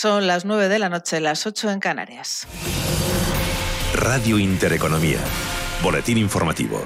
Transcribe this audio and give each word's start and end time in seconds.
Son 0.00 0.26
las 0.26 0.46
9 0.46 0.70
de 0.70 0.78
la 0.78 0.88
noche, 0.88 1.20
las 1.20 1.46
8 1.46 1.72
en 1.72 1.78
Canarias. 1.78 2.46
Radio 3.92 4.38
Intereconomía. 4.38 5.18
Boletín 5.82 6.16
informativo. 6.16 6.82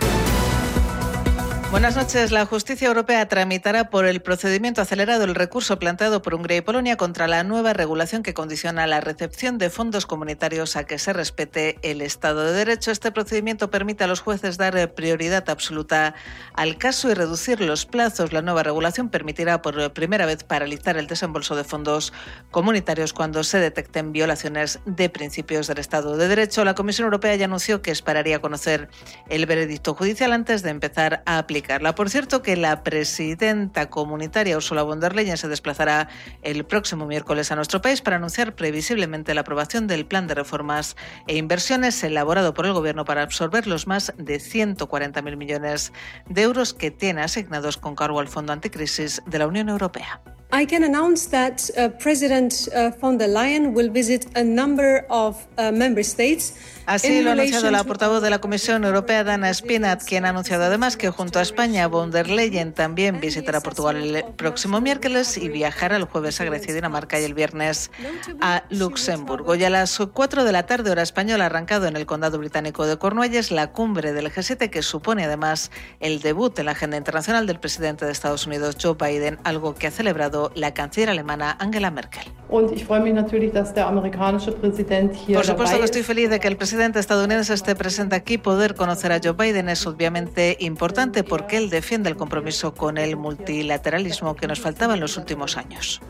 Buenas 1.71 1.97
noches. 1.97 2.31
La 2.31 2.47
justicia 2.47 2.87
europea 2.87 3.27
tramitará 3.27 3.91
por 3.91 4.07
el 4.07 4.23
procedimiento 4.23 4.81
acelerado 4.81 5.25
el 5.25 5.35
recurso 5.35 5.77
planteado 5.79 6.23
por 6.23 6.35
Hungría 6.35 6.59
y 6.59 6.61
Polonia 6.61 6.97
contra 6.97 7.27
la 7.27 7.43
nueva 7.43 7.73
regulación 7.73 8.23
que 8.23 8.33
condiciona 8.33 8.87
la 8.87 9.01
recepción 9.01 9.59
de 9.59 9.71
fondos 9.71 10.07
comunitarios 10.07 10.77
a 10.77 10.85
que 10.85 11.01
se 11.01 11.13
respete 11.13 11.79
el 11.83 12.01
Estado 12.01 12.45
de 12.45 12.53
Derecho. 12.53 12.93
Este 12.93 13.11
procedimiento 13.11 13.71
permite 13.71 14.05
a 14.05 14.07
los 14.07 14.21
jueces 14.21 14.57
dar 14.57 14.95
prioridad 14.95 15.51
absoluta 15.51 16.15
al 16.55 16.79
caso 16.79 17.11
y 17.11 17.15
reducir 17.15 17.61
los 17.61 17.87
plazos. 17.87 18.33
La 18.33 18.41
nueva 18.41 18.63
regulación 18.63 19.09
permitirá 19.09 19.61
por 19.61 19.93
primera 19.93 20.27
vez 20.27 20.45
paralizar 20.45 20.97
el 20.97 21.09
desembolso 21.09 21.57
de 21.57 21.65
fondos 21.65 22.13
comunitarios 22.53 23.13
cuando 23.13 23.43
se 23.43 23.59
detecten 23.59 24.13
violaciones 24.13 24.79
de 24.87 25.09
principios 25.11 25.67
del 25.67 25.79
Estado 25.79 26.17
de 26.17 26.29
Derecho. 26.29 26.65
La 26.65 26.77
Comisión 26.77 27.07
Europea 27.07 27.35
ya 27.35 27.47
anunció 27.47 27.83
que 27.83 27.91
esperaría 27.91 28.41
conocer 28.41 28.89
el 29.29 29.45
veredicto 29.47 29.95
judicial 29.95 30.33
antes 30.33 30.63
de 30.63 30.71
empezar 30.71 31.25
a 31.27 31.39
aplicar 31.39 31.64
por 31.95 32.11
cierto, 32.11 32.43
que 32.43 32.57
la 32.57 32.83
presidenta 32.83 33.89
comunitaria 33.91 34.57
Ursula 34.57 34.83
von 34.83 35.01
der 35.01 35.15
Leyen 35.15 35.37
se 35.37 35.49
desplazará 35.49 36.09
el 36.43 36.65
próximo 36.65 37.07
miércoles 37.07 37.51
a 37.51 37.57
nuestro 37.57 37.81
país 37.81 38.03
para 38.03 38.17
anunciar 38.17 38.55
previsiblemente 38.55 39.35
la 39.35 39.43
aprobación 39.43 39.87
del 39.87 40.07
plan 40.07 40.27
de 40.27 40.35
reformas 40.35 40.97
e 41.27 41.37
inversiones 41.37 42.03
elaborado 42.05 42.55
por 42.55 42.67
el 42.67 42.73
Gobierno 42.73 43.05
para 43.05 43.23
absorber 43.23 43.67
los 43.67 43.87
más 43.87 44.13
de 44.17 44.37
140.000 44.37 45.37
millones 45.37 45.93
de 46.29 46.43
euros 46.43 46.75
que 46.75 46.91
tiene 46.91 47.23
asignados 47.23 47.77
con 47.77 47.95
cargo 47.95 48.21
al 48.21 48.29
Fondo 48.29 48.53
Anticrisis 48.53 49.23
de 49.27 49.39
la 49.39 49.47
Unión 49.47 49.69
Europea. 49.69 50.21
I 50.53 50.67
can 50.67 50.85
announce 50.85 51.27
that 51.31 51.71
uh, 51.77 51.89
President 51.99 52.69
uh, 52.75 52.91
von 53.01 53.19
der 53.19 53.29
Leyen 53.29 53.75
will 53.75 53.91
visit 53.91 54.27
a 54.37 54.45
number 54.45 55.05
of 55.09 55.47
uh, 55.59 55.73
member 55.73 56.05
states 56.05 56.55
Así 56.87 57.23
lo 57.23 57.31
ha 57.31 57.33
anunciado 57.33 57.71
la 57.71 57.83
portavoz 57.83 58.23
de 58.23 58.29
la 58.29 58.41
Comisión 58.41 58.85
Europea, 58.85 59.25
Dana 59.25 59.53
Spinat, 59.53 60.05
quien 60.05 60.27
ha 60.27 60.31
anunciado 60.31 60.65
además 60.65 60.99
que 60.99 61.09
junto 61.09 61.39
a 61.39 61.43
España, 61.43 61.87
von 61.89 62.11
der 62.11 62.29
Leyen 62.29 62.75
también 62.75 63.21
visitará 63.21 63.63
Portugal 63.63 63.97
el 63.97 64.25
próximo 64.37 64.83
miércoles 64.83 65.39
y 65.39 65.49
viajará 65.49 65.97
el 65.97 66.05
jueves 66.05 66.43
a 66.43 66.45
Grecia 66.45 66.73
y 66.73 66.75
Dinamarca 66.75 67.19
y 67.19 67.25
el 67.25 67.33
viernes 67.33 67.91
a 68.43 68.65
Luxemburgo. 68.69 69.55
Y 69.55 69.65
a 69.65 69.71
las 69.71 69.99
4 69.99 70.45
de 70.45 70.53
la 70.53 70.67
tarde, 70.67 70.91
hora 70.91 71.03
española, 71.03 71.47
arrancado 71.47 71.87
en 71.87 71.97
el 71.97 72.05
condado 72.05 72.37
británico 72.37 72.87
de 72.87 72.99
Cornualles 72.99 73.51
la 73.51 73.73
cumbre 73.73 74.13
del 74.13 74.31
G7, 74.31 74.69
que 74.69 74.83
supone 74.83 75.25
además 75.25 75.71
el 76.01 76.21
debut 76.21 76.59
en 76.59 76.67
la 76.67 76.73
agenda 76.73 76.99
internacional 76.99 77.47
del 77.47 77.61
presidente 77.61 78.05
de 78.05 78.13
Estados 78.13 78.47
Unidos, 78.47 78.77
Joe 78.81 78.95
Biden, 78.95 79.39
algo 79.45 79.75
que 79.75 79.87
ha 79.87 79.91
celebrado 79.91 80.44
la 80.55 80.75
canciller 80.75 81.11
alemana 81.11 81.57
Angela 81.59 81.91
Merkel. 81.91 82.25
Por 82.49 82.69
supuesto 85.45 85.79
que 85.79 85.85
estoy 85.85 86.03
feliz 86.03 86.31
de 86.31 86.41
que 86.41 86.49
el 86.49 86.57
presidente 86.57 86.75
presidente 86.75 86.99
estadounidense 86.99 87.55
esté 87.55 87.77
presente 87.77 88.17
aquí, 88.17 88.37
poder 88.37 88.75
conocer 88.75 89.13
a 89.13 89.21
Joe 89.23 89.33
Biden 89.33 89.69
es 89.69 89.87
obviamente 89.87 90.57
importante 90.59 91.23
porque 91.23 91.57
él 91.57 91.71
defiende 91.71 92.11
el 92.11 92.17
compromiso 92.17 92.75
con 92.75 92.99
el 92.99 93.17
multilateralismo 93.17 94.35
que 94.35 94.49
nos 94.49 94.61
faltaba 94.61 94.95
en 94.95 95.01
los 95.01 95.17
últimos 95.17 95.57
años. 95.57 96.01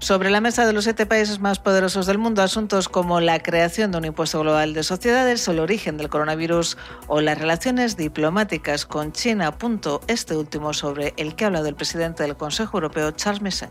Sobre 0.00 0.30
la 0.30 0.40
mesa 0.40 0.66
de 0.66 0.72
los 0.72 0.84
siete 0.84 1.04
países 1.04 1.40
más 1.40 1.58
poderosos 1.58 2.06
del 2.06 2.16
mundo, 2.16 2.40
asuntos 2.40 2.88
como 2.88 3.20
la 3.20 3.38
creación 3.38 3.92
de 3.92 3.98
un 3.98 4.06
impuesto 4.06 4.40
global 4.40 4.72
de 4.72 4.82
sociedades, 4.82 5.46
el 5.46 5.58
origen 5.58 5.98
del 5.98 6.08
coronavirus 6.08 6.78
o 7.06 7.20
las 7.20 7.38
relaciones 7.38 7.98
diplomáticas 7.98 8.86
con 8.86 9.12
China, 9.12 9.58
punto 9.58 10.00
este 10.06 10.34
último 10.34 10.72
sobre 10.72 11.12
el 11.18 11.36
que 11.36 11.44
ha 11.44 11.48
hablado 11.48 11.68
el 11.68 11.74
presidente 11.74 12.22
del 12.22 12.34
Consejo 12.34 12.78
Europeo, 12.78 13.10
Charles 13.10 13.42
Michel. 13.42 13.68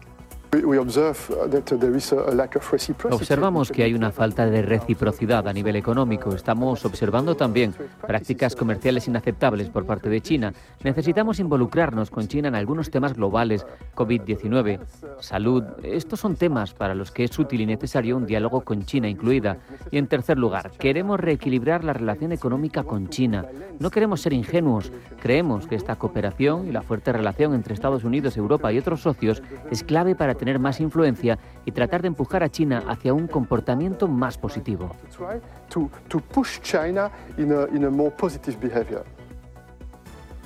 Observamos 3.11 3.71
que 3.71 3.83
hay 3.83 3.93
una 3.93 4.11
falta 4.11 4.47
de 4.47 4.63
reciprocidad 4.63 5.47
a 5.47 5.53
nivel 5.53 5.75
económico. 5.75 6.33
Estamos 6.33 6.83
observando 6.85 7.35
también 7.35 7.75
prácticas 8.01 8.55
comerciales 8.55 9.07
inaceptables 9.07 9.69
por 9.69 9.85
parte 9.85 10.09
de 10.09 10.21
China. 10.21 10.53
Necesitamos 10.83 11.39
involucrarnos 11.39 12.09
con 12.09 12.27
China 12.27 12.47
en 12.47 12.55
algunos 12.55 12.89
temas 12.89 13.13
globales, 13.13 13.67
COVID-19, 13.95 14.79
salud. 15.19 15.63
Estos 15.83 16.19
son 16.19 16.35
temas 16.35 16.73
para 16.73 16.95
los 16.95 17.11
que 17.11 17.25
es 17.25 17.37
útil 17.37 17.61
y 17.61 17.67
necesario 17.67 18.17
un 18.17 18.25
diálogo 18.25 18.61
con 18.61 18.85
China 18.85 19.07
incluida. 19.07 19.57
Y 19.91 19.99
en 19.99 20.07
tercer 20.07 20.39
lugar, 20.39 20.71
queremos 20.79 21.19
reequilibrar 21.19 21.83
la 21.83 21.93
relación 21.93 22.31
económica 22.31 22.83
con 22.83 23.09
China. 23.09 23.45
No 23.77 23.91
queremos 23.91 24.21
ser 24.21 24.33
ingenuos. 24.33 24.91
Creemos 25.21 25.67
que 25.67 25.75
esta 25.75 25.95
cooperación 25.97 26.67
y 26.67 26.71
la 26.71 26.81
fuerte 26.81 27.13
relación 27.13 27.53
entre 27.53 27.75
Estados 27.75 28.03
Unidos, 28.03 28.35
Europa 28.35 28.73
y 28.73 28.79
otros 28.79 29.01
socios 29.01 29.43
es 29.69 29.83
clave 29.83 30.15
para 30.15 30.38
tener 30.39 30.57
más 30.57 30.79
influencia 30.79 31.37
y 31.65 31.71
tratar 31.71 32.01
de 32.01 32.07
empujar 32.07 32.41
a 32.41 32.49
China 32.49 32.83
hacia 32.87 33.13
un 33.13 33.27
comportamiento 33.27 34.07
más 34.07 34.37
positivo. 34.37 34.95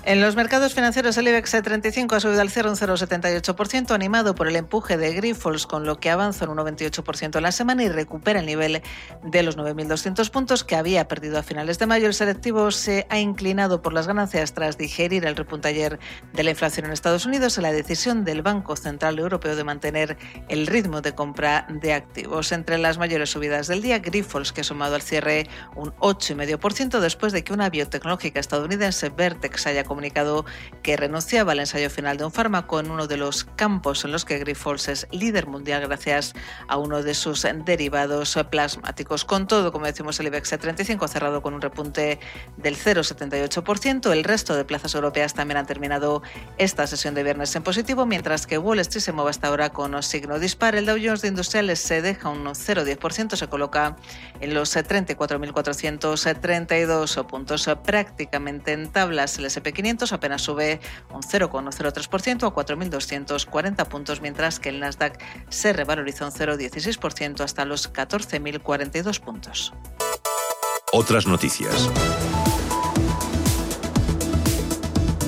En 0.06 0.20
los 0.20 0.36
mercados 0.36 0.74
financieros 0.74 1.18
el 1.18 1.30
IBEX 1.30 1.52
35 1.64 2.16
ha 2.16 2.20
subido 2.20 2.42
al 2.42 2.50
0,078%, 2.50 3.92
animado 3.92 4.36
por 4.36 4.50
el 4.50 4.58
empuje 4.58 4.98
de 4.98 5.14
Grifols, 5.14 5.66
con 5.66 5.86
lo 5.86 5.98
que 6.02 6.10
avanza 6.10 6.44
un 6.46 6.58
1,28% 6.58 7.38
en 7.38 7.42
la 7.42 7.54
semana 7.54 7.84
y 7.84 7.90
recupera 7.90 8.42
el 8.42 8.46
nivel 8.46 8.82
de 9.24 9.44
los 9.44 9.58
9.200 9.58 10.30
puntos 10.30 10.66
que 10.66 10.76
había 10.76 11.08
perdido 11.08 11.40
a 11.40 11.44
finales 11.44 11.80
de 11.80 11.86
mayo. 11.86 12.08
El 12.08 12.14
selectivo 12.14 12.70
se 12.72 13.08
ha 13.10 13.18
inclinado 13.18 13.82
por 13.82 13.94
las 13.94 14.06
ganancias 14.06 14.54
tras 14.54 14.78
digerir 14.78 15.24
el 15.24 15.38
repunte 15.38 15.70
ayer 15.70 15.98
de 16.34 16.44
la 16.44 16.50
inflación 16.50 16.86
en 16.86 16.92
Estados 16.92 17.26
Unidos 17.26 17.58
y 17.58 17.62
la 17.62 17.72
decisión 17.72 18.26
del 18.26 18.42
Banco 18.42 18.76
Central 18.76 19.20
Europeo 19.20 19.56
de 19.56 19.64
mantener 19.64 20.18
el 20.50 20.68
ritmo 20.68 21.00
de 21.00 21.16
compra 21.16 21.66
de 21.70 21.94
activos. 21.94 22.52
Entre 22.52 22.78
las 22.78 22.98
mayores 22.98 23.30
subidas 23.30 23.68
del 23.68 23.82
día, 23.82 24.00
Grifols, 24.00 24.52
que 24.52 24.62
ha 24.62 24.66
sumado 24.66 24.96
al 24.96 25.02
cierre 25.02 25.48
un 25.78 25.96
8,5% 26.00 27.00
después 27.00 27.32
de 27.32 27.46
que 27.46 27.54
una 27.54 27.70
biotecnológica 27.70 28.42
estadounidense, 28.42 29.08
Vertex, 29.08 29.66
haya 29.66 29.86
comunicado 29.94 30.44
que 30.82 30.98
renunciaba 30.98 31.52
al 31.52 31.60
ensayo 31.60 31.92
final 31.92 32.18
de 32.18 32.26
un 32.26 32.32
fármaco 32.32 32.80
en 32.80 32.90
uno 32.90 33.06
de 33.06 33.18
los 33.18 33.44
campos 33.44 34.06
en 34.06 34.12
los 34.12 34.26
que 34.26 34.40
Grifols 34.40 34.88
es 34.88 35.08
líder 35.12 35.46
mundial 35.46 35.86
gracias 35.88 36.34
a 36.68 36.78
uno 36.78 37.04
de 37.04 37.14
sus 37.14 37.46
derivados 37.66 38.40
plasmáticos. 38.50 39.24
Con 39.24 39.46
todo, 39.46 39.72
como 39.72 39.86
decimos, 39.86 40.20
el 40.20 40.26
IBEX 40.28 40.50
35 40.50 41.06
ha 41.06 41.08
cerrado 41.08 41.44
con 41.44 41.54
un 41.54 41.62
repunte 41.62 42.20
del 42.58 42.76
0,78%. 42.76 44.12
El 44.12 44.24
resto 44.24 44.56
de 44.56 44.66
plazas 44.66 44.96
europeas 44.96 45.36
también 45.36 45.58
han 45.58 45.68
terminado 45.68 46.24
esta 46.58 46.88
sesión 46.88 47.14
de 47.14 47.22
viernes 47.24 47.56
en 47.56 47.62
positivo, 47.62 48.08
mientras 48.08 48.48
que 48.48 48.58
Wall 48.58 48.80
Street 48.80 49.04
se 49.04 49.12
mueve 49.12 49.30
hasta 49.30 49.50
ahora 49.50 49.70
con 49.70 49.94
un 49.94 50.02
signo 50.02 50.40
dispar. 50.40 50.74
El 50.76 50.88
Dow 50.88 50.98
Jones 50.98 51.22
de 51.22 51.28
Industriales 51.28 51.78
se 51.80 52.02
deja 52.02 52.30
un 52.30 52.46
0,10%, 52.46 53.36
se 53.36 53.48
coloca 53.48 53.96
en 54.40 54.56
los 54.56 54.76
34.432 54.76 57.28
puntos 57.28 57.70
prácticamente 57.84 58.74
en 58.74 58.92
tablas. 58.92 59.38
El 59.38 59.46
Apenas 60.12 60.42
sube 60.42 60.80
un 61.14 61.22
0,03% 61.22 62.48
a 62.48 62.54
4.240 62.54 63.88
puntos, 63.88 64.22
mientras 64.22 64.60
que 64.60 64.70
el 64.70 64.80
Nasdaq 64.80 65.22
se 65.50 65.74
revaloriza 65.74 66.26
un 66.26 66.32
0,16% 66.32 67.42
hasta 67.42 67.66
los 67.66 67.92
14.042 67.92 69.20
puntos. 69.20 69.74
Otras 70.94 71.28
noticias. 71.28 71.90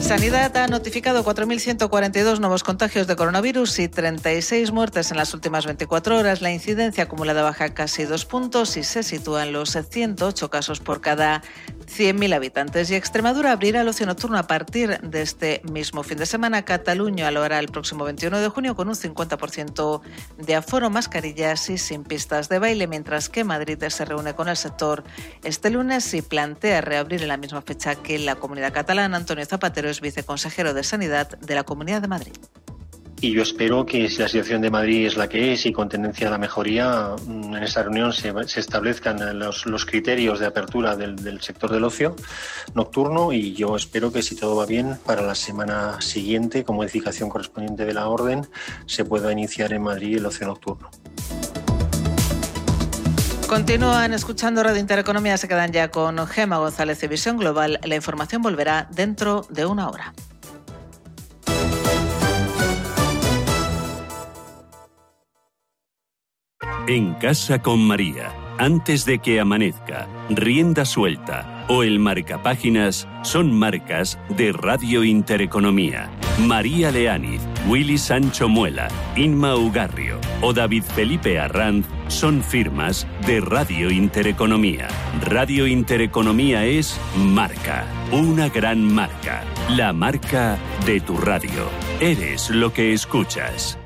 Sanidad 0.06 0.56
ha 0.58 0.68
notificado 0.68 1.26
4.142 1.26 2.38
nuevos 2.38 2.64
contagios 2.64 3.08
de 3.08 3.16
coronavirus 3.16 3.80
y 3.80 3.88
36 3.88 4.72
muertes 4.72 5.10
en 5.10 5.18
las 5.18 5.34
últimas 5.34 5.66
24 5.66 6.20
horas. 6.20 6.44
La 6.44 6.52
incidencia 6.52 7.06
acumulada 7.06 7.42
baja 7.42 7.74
casi 7.74 8.04
dos 8.04 8.24
puntos 8.24 8.78
y 8.78 8.84
se 8.84 9.02
sitúa 9.02 9.42
en 9.48 9.54
los 9.54 9.72
108 9.72 10.52
casos 10.52 10.80
por 10.80 11.02
cada 11.02 11.42
100.000 11.88 12.34
habitantes. 12.34 12.90
Y 12.90 12.96
Extremadura 12.96 13.52
abrirá 13.52 13.82
el 13.82 13.88
ocio 13.88 14.06
nocturno 14.06 14.38
a 14.38 14.48
partir 14.48 15.00
de 15.02 15.22
este 15.22 15.62
mismo 15.72 16.04
fin 16.04 16.18
de 16.18 16.26
semana. 16.26 16.66
Cataluña 16.66 17.32
lo 17.32 17.44
hará 17.44 17.60
el 17.60 17.70
próximo 17.70 18.04
21 18.06 18.40
de 18.40 18.50
junio 18.50 18.76
con 18.76 18.88
un 18.88 18.96
50% 18.96 20.02
de 20.38 20.56
aforo, 20.56 20.90
mascarillas 20.90 21.70
y 21.70 21.78
sin 21.78 22.04
pistas 22.04 22.50
de 22.50 22.60
baile, 22.60 22.88
mientras 22.88 23.30
que 23.30 23.44
Madrid 23.44 23.84
se 23.90 24.06
reúne 24.06 24.36
con 24.36 24.48
el 24.48 24.58
sector 24.58 25.04
este 25.44 25.70
lunes 25.70 26.14
y 26.14 26.22
plantea 26.22 26.82
reabrir 26.82 27.22
en 27.22 27.30
la 27.30 27.38
misma 27.38 27.62
fecha 27.62 27.96
que 27.96 28.20
la 28.20 28.36
comunidad 28.36 28.74
catalana. 28.74 29.18
Antonio 29.18 29.46
Zapatero 29.46 29.90
es 29.90 30.02
viceconsejero 30.02 30.74
de 30.74 30.84
Sanidad 30.84 31.38
de 31.40 31.56
la 31.56 31.64
Comunidad 31.64 32.02
de 32.02 32.08
Madrid 32.08 32.34
y 33.22 33.32
yo 33.32 33.42
espero 33.42 33.86
que 33.86 34.10
si 34.10 34.22
la 34.22 34.28
situación 34.28 34.62
de 34.62 34.70
Madrid 34.70 35.08
es 35.08 35.18
la 35.18 35.30
que 35.30 35.54
es 35.54 35.66
y 35.66 35.72
con 35.72 35.90
tendencia 35.90 36.28
a 36.28 36.32
la 36.32 36.38
mejoría, 36.38 37.16
mm, 37.26 37.56
en 37.56 37.64
esta 37.64 37.84
reunión 37.84 38.14
se, 38.14 38.34
establezcan 38.60 39.40
los, 39.40 39.86
criterios 39.86 40.40
de 40.40 40.46
apertura 40.46 40.96
del, 40.96 41.42
sector 41.42 41.72
del 41.72 41.84
ocio 41.84 42.16
nocturno 42.74 43.32
y 43.32 43.54
yo 43.54 43.76
espero 43.76 44.12
que 44.12 44.22
si 44.22 44.36
todo 44.36 44.56
va 44.56 44.66
bien, 44.66 44.98
para 45.06 45.22
la 45.22 45.36
semana 45.36 46.02
siguiente, 46.02 46.64
como 46.64 46.78
modificación 46.78 47.30
correspondiente 47.30 47.86
de 47.86 47.94
la 47.94 48.08
orden, 48.08 48.48
se 48.86 49.06
pueda 49.06 49.32
iniciar 49.32 49.72
en 49.74 49.84
Madrid 49.84 50.18
el 50.18 50.26
ocio 50.26 50.48
nocturno. 50.48 50.90
Continúan 53.48 54.14
escuchando 54.14 54.64
Radio 54.64 54.80
Intereconomía, 54.80 55.38
se 55.38 55.48
quedan 55.48 55.72
ya 55.72 55.90
con 55.90 56.26
Gema 56.28 56.58
González 56.58 57.00
de 57.00 57.08
Visión 57.08 57.38
Global. 57.38 57.80
La 57.84 57.96
información 57.96 58.42
volverá 58.42 58.88
dentro 58.92 59.46
de 59.50 59.66
una 59.66 59.88
hora. 59.88 60.14
En 66.88 67.16
casa 67.16 67.64
con 67.64 67.80
María, 67.80 68.32
antes 68.60 69.06
de 69.06 69.18
que 69.18 69.40
amanezca, 69.40 70.08
rienda 70.30 70.86
suelta 70.86 71.66
o 71.68 71.82
el 71.82 71.98
marcapáginas 71.98 73.08
son 73.24 73.52
marcas 73.52 74.20
de 74.30 74.52
Radio 74.52 75.04
Intereconomía. 75.04 76.12
María 76.38 76.92
Leániz, 76.92 77.42
Willy 77.68 77.98
Sancho 77.98 78.48
Muela, 78.48 78.88
Inma 79.16 79.56
Ugarrio 79.56 80.20
o 80.42 80.54
David 80.54 80.84
Felipe 80.84 81.40
Arranz 81.40 81.88
son 82.08 82.44
firmas 82.44 83.08
de 83.26 83.42
Radio 83.42 83.90
Intereconomía. 83.90 84.88
Radio 85.22 85.66
Intereconomía 85.66 86.66
es 86.66 87.00
marca, 87.18 87.88
una 88.12 88.48
gran 88.50 88.94
marca, 88.94 89.44
la 89.70 89.92
marca 89.92 90.60
de 90.86 91.00
tu 91.00 91.18
radio. 91.18 91.68
Eres 92.00 92.52
lo 92.52 92.72
que 92.72 92.94
escuchas. 92.94 93.80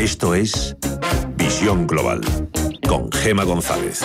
Esto 0.00 0.34
es 0.34 0.74
Visión 1.36 1.86
Global 1.86 2.22
con 2.86 3.12
Gema 3.12 3.44
González. 3.44 4.00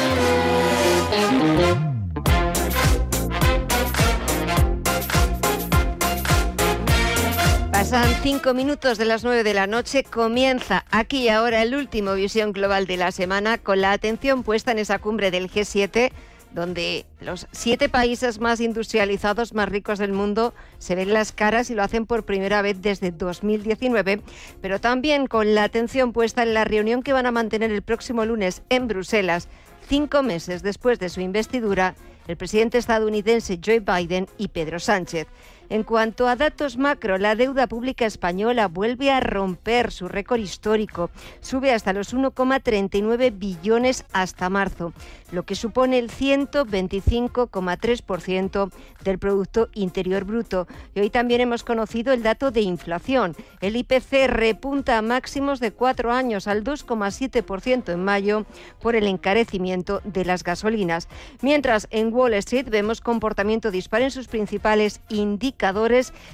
Pasan 7.72 8.14
cinco 8.22 8.54
minutos 8.54 8.98
de 8.98 9.06
las 9.06 9.24
nueve 9.24 9.44
de 9.44 9.54
la 9.54 9.66
noche. 9.66 10.04
Comienza 10.04 10.84
aquí 10.92 11.24
y 11.24 11.30
ahora 11.30 11.62
el 11.62 11.74
último 11.74 12.14
Visión 12.16 12.52
Global 12.52 12.86
de 12.86 12.98
la 12.98 13.12
semana 13.14 13.58
con 13.58 13.80
la 13.80 13.94
atención 13.94 14.44
puesta 14.44 14.74
en 14.74 14.80
esa 14.80 15.00
cumbre 15.00 15.32
del 15.32 15.50
G7 15.50 16.12
donde 16.52 17.06
los 17.22 17.48
siete 17.52 17.90
países 17.90 18.40
más 18.40 18.60
industrializados, 18.60 19.54
más 19.54 19.70
ricos 19.70 20.00
del 20.00 20.14
mundo, 20.14 20.54
se 20.78 20.96
ven 20.96 21.14
las 21.14 21.32
caras 21.32 21.70
y 21.70 21.76
lo 21.76 21.84
hacen 21.84 22.06
por 22.06 22.26
primera 22.26 22.62
vez 22.62 22.82
desde 22.82 23.12
2019, 23.12 24.22
pero 24.62 24.80
también 24.80 25.28
con 25.28 25.54
la 25.54 25.64
atención 25.64 26.14
puesta 26.14 26.44
en 26.44 26.54
la 26.54 26.66
reunión 26.66 27.04
que 27.04 27.14
van 27.14 27.26
a 27.26 27.32
mantener 27.32 27.72
el 27.72 27.82
próximo 27.82 28.26
lunes 28.26 28.64
en 28.70 28.88
Bruselas, 28.88 29.48
cinco 29.88 30.24
meses 30.24 30.64
después 30.64 31.00
de 31.00 31.10
su 31.10 31.22
investidura, 31.22 31.96
el 32.28 32.38
presidente 32.38 32.78
estadounidense 32.78 33.60
Joe 33.64 33.80
Biden 33.80 34.28
y 34.38 34.50
Pedro 34.50 34.80
Sánchez. 34.80 35.28
En 35.72 35.84
cuanto 35.84 36.28
a 36.28 36.36
datos 36.36 36.78
macro, 36.78 37.20
la 37.20 37.36
deuda 37.36 37.68
pública 37.68 38.08
española 38.08 38.68
vuelve 38.68 39.12
a 39.12 39.20
romper 39.20 39.92
su 39.92 40.08
récord 40.08 40.40
histórico. 40.40 41.12
Sube 41.42 41.72
hasta 41.72 41.94
los 41.94 42.16
1,39 42.16 43.38
billones 43.38 44.04
hasta 44.12 44.50
marzo, 44.50 44.94
lo 45.32 45.44
que 45.44 45.54
supone 45.54 46.00
el 46.00 46.10
125,3% 46.10 48.72
del 49.04 49.20
Producto 49.20 49.70
Interior 49.76 50.24
Bruto. 50.24 50.66
Y 50.96 51.02
hoy 51.02 51.12
también 51.12 51.42
hemos 51.42 51.64
conocido 51.64 52.14
el 52.14 52.24
dato 52.24 52.50
de 52.50 52.62
inflación. 52.62 53.36
El 53.62 53.76
IPC 53.76 54.26
repunta 54.26 54.98
a 54.98 55.04
máximos 55.04 55.60
de 55.60 55.72
cuatro 55.72 56.12
años 56.12 56.48
al 56.48 56.64
2,7% 56.64 57.94
en 57.94 58.04
mayo 58.04 58.48
por 58.82 58.96
el 58.96 59.06
encarecimiento 59.06 60.02
de 60.04 60.26
las 60.26 60.44
gasolinas. 60.44 61.08
Mientras 61.44 61.88
en 61.92 62.12
Wall 62.12 62.34
Street 62.34 62.72
vemos 62.72 63.02
comportamiento 63.02 63.70
dispar 63.70 64.02
en 64.02 64.10
sus 64.10 64.28
principales 64.28 65.02
indicadores 65.10 65.59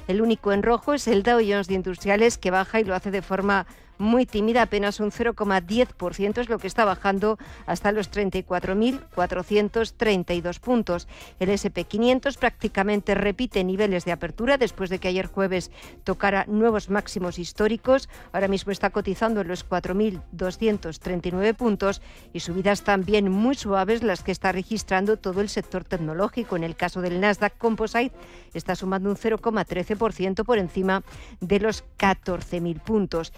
el 0.08 0.22
único 0.22 0.54
en 0.54 0.64
rojo 0.64 0.94
es 0.94 1.08
el 1.08 1.24
Dow 1.24 1.40
Jones 1.40 1.68
de 1.68 1.74
Industriales 1.74 2.38
que 2.38 2.52
baja 2.52 2.80
y 2.80 2.84
lo 2.84 2.96
hace 2.96 3.12
de 3.12 3.22
forma 3.22 3.66
muy 3.98 4.26
tímida, 4.26 4.64
apenas 4.64 5.00
un 5.00 5.12
0,10% 5.12 6.40
es 6.40 6.50
lo 6.50 6.60
que 6.60 6.68
está 6.68 6.84
bajando 6.86 7.38
hasta 7.66 7.92
los 7.92 8.12
34.432 8.12 10.60
puntos. 10.60 11.08
El 11.40 11.50
SP500 11.50 12.38
prácticamente 12.38 13.16
repite 13.16 13.64
niveles 13.64 14.06
de 14.06 14.12
apertura 14.12 14.58
después 14.58 14.90
de 14.90 15.00
que 15.00 15.08
ayer 15.08 15.28
jueves 15.28 15.72
tocara 16.04 16.46
nuevos 16.48 16.90
máximos 16.90 17.40
históricos. 17.40 18.10
Ahora 18.34 18.48
mismo 18.48 18.72
está 18.72 18.90
cotizando 18.90 19.42
en 19.42 19.48
los 19.48 19.68
4.239 19.68 21.56
puntos 21.56 22.02
y 22.34 22.42
subidas 22.42 22.84
también 22.84 23.32
muy 23.32 23.56
suaves 23.56 24.04
las 24.04 24.24
que 24.24 24.32
está 24.32 24.52
registrando 24.52 25.18
todo 25.18 25.42
el 25.42 25.50
sector 25.50 25.84
tecnológico. 25.84 26.56
En 26.56 26.64
el 26.64 26.76
caso 26.76 27.02
del 27.02 27.20
Nasdaq 27.20 27.58
Composite 27.58 28.16
está 28.54 28.76
sumando 28.76 29.10
un 29.10 29.16
0,13% 29.16 30.44
por 30.44 30.58
encima 30.58 31.04
de 31.40 31.60
los 31.60 31.84
14.000 31.98 32.82
puntos. 32.82 33.34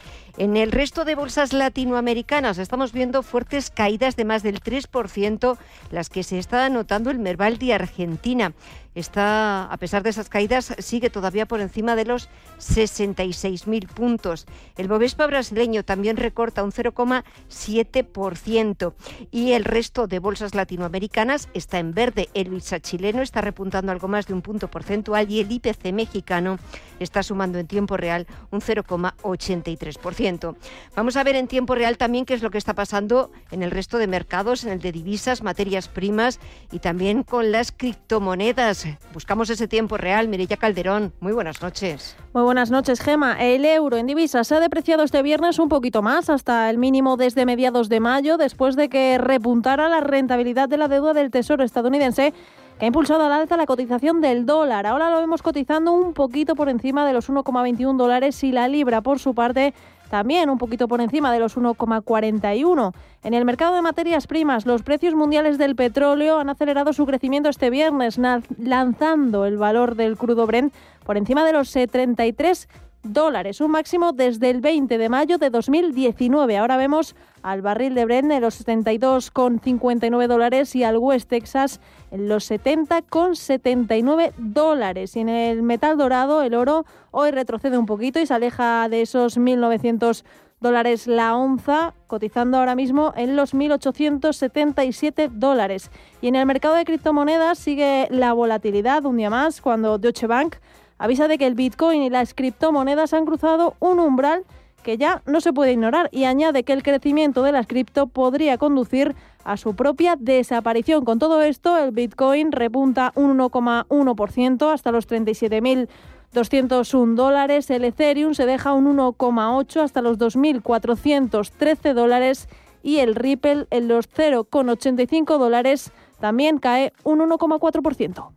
El 0.56 0.72
resto 0.72 1.04
de 1.04 1.16
bolsas 1.16 1.52
latinoamericanas 1.52 2.60
estamos 2.60 2.94
viendo 2.94 3.24
fuertes 3.24 3.72
caídas 3.72 4.16
de 4.16 4.24
más 4.24 4.44
del 4.44 4.62
3%, 4.62 5.58
las 5.92 6.10
que 6.10 6.24
se 6.24 6.38
está 6.38 6.66
anotando 6.66 7.10
el 7.10 7.20
Merval 7.20 7.58
de 7.58 7.74
Argentina 7.74 8.54
está, 9.00 9.66
a 9.66 9.78
pesar 9.78 10.04
de 10.04 10.10
esas 10.10 10.30
caídas, 10.30 10.74
sigue 10.80 11.10
todavía 11.10 11.46
por 11.46 11.62
encima 11.62 11.96
de 11.96 12.06
los 12.06 12.30
66.000 12.60 13.88
puntos. 13.88 14.46
El 14.76 14.88
Bovespa 14.88 15.28
brasileño 15.28 15.84
también 15.84 16.18
recorta 16.18 16.64
un 16.64 16.72
0,7% 16.72 18.94
y 19.32 19.52
el 19.52 19.66
resto 19.66 20.08
de 20.08 20.18
bolsas 20.20 20.56
latinoamericanas 20.56 21.50
está 21.54 21.78
en 21.80 21.94
verde. 21.94 22.30
El 22.34 22.54
IPSA 22.54 22.80
chileno 22.80 23.22
está 23.22 23.42
repuntando 23.42 23.92
algo 23.92 24.08
más 24.08 24.26
de 24.26 24.34
un 24.34 24.42
punto 24.42 24.70
porcentual 24.70 25.30
y 25.30 25.42
el 25.42 25.52
IPC 25.52 25.92
mexicano 25.94 26.58
está 27.00 27.22
sumando 27.22 27.60
en 27.60 27.68
tiempo 27.68 27.98
real 27.98 28.26
un 28.50 28.62
0,83%. 28.62 30.56
Vamos 30.96 31.16
a 31.16 31.24
ver 31.24 31.36
en 31.36 31.48
tiempo 31.48 31.76
real 31.76 31.98
también 31.98 32.26
qué 32.26 32.34
es 32.34 32.42
lo 32.42 32.50
que 32.50 32.58
está 32.58 32.74
pasando 32.74 33.32
en 33.52 33.62
el 33.62 33.70
resto 33.72 34.00
de 34.00 34.08
mercados, 34.08 34.64
en 34.64 34.72
el 34.72 34.80
de 34.80 34.92
divisas, 34.92 35.44
materias 35.44 35.88
primas 35.88 36.40
y 36.72 36.80
también 36.80 37.22
con 37.24 37.52
las 37.52 37.72
criptomonedas. 37.72 38.87
Buscamos 39.14 39.50
ese 39.50 39.68
tiempo 39.68 39.98
real. 39.98 40.28
Mirella 40.28 40.58
Calderón, 40.58 41.14
muy 41.20 41.34
buenas 41.34 41.62
noches. 41.62 42.16
Muy 42.34 42.44
buenas 42.44 42.72
noches, 42.72 43.00
Gema. 43.00 43.34
El 43.42 43.66
euro 43.66 43.98
en 43.98 44.08
divisas 44.08 44.48
se 44.48 44.56
ha 44.56 44.60
depreciado 44.60 45.04
este 45.04 45.22
viernes 45.22 45.60
un 45.60 45.70
poquito 45.70 46.02
más, 46.02 46.30
hasta 46.30 46.70
el 46.70 46.78
mínimo 46.78 47.18
desde 47.18 47.46
mediados 47.46 47.90
de 47.90 48.00
mayo, 48.00 48.38
después 48.38 48.76
de 48.76 48.90
que 48.90 49.18
repuntara 49.18 49.90
la 49.90 50.02
rentabilidad 50.02 50.70
de 50.70 50.78
la 50.78 50.88
deuda 50.88 51.14
del 51.14 51.32
Tesoro 51.32 51.64
estadounidense 51.64 52.34
que 52.78 52.86
ha 52.86 52.88
impulsado 52.88 53.26
al 53.26 53.32
alza 53.32 53.58
la 53.58 53.66
cotización 53.66 54.22
del 54.22 54.46
dólar. 54.46 54.86
Ahora 54.86 55.10
lo 55.10 55.20
vemos 55.20 55.42
cotizando 55.42 55.94
un 55.94 56.14
poquito 56.14 56.56
por 56.56 56.70
encima 56.70 57.06
de 57.08 57.14
los 57.14 57.30
1,21 57.30 57.98
dólares 57.98 58.44
y 58.44 58.52
la 58.52 58.68
libra, 58.68 59.02
por 59.02 59.20
su 59.20 59.34
parte, 59.34 59.74
también 60.10 60.50
un 60.50 60.58
poquito 60.58 60.88
por 60.88 61.02
encima 61.02 61.32
de 61.32 61.40
los 61.40 61.58
1,41. 61.58 62.94
En 63.24 63.34
el 63.34 63.46
mercado 63.46 63.76
de 63.76 63.82
materias 63.82 64.28
primas, 64.28 64.66
los 64.66 64.84
precios 64.84 65.16
mundiales 65.16 65.58
del 65.58 65.76
petróleo 65.76 66.40
han 66.40 66.50
acelerado 66.50 66.94
su 66.94 67.06
crecimiento 67.06 67.50
este 67.50 67.70
viernes, 67.70 68.20
lanzando 68.58 69.46
el 69.46 69.58
valor 69.58 69.96
del 69.96 70.18
crudo 70.18 70.46
Brent 70.46 70.74
por 71.06 71.18
encima 71.18 71.46
de 71.46 71.54
los 71.54 71.70
73 71.70 72.68
dólares, 73.04 73.62
un 73.62 73.72
máximo 73.72 74.12
desde 74.12 74.50
el 74.50 74.62
20 74.62 74.98
de 74.98 75.10
mayo 75.10 75.38
de 75.38 75.50
2019. 75.50 76.58
Ahora 76.58 76.78
vemos 76.78 77.16
al 77.42 77.62
barril 77.62 77.94
de 77.96 78.06
Brent 78.06 78.32
en 78.32 78.42
los 78.42 78.66
72,59 78.66 80.28
dólares 80.28 80.76
y 80.76 80.84
al 80.84 80.98
West 80.98 81.30
Texas 81.30 81.80
en 82.12 82.28
los 82.28 82.50
70,79 82.50 84.34
dólares. 84.38 85.16
Y 85.16 85.22
en 85.22 85.30
el 85.30 85.62
metal 85.64 85.98
dorado, 85.98 86.42
el 86.42 86.54
oro 86.54 86.86
hoy 87.12 87.32
retrocede 87.32 87.78
un 87.78 87.86
poquito 87.86 88.20
y 88.20 88.26
se 88.26 88.34
aleja 88.34 88.90
de 88.90 89.02
esos 89.02 89.38
1.900 89.38 90.24
dólares 90.60 91.08
la 91.08 91.36
onza, 91.36 91.94
cotizando 92.08 92.58
ahora 92.58 92.76
mismo 92.76 93.14
en 93.16 93.36
los 93.36 93.54
1.877 93.54 95.30
dólares. 95.30 95.92
Y 96.22 96.28
en 96.28 96.36
el 96.36 96.46
mercado 96.46 96.76
de 96.76 96.86
criptomonedas 96.86 97.60
sigue 97.60 98.08
la 98.10 98.34
volatilidad 98.34 99.06
un 99.06 99.18
día 99.18 99.30
más 99.30 99.62
cuando 99.62 99.98
Deutsche 99.98 100.28
Bank 100.28 100.56
avisa 100.98 101.28
de 101.28 101.38
que 101.38 101.48
el 101.48 101.56
Bitcoin 101.56 102.04
y 102.04 102.10
las 102.10 102.34
criptomonedas 102.34 103.14
han 103.14 103.26
cruzado 103.26 103.76
un 103.80 104.00
umbral 104.00 104.46
que 104.88 104.98
ya 104.98 105.22
no 105.26 105.42
se 105.42 105.52
puede 105.52 105.74
ignorar 105.74 106.08
y 106.14 106.24
añade 106.24 106.64
que 106.64 106.72
el 106.72 106.82
crecimiento 106.82 107.44
de 107.44 107.52
las 107.52 107.68
cripto 107.68 108.08
podría 108.08 108.58
conducir 108.58 109.18
a 109.44 109.58
su 109.58 109.76
propia 109.76 110.16
desaparición. 110.18 111.04
Con 111.04 111.20
todo 111.20 111.42
esto, 111.42 111.78
el 111.78 111.92
Bitcoin 111.92 112.54
repunta 112.54 113.12
un 113.16 113.38
1,1% 113.38 114.74
hasta 114.74 114.94
los 114.94 115.10
37.201 115.10 117.16
dólares. 117.16 117.70
El 117.70 117.84
Ethereum 117.84 118.34
se 118.34 118.46
deja 118.46 118.72
un 118.72 118.98
1,8 118.98 119.82
hasta 119.82 120.02
los 120.02 120.18
2.413 120.20 121.94
dólares 121.94 122.48
y 122.82 123.00
el 123.00 123.16
Ripple 123.16 123.68
en 123.72 123.90
los 123.90 124.10
0,85 124.10 125.38
dólares 125.38 125.92
también 126.22 126.60
cae 126.60 126.94
un 127.04 127.20
1,4%. 127.20 128.37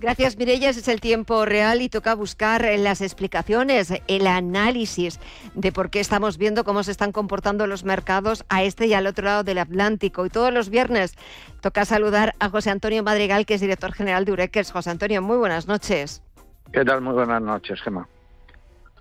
Gracias, 0.00 0.36
Mireya. 0.36 0.70
Ese 0.70 0.80
es 0.80 0.88
el 0.88 1.00
tiempo 1.00 1.44
real 1.44 1.82
y 1.82 1.88
toca 1.88 2.14
buscar 2.14 2.64
las 2.78 3.00
explicaciones, 3.00 3.92
el 4.06 4.28
análisis 4.28 5.18
de 5.54 5.72
por 5.72 5.90
qué 5.90 5.98
estamos 5.98 6.38
viendo 6.38 6.62
cómo 6.62 6.84
se 6.84 6.92
están 6.92 7.10
comportando 7.10 7.66
los 7.66 7.82
mercados 7.82 8.44
a 8.48 8.62
este 8.62 8.86
y 8.86 8.94
al 8.94 9.08
otro 9.08 9.24
lado 9.24 9.42
del 9.42 9.58
Atlántico. 9.58 10.24
Y 10.24 10.30
todos 10.30 10.52
los 10.52 10.70
viernes 10.70 11.16
toca 11.60 11.84
saludar 11.84 12.34
a 12.38 12.48
José 12.48 12.70
Antonio 12.70 13.02
Madrigal, 13.02 13.44
que 13.44 13.54
es 13.54 13.60
director 13.60 13.92
general 13.92 14.24
de 14.24 14.32
Ureques. 14.32 14.70
José 14.70 14.90
Antonio, 14.90 15.20
muy 15.20 15.36
buenas 15.36 15.66
noches. 15.66 16.22
¿Qué 16.72 16.84
tal? 16.84 17.00
Muy 17.00 17.14
buenas 17.14 17.42
noches, 17.42 17.80
Gemma. 17.82 18.08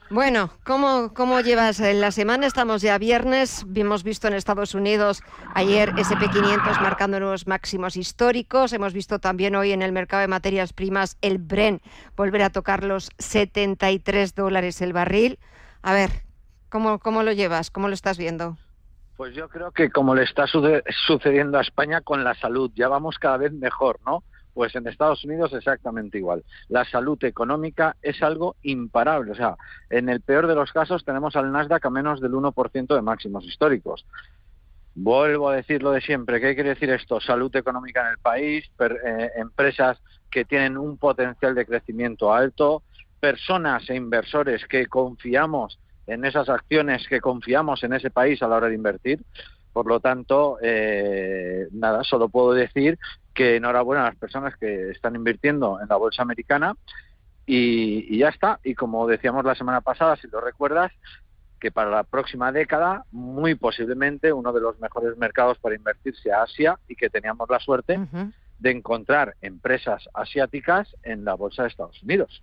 Bueno, 0.09 0.51
¿cómo, 0.63 1.13
¿cómo 1.13 1.41
llevas 1.41 1.79
la 1.81 2.11
semana? 2.11 2.47
Estamos 2.47 2.81
ya 2.81 2.97
viernes, 2.97 3.65
hemos 3.75 4.03
visto 4.03 4.29
en 4.29 4.35
Estados 4.35 4.73
Unidos 4.73 5.21
ayer 5.53 5.91
SP500 5.91 6.81
marcando 6.81 7.19
nuevos 7.19 7.45
máximos 7.45 7.97
históricos, 7.97 8.71
hemos 8.71 8.93
visto 8.93 9.19
también 9.19 9.55
hoy 9.55 9.73
en 9.73 9.81
el 9.81 9.91
mercado 9.91 10.21
de 10.21 10.29
materias 10.29 10.71
primas 10.71 11.17
el 11.21 11.39
Bren 11.39 11.81
volver 12.15 12.43
a 12.43 12.51
tocar 12.51 12.85
los 12.85 13.09
73 13.17 14.33
dólares 14.33 14.81
el 14.81 14.93
barril. 14.93 15.39
A 15.81 15.91
ver, 15.91 16.09
¿cómo, 16.69 16.99
cómo 16.99 17.21
lo 17.23 17.33
llevas? 17.33 17.69
¿Cómo 17.69 17.89
lo 17.89 17.93
estás 17.93 18.17
viendo? 18.17 18.57
Pues 19.17 19.35
yo 19.35 19.49
creo 19.49 19.71
que 19.71 19.89
como 19.89 20.15
le 20.15 20.23
está 20.23 20.45
sucediendo 20.47 21.57
a 21.57 21.61
España 21.61 21.99
con 21.99 22.23
la 22.23 22.33
salud, 22.35 22.71
ya 22.75 22.87
vamos 22.87 23.19
cada 23.19 23.35
vez 23.35 23.51
mejor, 23.51 23.99
¿no? 24.05 24.23
Pues 24.57 24.73
en 24.73 24.87
Estados 24.87 25.23
Unidos 25.23 25.53
exactamente 25.53 26.17
igual. 26.17 26.43
La 26.67 26.83
salud 26.83 27.23
económica 27.23 27.95
es 28.01 28.23
algo 28.23 28.55
imparable. 28.63 29.33
O 29.33 29.35
sea, 29.35 29.55
en 29.91 30.09
el 30.09 30.21
peor 30.21 30.47
de 30.47 30.55
los 30.55 30.71
casos 30.71 31.05
tenemos 31.05 31.35
al 31.35 31.51
Nasdaq 31.51 31.85
a 31.85 31.91
menos 31.91 32.19
del 32.21 32.31
1% 32.31 32.95
de 32.95 33.01
máximos 33.03 33.45
históricos. 33.45 34.03
Vuelvo 34.95 35.49
a 35.49 35.55
decir 35.57 35.83
lo 35.83 35.91
de 35.91 36.01
siempre. 36.01 36.41
¿Qué 36.41 36.55
quiere 36.55 36.69
decir 36.69 36.89
esto? 36.89 37.21
Salud 37.21 37.55
económica 37.55 38.01
en 38.01 38.07
el 38.13 38.17
país, 38.17 38.67
eh, 38.79 39.29
empresas 39.35 39.99
que 40.31 40.43
tienen 40.43 40.75
un 40.75 40.97
potencial 40.97 41.53
de 41.53 41.63
crecimiento 41.63 42.33
alto, 42.33 42.81
personas 43.19 43.87
e 43.91 43.95
inversores 43.95 44.65
que 44.65 44.87
confiamos 44.87 45.77
en 46.07 46.25
esas 46.25 46.49
acciones, 46.49 47.07
que 47.07 47.21
confiamos 47.21 47.83
en 47.83 47.93
ese 47.93 48.09
país 48.09 48.41
a 48.41 48.47
la 48.47 48.55
hora 48.55 48.69
de 48.69 48.73
invertir. 48.73 49.19
Por 49.71 49.85
lo 49.85 49.99
tanto, 49.99 50.57
eh, 50.63 51.67
nada, 51.73 52.03
solo 52.03 52.27
puedo 52.29 52.53
decir 52.53 52.97
que 53.38 53.56
enhorabuena 53.56 54.01
a 54.01 54.10
las 54.10 54.15
personas 54.15 54.58
que 54.58 54.89
están 54.89 55.15
invirtiendo 55.15 55.79
en 55.79 55.88
la 55.88 55.96
bolsa 55.96 56.24
americana 56.24 56.75
y, 57.46 58.17
ya 58.17 58.29
está. 58.29 58.60
Y 58.63 58.74
como 58.74 59.06
decíamos 59.06 59.46
la 59.46 59.53
semana 59.53 59.82
pasada, 59.82 60.15
si 60.15 60.27
lo 60.27 60.41
recuerdas, 60.41 60.91
que 61.60 61.72
para 61.72 61.91
la 61.91 62.03
próxima 62.03 62.51
década, 62.51 63.06
muy 63.12 63.53
posiblemente 63.53 64.34
uno 64.34 64.51
de 64.53 64.60
los 64.60 64.79
mejores 64.79 65.15
mercados 65.17 65.60
para 65.60 65.75
invertir 65.75 66.15
sea 66.15 66.41
Asia 66.41 66.79
y 66.88 66.96
que 66.96 67.12
teníamos 67.12 67.48
la 67.48 67.60
suerte 67.60 68.00
de 68.58 68.72
encontrar 68.72 69.36
empresas 69.41 70.10
asiáticas 70.15 70.96
en 71.03 71.24
la 71.24 71.36
bolsa 71.36 71.62
de 71.62 71.70
Estados 71.70 72.01
Unidos. 72.01 72.41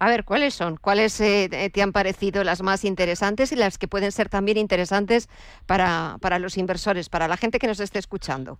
A 0.00 0.08
ver, 0.08 0.24
¿cuáles 0.24 0.54
son? 0.54 0.78
¿Cuáles 0.78 1.20
eh, 1.20 1.70
te 1.72 1.82
han 1.82 1.92
parecido 1.92 2.42
las 2.42 2.60
más 2.60 2.84
interesantes 2.84 3.52
y 3.52 3.56
las 3.56 3.78
que 3.78 3.86
pueden 3.86 4.10
ser 4.10 4.28
también 4.28 4.58
interesantes 4.58 5.28
para, 5.66 6.16
para 6.20 6.40
los 6.40 6.58
inversores, 6.58 7.08
para 7.08 7.28
la 7.28 7.36
gente 7.36 7.60
que 7.60 7.68
nos 7.68 7.78
esté 7.78 8.00
escuchando? 8.00 8.58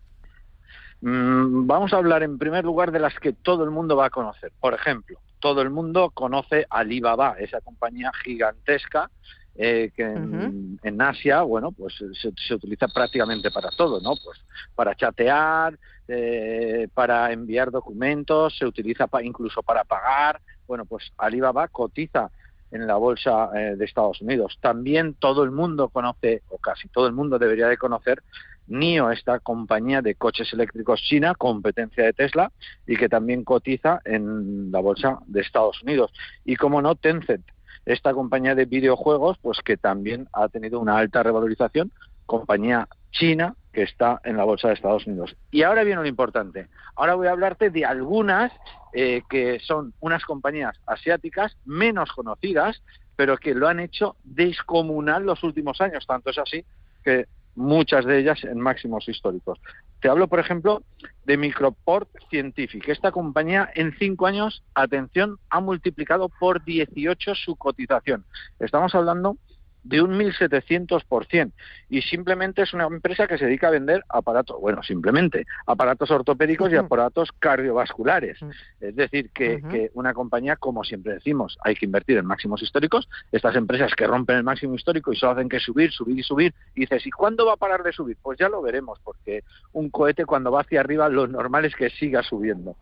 Mm, 1.01 1.67
vamos 1.67 1.93
a 1.93 1.97
hablar 1.97 2.23
en 2.23 2.39
primer 2.39 2.65
lugar 2.65 2.93
de 2.93 2.99
las 2.99 3.19
que 3.19 3.33
todo 3.33 3.65
el 3.65 3.71
mundo 3.71 3.97
va 3.97 4.07
a 4.07 4.11
conocer. 4.11 4.53
Por 4.61 4.75
ejemplo, 4.75 5.19
todo 5.39 5.63
el 5.63 5.71
mundo 5.71 6.11
conoce 6.11 6.67
Alibaba, 6.69 7.37
esa 7.39 7.61
compañía 7.61 8.13
gigantesca 8.23 9.11
eh, 9.57 9.91
que 9.95 10.03
en, 10.03 11.03
Asia, 11.03 11.43
bueno, 11.43 11.73
pues 11.73 11.95
se, 11.97 12.55
utiliza 12.55 12.89
prácticamente 12.89 13.51
para 13.51 13.71
todo, 13.71 14.01
¿no? 14.01 14.15
Pues 14.25 14.39
para 14.75 14.95
chatear, 14.95 15.79
eh, 16.09 16.89
para 16.95 17.33
enviar 17.33 17.71
documentos, 17.71 18.57
se 18.57 18.65
utiliza 18.65 19.09
incluso 19.23 19.63
para 19.63 19.85
pagar. 19.85 20.41
Bueno, 20.67 20.85
pues 20.85 21.13
Alibaba 21.19 21.69
cotiza 21.69 22.31
en 22.71 22.87
la 22.87 22.97
bolsa 22.97 23.51
eh, 23.55 23.77
de 23.77 23.85
Estados 23.85 24.21
Unidos. 24.21 24.57
También 24.61 25.15
todo 25.15 25.43
el 25.43 25.51
mundo 25.51 25.89
conoce, 25.89 26.43
o 26.49 26.59
casi 26.59 26.89
todo 26.89 27.07
el 27.07 27.13
mundo 27.13 27.39
debería 27.39 27.69
de 27.69 27.77
conocer, 27.77 28.23
NIO, 28.67 29.11
esta 29.11 29.41
compañía 29.41 30.03
de 30.03 30.15
coches 30.15 30.53
eléctricos 30.53 31.01
china, 31.03 31.35
competencia 31.35 32.05
de 32.05 32.13
Tesla, 32.13 32.53
y 32.87 32.97
que 32.97 33.09
también 33.09 33.45
cotiza 33.45 34.01
en 34.05 34.71
la 34.71 34.81
bolsa 34.81 35.19
de 35.27 35.41
Estados 35.41 35.83
Unidos. 35.83 36.13
Y 36.45 36.57
como 36.57 36.81
no, 36.81 36.95
Tencent, 36.95 37.47
esta 37.87 38.13
compañía 38.13 38.55
de 38.55 38.67
videojuegos, 38.67 39.39
pues 39.43 39.61
que 39.63 39.77
también 39.77 40.29
ha 40.33 40.49
tenido 40.49 40.81
una 40.81 40.99
alta 40.99 41.23
revalorización, 41.23 41.93
compañía 42.27 42.89
china 43.11 43.57
que 43.73 43.83
está 43.83 44.21
en 44.25 44.37
la 44.37 44.45
bolsa 44.45 44.69
de 44.69 44.75
Estados 44.75 45.07
Unidos. 45.07 45.37
Y 45.51 45.63
ahora 45.63 45.85
viene 45.85 46.03
lo 46.03 46.09
importante. 46.09 46.69
Ahora 46.97 47.15
voy 47.15 47.29
a 47.29 47.33
hablarte 47.33 47.71
de 47.71 47.85
algunas 47.85 48.53
eh, 48.93 49.23
que 49.29 49.61
son 49.61 49.95
unas 50.01 50.25
compañías 50.25 50.77
asiáticas 50.87 51.57
menos 51.65 52.11
conocidas, 52.13 52.83
pero 53.17 53.37
que 53.37 53.55
lo 53.55 53.69
han 53.69 53.81
hecho 53.81 54.17
descomunal 54.25 55.25
los 55.25 55.43
últimos 55.45 55.81
años. 55.81 56.07
Tanto 56.07 56.31
es 56.31 56.39
así 56.39 56.65
que 57.05 57.27
muchas 57.55 58.05
de 58.05 58.19
ellas 58.19 58.43
en 58.45 58.61
máximos 58.61 59.09
históricos. 59.09 59.61
Te 60.01 60.09
hablo, 60.09 60.29
por 60.29 60.41
ejemplo, 60.41 60.83
de 61.25 61.37
Microport 61.37 62.09
Scientific. 62.29 62.89
Esta 62.89 63.13
compañía 63.13 63.71
en 63.75 63.95
cinco 63.99 64.27
años, 64.27 64.63
atención, 64.75 65.39
ha 65.51 65.61
multiplicado 65.61 66.29
por 66.29 66.65
18 66.65 67.35
su 67.35 67.57
cotización. 67.57 68.25
Estamos 68.59 68.95
hablando 68.95 69.37
de 69.83 70.03
un 70.03 70.19
1.700%. 70.19 71.53
Y 71.89 72.03
simplemente 72.03 72.63
es 72.63 72.73
una 72.73 72.87
empresa 72.87 73.27
que 73.27 73.39
se 73.39 73.47
dedica 73.47 73.69
a 73.69 73.73
vender 73.73 74.05
aparatos, 74.09 74.61
bueno, 74.61 74.83
simplemente 74.83 75.47
aparatos 75.67 76.11
ortopédicos 76.11 76.71
y 76.73 76.77
aparatos 76.77 77.31
cardiovasculares. 77.39 78.39
Es 78.81 78.97
decir, 78.97 79.31
que, 79.31 79.91
una 79.95 80.15
compañía, 80.15 80.57
como 80.57 80.85
siempre 80.85 81.15
decimos, 81.15 81.59
hay 81.65 81.75
que 81.75 81.87
invertir 81.87 82.19
en 82.19 82.27
máximos 82.27 82.63
históricos. 82.63 83.09
Estas 83.33 83.57
empresas 83.57 83.95
que 83.95 84.07
rompen 84.07 84.37
el 84.37 84.45
máximo 84.45 84.75
histórico 84.75 85.13
y 85.13 85.17
solo 85.17 85.33
hacen 85.33 85.49
que 85.49 85.61
subir, 85.61 85.91
subir 85.93 86.19
y 86.19 86.23
subir. 86.23 86.55
Y 86.75 86.81
dices, 86.81 87.07
¿y 87.07 87.11
cuándo 87.11 87.47
va 87.47 87.55
a 87.55 87.57
parar 87.57 87.83
de 87.83 87.93
subir? 87.93 88.17
Pues 88.23 88.39
ya 88.39 88.49
lo 88.49 88.63
veremos, 88.63 88.99
porque 89.03 89.43
un 89.73 89.91
cohete 89.91 90.25
cuando 90.25 90.53
va 90.53 90.61
hacia 90.61 90.81
arriba 90.81 91.09
lo 91.09 91.27
normal 91.27 91.65
es 91.65 91.75
que 91.75 91.91
siga 91.91 92.23
subiendo. 92.23 92.77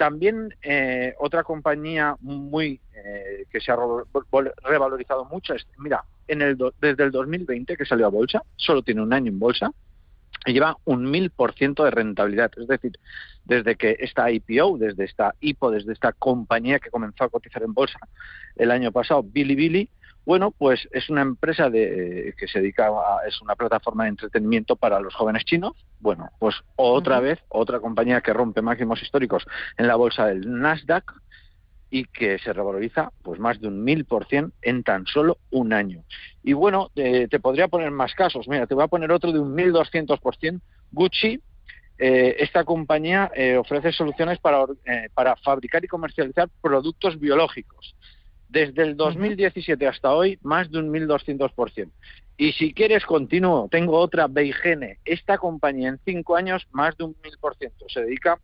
También 0.00 0.54
eh, 0.62 1.12
otra 1.18 1.44
compañía 1.44 2.16
muy 2.22 2.80
eh, 2.94 3.44
que 3.50 3.60
se 3.60 3.70
ha 3.70 3.76
revalorizado 4.62 5.26
mucho 5.26 5.52
es, 5.52 5.66
mira, 5.76 6.02
en 6.26 6.40
el 6.40 6.56
desde 6.80 7.04
el 7.04 7.10
2020 7.10 7.76
que 7.76 7.84
salió 7.84 8.06
a 8.06 8.08
bolsa, 8.08 8.42
solo 8.56 8.80
tiene 8.80 9.02
un 9.02 9.12
año 9.12 9.30
en 9.30 9.38
bolsa, 9.38 9.70
y 10.46 10.54
lleva 10.54 10.78
un 10.86 11.10
mil 11.10 11.28
por 11.28 11.52
ciento 11.52 11.84
de 11.84 11.90
rentabilidad. 11.90 12.50
Es 12.56 12.66
decir, 12.66 12.92
desde 13.44 13.76
que 13.76 13.94
esta 14.00 14.30
IPO, 14.30 14.78
desde 14.78 15.04
esta 15.04 15.34
IPO, 15.38 15.70
desde 15.70 15.92
esta 15.92 16.14
compañía 16.14 16.78
que 16.78 16.88
comenzó 16.88 17.24
a 17.24 17.28
cotizar 17.28 17.62
en 17.62 17.74
bolsa 17.74 17.98
el 18.56 18.70
año 18.70 18.92
pasado, 18.92 19.22
Bilibili, 19.22 19.90
bueno, 20.24 20.50
pues 20.50 20.88
es 20.92 21.08
una 21.10 21.22
empresa 21.22 21.70
de, 21.70 22.34
que 22.36 22.46
se 22.46 22.60
dedica 22.60 22.86
a, 22.86 23.26
es 23.26 23.40
una 23.40 23.56
plataforma 23.56 24.04
de 24.04 24.10
entretenimiento 24.10 24.76
para 24.76 25.00
los 25.00 25.14
jóvenes 25.14 25.44
chinos. 25.44 25.72
Bueno, 25.98 26.30
pues 26.38 26.56
otra 26.76 27.20
vez, 27.20 27.38
otra 27.48 27.80
compañía 27.80 28.20
que 28.20 28.32
rompe 28.32 28.62
máximos 28.62 29.02
históricos 29.02 29.46
en 29.76 29.86
la 29.86 29.96
bolsa 29.96 30.26
del 30.26 30.50
Nasdaq 30.50 31.12
y 31.90 32.04
que 32.04 32.38
se 32.38 32.52
revaloriza 32.52 33.10
pues 33.22 33.40
más 33.40 33.60
de 33.60 33.68
un 33.68 33.82
mil 33.82 34.04
por 34.04 34.26
cien 34.26 34.52
en 34.62 34.84
tan 34.84 35.06
solo 35.06 35.38
un 35.50 35.72
año. 35.72 36.04
Y 36.42 36.52
bueno, 36.52 36.90
te 36.94 37.40
podría 37.40 37.68
poner 37.68 37.90
más 37.90 38.14
casos. 38.14 38.46
Mira, 38.48 38.66
te 38.66 38.74
voy 38.74 38.84
a 38.84 38.88
poner 38.88 39.10
otro 39.10 39.32
de 39.32 39.40
un 39.40 39.54
mil 39.54 39.72
doscientos 39.72 40.20
por 40.20 40.36
cien. 40.36 40.62
Gucci, 40.92 41.40
eh, 41.98 42.36
esta 42.38 42.64
compañía 42.64 43.30
eh, 43.34 43.58
ofrece 43.58 43.92
soluciones 43.92 44.38
para, 44.38 44.64
eh, 44.86 45.08
para 45.12 45.36
fabricar 45.36 45.84
y 45.84 45.88
comercializar 45.88 46.48
productos 46.62 47.20
biológicos. 47.20 47.94
Desde 48.50 48.82
el 48.82 48.96
2017 48.96 49.86
hasta 49.86 50.12
hoy, 50.12 50.38
más 50.42 50.70
de 50.70 50.78
un 50.80 50.92
1.200%. 50.92 51.88
Y 52.36 52.52
si 52.52 52.72
quieres, 52.72 53.04
continúo. 53.04 53.68
Tengo 53.70 53.98
otra, 53.98 54.26
Beigene. 54.26 54.98
Esta 55.04 55.38
compañía 55.38 55.90
en 55.90 56.00
cinco 56.04 56.36
años, 56.36 56.66
más 56.72 56.96
de 56.96 57.04
un 57.04 57.14
1.000%. 57.14 57.70
Se 57.88 58.00
dedica 58.00 58.38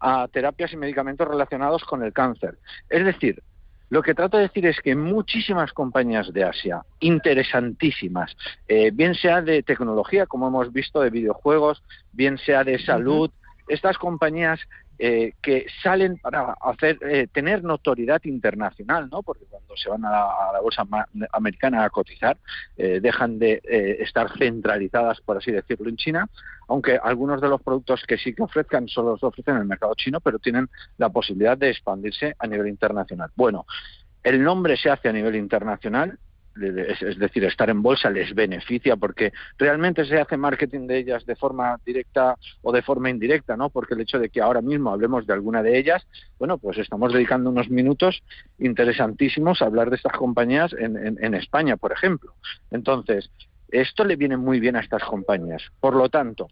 a 0.00 0.28
terapias 0.28 0.72
y 0.72 0.76
medicamentos 0.76 1.26
relacionados 1.26 1.84
con 1.84 2.02
el 2.02 2.12
cáncer. 2.12 2.58
Es 2.90 3.04
decir, 3.04 3.42
lo 3.88 4.02
que 4.02 4.14
trato 4.14 4.36
de 4.36 4.44
decir 4.44 4.66
es 4.66 4.80
que 4.80 4.96
muchísimas 4.96 5.72
compañías 5.72 6.32
de 6.32 6.44
Asia, 6.44 6.82
interesantísimas, 6.98 8.36
eh, 8.66 8.90
bien 8.92 9.14
sea 9.14 9.42
de 9.42 9.62
tecnología, 9.62 10.26
como 10.26 10.48
hemos 10.48 10.72
visto, 10.72 11.00
de 11.00 11.10
videojuegos, 11.10 11.82
bien 12.12 12.36
sea 12.38 12.64
de 12.64 12.78
salud, 12.80 13.30
estas 13.68 13.96
compañías 13.96 14.60
eh, 14.98 15.34
que 15.42 15.66
salen 15.82 16.16
para 16.16 16.56
hacer 16.60 16.98
eh, 17.02 17.26
tener 17.30 17.62
notoriedad 17.62 18.22
internacional, 18.24 19.08
¿no? 19.10 19.22
Porque 19.22 19.44
cuando 19.44 19.76
se 19.76 19.90
van 19.90 20.04
a 20.06 20.10
la, 20.10 20.60
bolsa 20.62 20.86
americana 21.32 21.84
a 21.84 21.90
cotizar, 21.90 22.38
eh, 22.78 23.00
dejan 23.00 23.38
de 23.38 23.60
estar 24.00 24.30
centralizadas, 24.38 25.20
por 25.20 25.36
así 25.36 25.52
decirlo, 25.52 25.90
en 25.90 25.96
China, 25.96 26.28
aunque 26.68 26.98
algunos 27.02 27.40
de 27.40 27.48
los 27.48 27.60
productos 27.60 28.04
que 28.06 28.16
sí 28.16 28.34
que 28.34 28.42
ofrezcan 28.42 28.88
solo 28.88 29.12
los 29.12 29.22
ofrecen 29.22 29.56
en 29.56 29.62
el 29.62 29.66
mercado 29.68 29.94
chino, 29.94 30.20
pero 30.20 30.38
tienen 30.38 30.68
la 30.96 31.10
posibilidad 31.10 31.58
de 31.58 31.70
expandirse 31.70 32.34
a 32.38 32.46
nivel 32.46 32.68
internacional. 32.68 33.30
Bueno, 33.36 33.66
el 34.22 34.42
nombre 34.42 34.76
se 34.76 34.90
hace 34.90 35.08
a 35.08 35.12
nivel 35.12 35.36
internacional 35.36 36.18
es 36.60 37.18
decir, 37.18 37.44
estar 37.44 37.70
en 37.70 37.82
bolsa 37.82 38.10
les 38.10 38.34
beneficia 38.34 38.96
porque 38.96 39.32
realmente 39.58 40.04
se 40.04 40.18
hace 40.18 40.36
marketing 40.36 40.86
de 40.86 40.98
ellas 40.98 41.26
de 41.26 41.36
forma 41.36 41.78
directa 41.84 42.36
o 42.62 42.72
de 42.72 42.82
forma 42.82 43.10
indirecta, 43.10 43.56
¿no? 43.56 43.70
Porque 43.70 43.94
el 43.94 44.00
hecho 44.00 44.18
de 44.18 44.28
que 44.28 44.40
ahora 44.40 44.62
mismo 44.62 44.90
hablemos 44.90 45.26
de 45.26 45.32
alguna 45.32 45.62
de 45.62 45.78
ellas, 45.78 46.06
bueno, 46.38 46.58
pues 46.58 46.78
estamos 46.78 47.12
dedicando 47.12 47.50
unos 47.50 47.68
minutos 47.70 48.22
interesantísimos 48.58 49.62
a 49.62 49.66
hablar 49.66 49.90
de 49.90 49.96
estas 49.96 50.12
compañías 50.12 50.72
en, 50.78 50.96
en 50.96 51.34
España, 51.34 51.76
por 51.76 51.92
ejemplo. 51.92 52.34
Entonces, 52.70 53.30
esto 53.68 54.04
le 54.04 54.16
viene 54.16 54.36
muy 54.36 54.60
bien 54.60 54.76
a 54.76 54.80
estas 54.80 55.02
compañías. 55.04 55.62
Por 55.80 55.94
lo 55.94 56.08
tanto, 56.08 56.48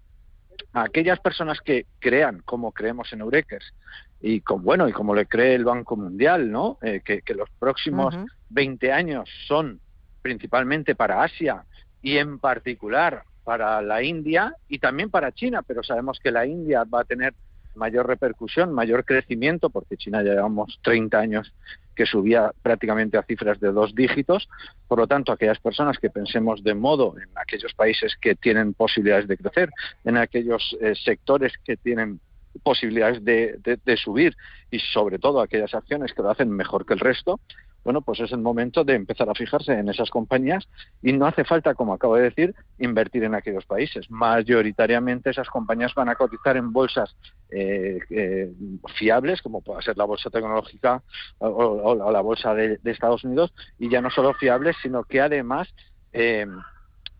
a 0.73 0.82
aquellas 0.82 1.20
personas 1.20 1.61
que 1.61 1.87
crean, 1.99 2.40
como 2.44 2.73
creemos 2.73 3.12
en 3.12 3.20
Eurekers, 3.20 3.73
y 4.20 4.40
con, 4.40 4.62
bueno 4.62 4.88
y 4.88 4.92
como 4.92 5.14
le 5.14 5.26
cree 5.26 5.54
el 5.54 5.64
Banco 5.64 5.96
Mundial, 5.96 6.50
¿no? 6.50 6.78
Eh, 6.82 7.02
que, 7.04 7.23
los 7.34 7.50
próximos 7.58 8.14
20 8.50 8.92
años 8.92 9.28
son 9.46 9.80
principalmente 10.25 10.95
para 10.95 11.23
Asia 11.23 11.64
y 12.00 12.16
en 12.16 12.38
particular 12.38 13.25
para 13.45 13.83
la 13.83 14.02
India 14.02 14.54
y 14.71 14.78
también 14.78 15.11
para 15.11 15.33
China, 15.33 15.61
pero 15.62 15.83
sabemos 15.83 16.19
que 16.19 16.31
la 16.31 16.47
India 16.47 16.85
va 16.85 17.02
a 17.02 17.04
tener 17.04 17.35
mayor 17.75 18.07
repercusión, 18.07 18.73
mayor 18.73 19.04
crecimiento, 19.04 19.69
porque 19.69 19.99
China 19.99 20.23
ya 20.23 20.33
llevamos 20.33 20.78
30 20.83 21.19
años 21.19 21.52
que 21.95 22.07
subía 22.07 22.52
prácticamente 22.62 23.19
a 23.19 23.23
cifras 23.23 23.61
de 23.61 23.71
dos 23.71 23.95
dígitos. 23.95 24.49
Por 24.88 24.99
lo 24.99 25.07
tanto, 25.07 25.31
aquellas 25.31 25.61
personas 25.61 25.99
que 25.99 26.09
pensemos 26.09 26.64
de 26.64 26.73
modo 26.73 27.16
en 27.19 27.28
aquellos 27.37 27.75
países 27.75 28.16
que 28.19 28.35
tienen 28.35 28.73
posibilidades 28.73 29.28
de 29.28 29.37
crecer, 29.37 29.69
en 30.04 30.16
aquellos 30.16 30.75
eh, 30.81 30.95
sectores 30.95 31.52
que 31.62 31.76
tienen 31.76 32.19
posibilidades 32.62 33.23
de, 33.25 33.59
de, 33.85 33.97
subir 33.97 34.37
y 34.71 34.78
sobre 34.78 35.19
todo 35.19 35.40
aquellas 35.40 35.75
acciones 35.75 36.12
que 36.12 36.23
lo 36.23 36.31
hacen 36.31 36.50
mejor 36.50 36.87
que 36.87 36.95
el 36.95 37.00
resto, 37.00 37.40
bueno, 37.85 38.00
pues 38.00 38.19
es 38.21 38.33
el 38.33 38.38
momento 38.38 38.83
de 38.83 38.95
empezar 38.95 39.29
a 39.29 39.35
fijarse 39.35 39.73
en 39.73 39.91
esas 39.91 40.09
compañías 40.09 40.67
y 41.03 41.12
no 41.12 41.26
hace 41.26 41.45
falta, 41.45 41.75
como 41.75 41.93
acabo 41.93 42.17
de 42.17 42.23
decir, 42.23 42.55
invertir 42.79 43.25
en 43.25 43.35
aquellos 43.35 43.67
países. 43.67 44.11
Mayoritariamente 44.11 45.31
esas 45.31 45.50
compañías 45.50 45.95
van 45.95 46.09
a 46.09 46.14
cotizar 46.14 46.57
en 46.57 46.73
bolsas 46.73 47.14
eh, 47.50 47.99
eh, 48.09 48.50
fiables, 48.97 49.43
como 49.43 49.61
pueda 49.61 49.83
ser 49.83 49.99
la 49.99 50.05
bolsa 50.05 50.31
tecnológica 50.31 51.03
o, 51.38 52.11
la 52.11 52.21
bolsa 52.23 52.55
de, 52.55 52.81
Estados 52.85 53.25
Unidos, 53.25 53.53
y 53.79 53.91
ya 53.91 54.00
no 54.00 54.11
solo 54.11 54.33
fiables, 54.33 54.76
sino 54.83 55.05
que 55.05 55.21
además 55.21 55.69
eh, 56.12 56.47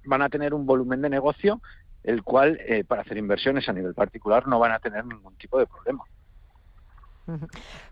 van 0.07 0.23
a 0.23 0.31
tener 0.31 0.55
un 0.55 0.65
volumen 0.65 1.03
de 1.03 1.11
negocio 1.11 1.61
el 2.03 2.23
cual 2.23 2.61
para 2.87 3.01
hacer 3.01 3.17
inversiones 3.17 3.67
a 3.67 3.73
nivel 3.73 3.95
particular 3.95 4.47
no 4.47 4.59
van 4.59 4.73
a 4.73 4.79
tener 4.79 5.07
ningún 5.07 5.35
tipo 5.37 5.59
de 5.59 5.67
problema. 5.67 6.05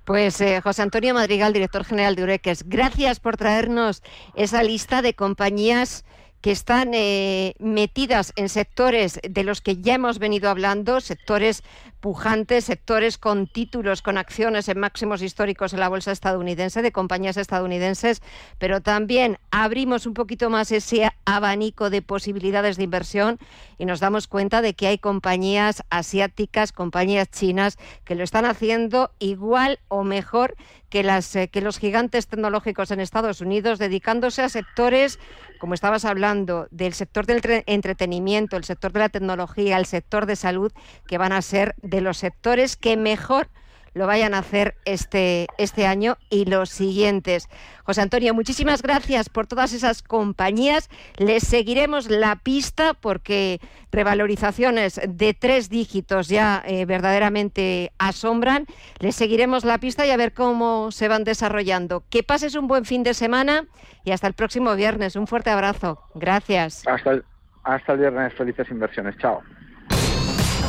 Pues 0.05 0.41
eh, 0.41 0.61
José 0.61 0.83
Antonio 0.83 1.15
Madrigal, 1.15 1.53
director 1.53 1.85
general 1.85 2.17
de 2.17 2.25
Ureques, 2.25 2.69
gracias 2.69 3.21
por 3.21 3.37
traernos 3.37 4.03
esa 4.35 4.63
lista 4.63 5.01
de 5.01 5.15
compañías 5.15 6.05
que 6.43 6.51
están 6.51 6.91
eh, 6.93 7.55
metidas 7.61 8.33
en 8.37 8.49
sectores 8.49 9.21
de 9.23 9.45
los 9.45 9.61
que 9.61 9.77
ya 9.81 9.95
hemos 9.95 10.19
venido 10.19 10.51
hablando, 10.51 11.01
sectores 11.01 11.63
pujantes, 12.01 12.65
sectores 12.65 13.17
con 13.17 13.47
títulos, 13.47 14.03
con 14.03 14.19
acciones 14.19 14.69
en 14.69 14.81
máximos 14.81 15.23
históricos 15.23 15.73
en 15.73 15.79
la 15.79 15.89
bolsa 15.89 16.11
estadounidense, 16.11 16.83
de 16.83 16.91
compañías 16.91 17.37
estadounidenses, 17.37 18.23
pero 18.59 18.81
también 18.81 19.39
abrimos 19.53 20.05
un 20.05 20.15
poquito 20.15 20.51
más 20.51 20.73
ese 20.73 21.13
abanico 21.25 21.91
de 21.91 22.03
posibilidades 22.03 22.77
de 22.77 22.83
inversión 22.83 23.39
y 23.79 23.85
nos 23.85 24.01
damos 24.01 24.27
cuenta 24.27 24.63
de 24.63 24.75
que 24.75 24.89
hay 24.89 24.99
compañías 24.99 25.85
asiáticas, 25.91 26.73
compañías 26.73 27.31
chinas 27.31 27.79
que 28.05 28.17
lo 28.17 28.25
están 28.25 28.47
haciendo 28.47 29.13
igual 29.21 29.79
o 29.87 30.03
mejor 30.03 30.57
que, 30.93 31.05
las, 31.05 31.35
eh, 31.37 31.49
que 31.49 31.61
los 31.61 31.79
gigantes 31.79 32.27
tecnológicos 32.27 32.91
en 32.91 33.01
Estados 33.01 33.41
Unidos, 33.41 33.79
dedicándose 33.79 34.43
a 34.43 34.49
sectores 34.49 35.21
como 35.63 35.75
estabas 35.75 36.05
hablando, 36.05 36.67
del 36.73 36.93
sector 36.93 37.25
del 37.25 37.63
entretenimiento, 37.67 38.57
el 38.57 38.65
sector 38.65 38.91
de 38.91 38.99
la 38.99 39.11
tecnología, 39.11 39.77
el 39.77 39.87
sector 39.87 40.27
de 40.27 40.35
salud, 40.35 40.73
que 41.07 41.19
van 41.19 41.31
a 41.31 41.41
ser 41.41 41.77
de 41.83 42.01
los 42.01 42.19
sectores 42.19 42.75
que 42.77 42.97
mejor 42.97 43.47
lo 43.95 44.07
vayan 44.07 44.35
a 44.35 44.39
hacer 44.39 44.75
este, 44.85 45.47
este 45.59 45.87
año 45.87 46.17
y 46.31 46.45
los 46.47 46.71
siguientes. 46.71 47.49
José 47.85 48.01
Antonio, 48.01 48.35
muchísimas 48.35 48.83
gracias 48.83 49.29
por 49.29 49.47
todas 49.47 49.73
esas 49.73 50.03
compañías. 50.03 50.89
Les 51.17 51.43
seguiremos 51.43 52.09
la 52.09 52.37
pista 52.37 52.95
porque 52.95 53.61
revalorizaciones 53.91 55.01
de 55.07 55.35
tres 55.35 55.69
dígitos 55.69 56.29
ya 56.29 56.63
eh, 56.67 56.85
verdaderamente 56.87 57.93
asombran. 57.99 58.67
Les 58.99 59.17
seguiremos 59.17 59.65
la 59.65 59.79
pista 59.79 60.07
y 60.07 60.11
a 60.11 60.17
ver 60.17 60.33
cómo 60.33 60.91
se 60.93 61.09
van 61.09 61.25
desarrollando. 61.25 62.05
Que 62.09 62.23
pases 62.23 62.55
un 62.55 62.69
buen 62.69 62.85
fin 62.85 63.03
de 63.03 63.15
semana 63.15 63.67
y 64.05 64.13
hasta 64.13 64.27
el 64.27 64.35
próximo 64.35 64.75
viernes. 64.75 65.17
Un 65.17 65.27
fuerte 65.27 65.51
abrazo. 65.51 66.01
Gracias. 66.15 66.83
Hasta 66.87 67.23
hasta 67.65 67.93
el 67.93 67.99
viernes. 68.01 68.33
Felices 68.35 68.69
inversiones. 68.71 69.17
Chao. 69.19 69.41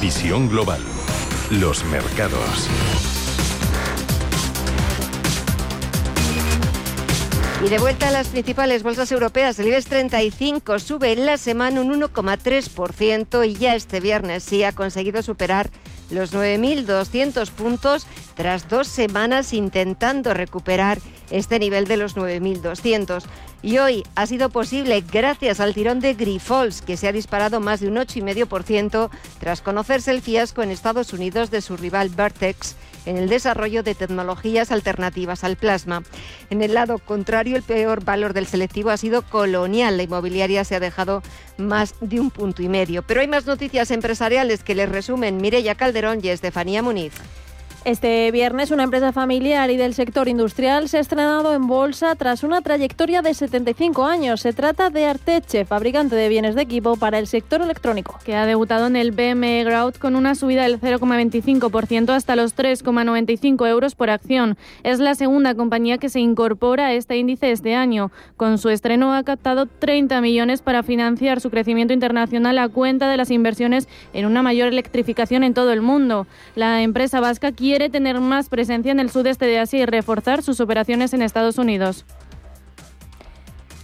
Visión 0.02 0.50
global. 0.50 0.82
Los 1.52 1.84
mercados. 1.86 3.13
Y 7.64 7.70
de 7.70 7.80
vuelta 7.80 8.10
a 8.10 8.12
las 8.12 8.28
principales 8.28 8.84
bolsas 8.84 9.10
europeas, 9.14 9.58
el 9.58 9.68
IBEX 9.68 9.86
35 9.86 10.80
sube 10.80 11.14
en 11.14 11.26
la 11.26 11.38
semana 11.38 11.80
un 11.80 11.94
1,3% 12.02 13.48
y 13.48 13.54
ya 13.54 13.74
este 13.74 14.02
viernes 14.02 14.44
sí 14.44 14.66
ha 14.66 14.74
conseguido 14.74 15.22
superar 15.24 15.70
los 16.10 16.34
9.200 16.34 17.50
puntos 17.52 18.06
tras 18.36 18.68
dos 18.68 18.90
semanas 18.90 19.54
intentando 19.54 20.34
recuperar 20.34 21.00
este 21.32 21.58
nivel 21.58 21.88
de 21.88 21.96
los 21.96 22.18
9.200. 22.18 23.24
Y 23.62 23.78
hoy 23.78 24.04
ha 24.16 24.28
sido 24.28 24.50
posible 24.50 25.02
gracias 25.10 25.62
al 25.62 25.74
tirón 25.74 26.02
de 26.02 26.16
Grifols, 26.16 26.82
que 26.82 26.98
se 26.98 27.08
ha 27.08 27.14
disparado 27.14 27.62
más 27.62 27.80
de 27.80 27.88
un 27.88 27.96
8,5% 27.96 29.10
tras 29.40 29.62
conocerse 29.62 30.12
el 30.12 30.22
fiasco 30.22 30.64
en 30.64 30.72
Estados 30.72 31.14
Unidos 31.14 31.50
de 31.50 31.62
su 31.62 31.78
rival 31.78 32.10
Vertex 32.10 32.76
en 33.06 33.18
el 33.18 33.30
desarrollo 33.30 33.84
de 33.84 33.96
tecnologías 33.96 34.72
alternativas 34.72 35.44
al 35.44 35.56
plasma. 35.56 36.04
En 36.50 36.62
el 36.62 36.74
lado 36.74 37.00
contrario, 37.00 37.56
el 37.56 37.64
peor 37.64 38.04
valor 38.04 38.34
del 38.34 38.48
selectivo 38.48 38.90
ha 38.90 38.98
sido 38.98 39.22
Colonial. 39.22 39.98
La 39.98 40.04
inmobiliaria 40.04 40.64
se 40.64 40.76
ha 40.76 40.80
dejado 40.80 41.22
más 41.58 41.96
de 42.02 42.20
un 42.20 42.32
punto 42.32 42.62
y 42.62 42.70
medio. 42.70 43.04
Pero 43.04 43.22
hay 43.22 43.28
más 43.28 43.46
noticias 43.46 43.92
empresariales 43.92 44.64
que 44.64 44.76
les 44.76 44.90
resumen 44.90 45.38
Mireya 45.38 45.76
Calderón 45.76 46.20
y 46.24 46.30
Estefanía 46.30 46.84
Muniz. 46.84 47.14
Este 47.86 48.32
viernes 48.32 48.72
una 48.72 48.84
empresa 48.84 49.12
familiar 49.12 49.70
y 49.70 49.76
del 49.76 49.94
sector 49.94 50.30
industrial 50.30 50.88
se 50.88 51.00
ha 51.00 51.02
estrenado 51.02 51.54
en 51.54 51.68
bolsa 51.68 52.16
tras 52.16 52.44
una 52.44 52.62
trayectoria 52.62 53.22
de 53.22 53.34
75 53.34 54.06
años. 54.06 54.40
Se 54.40 54.54
trata 54.54 54.90
de 54.90 55.06
Arteche, 55.06 55.66
fabricante 55.66 56.16
de 56.16 56.30
bienes 56.30 56.56
de 56.56 56.62
equipo 56.62 56.96
para 56.96 57.20
el 57.20 57.28
sector 57.28 57.62
electrónico. 57.62 58.18
Que 58.24 58.38
ha 58.38 58.46
debutado 58.46 58.88
en 58.88 58.96
el 58.96 59.12
BME 59.12 59.66
Growth 59.66 59.98
con 59.98 60.16
una 60.16 60.34
subida 60.34 60.64
del 60.64 60.80
0,25% 60.80 62.12
hasta 62.12 62.38
los 62.38 62.56
3,95 62.56 63.68
euros 63.68 63.96
por 63.96 64.10
acción. 64.10 64.58
Es 64.84 65.00
la 65.00 65.14
segunda 65.14 65.54
compañía 65.54 65.98
que 65.98 66.08
se 66.08 66.22
incorpora 66.22 66.86
a 66.86 66.94
este 66.94 67.18
índice 67.18 67.52
este 67.52 67.76
año. 67.76 68.12
Con 68.38 68.60
su 68.60 68.70
estreno 68.70 69.14
ha 69.14 69.24
captado 69.24 69.66
30 69.66 70.22
millones 70.22 70.62
para 70.62 70.84
financiar 70.84 71.42
su 71.42 71.50
crecimiento 71.50 71.94
internacional 71.94 72.60
a 72.60 72.70
cuenta 72.70 73.10
de 73.10 73.18
las 73.18 73.30
inversiones 73.30 73.90
en 74.14 74.26
una 74.26 74.42
mayor 74.42 74.70
electrificación 74.70 75.44
en 75.44 75.54
todo 75.54 75.74
el 75.74 75.82
mundo. 75.82 76.28
La 76.56 76.82
empresa 76.82 77.20
vasca 77.20 77.52
quiere 77.52 77.73
quiere 77.74 77.90
tener 77.90 78.22
más 78.22 78.50
presencia 78.50 78.92
en 78.92 79.00
el 79.00 79.10
sudeste 79.10 79.48
de 79.48 79.58
Asia 79.58 79.80
y 79.80 79.86
reforzar 79.88 80.44
sus 80.44 80.60
operaciones 80.60 81.12
en 81.16 81.24
Estados 81.24 81.58
Unidos. 81.58 82.06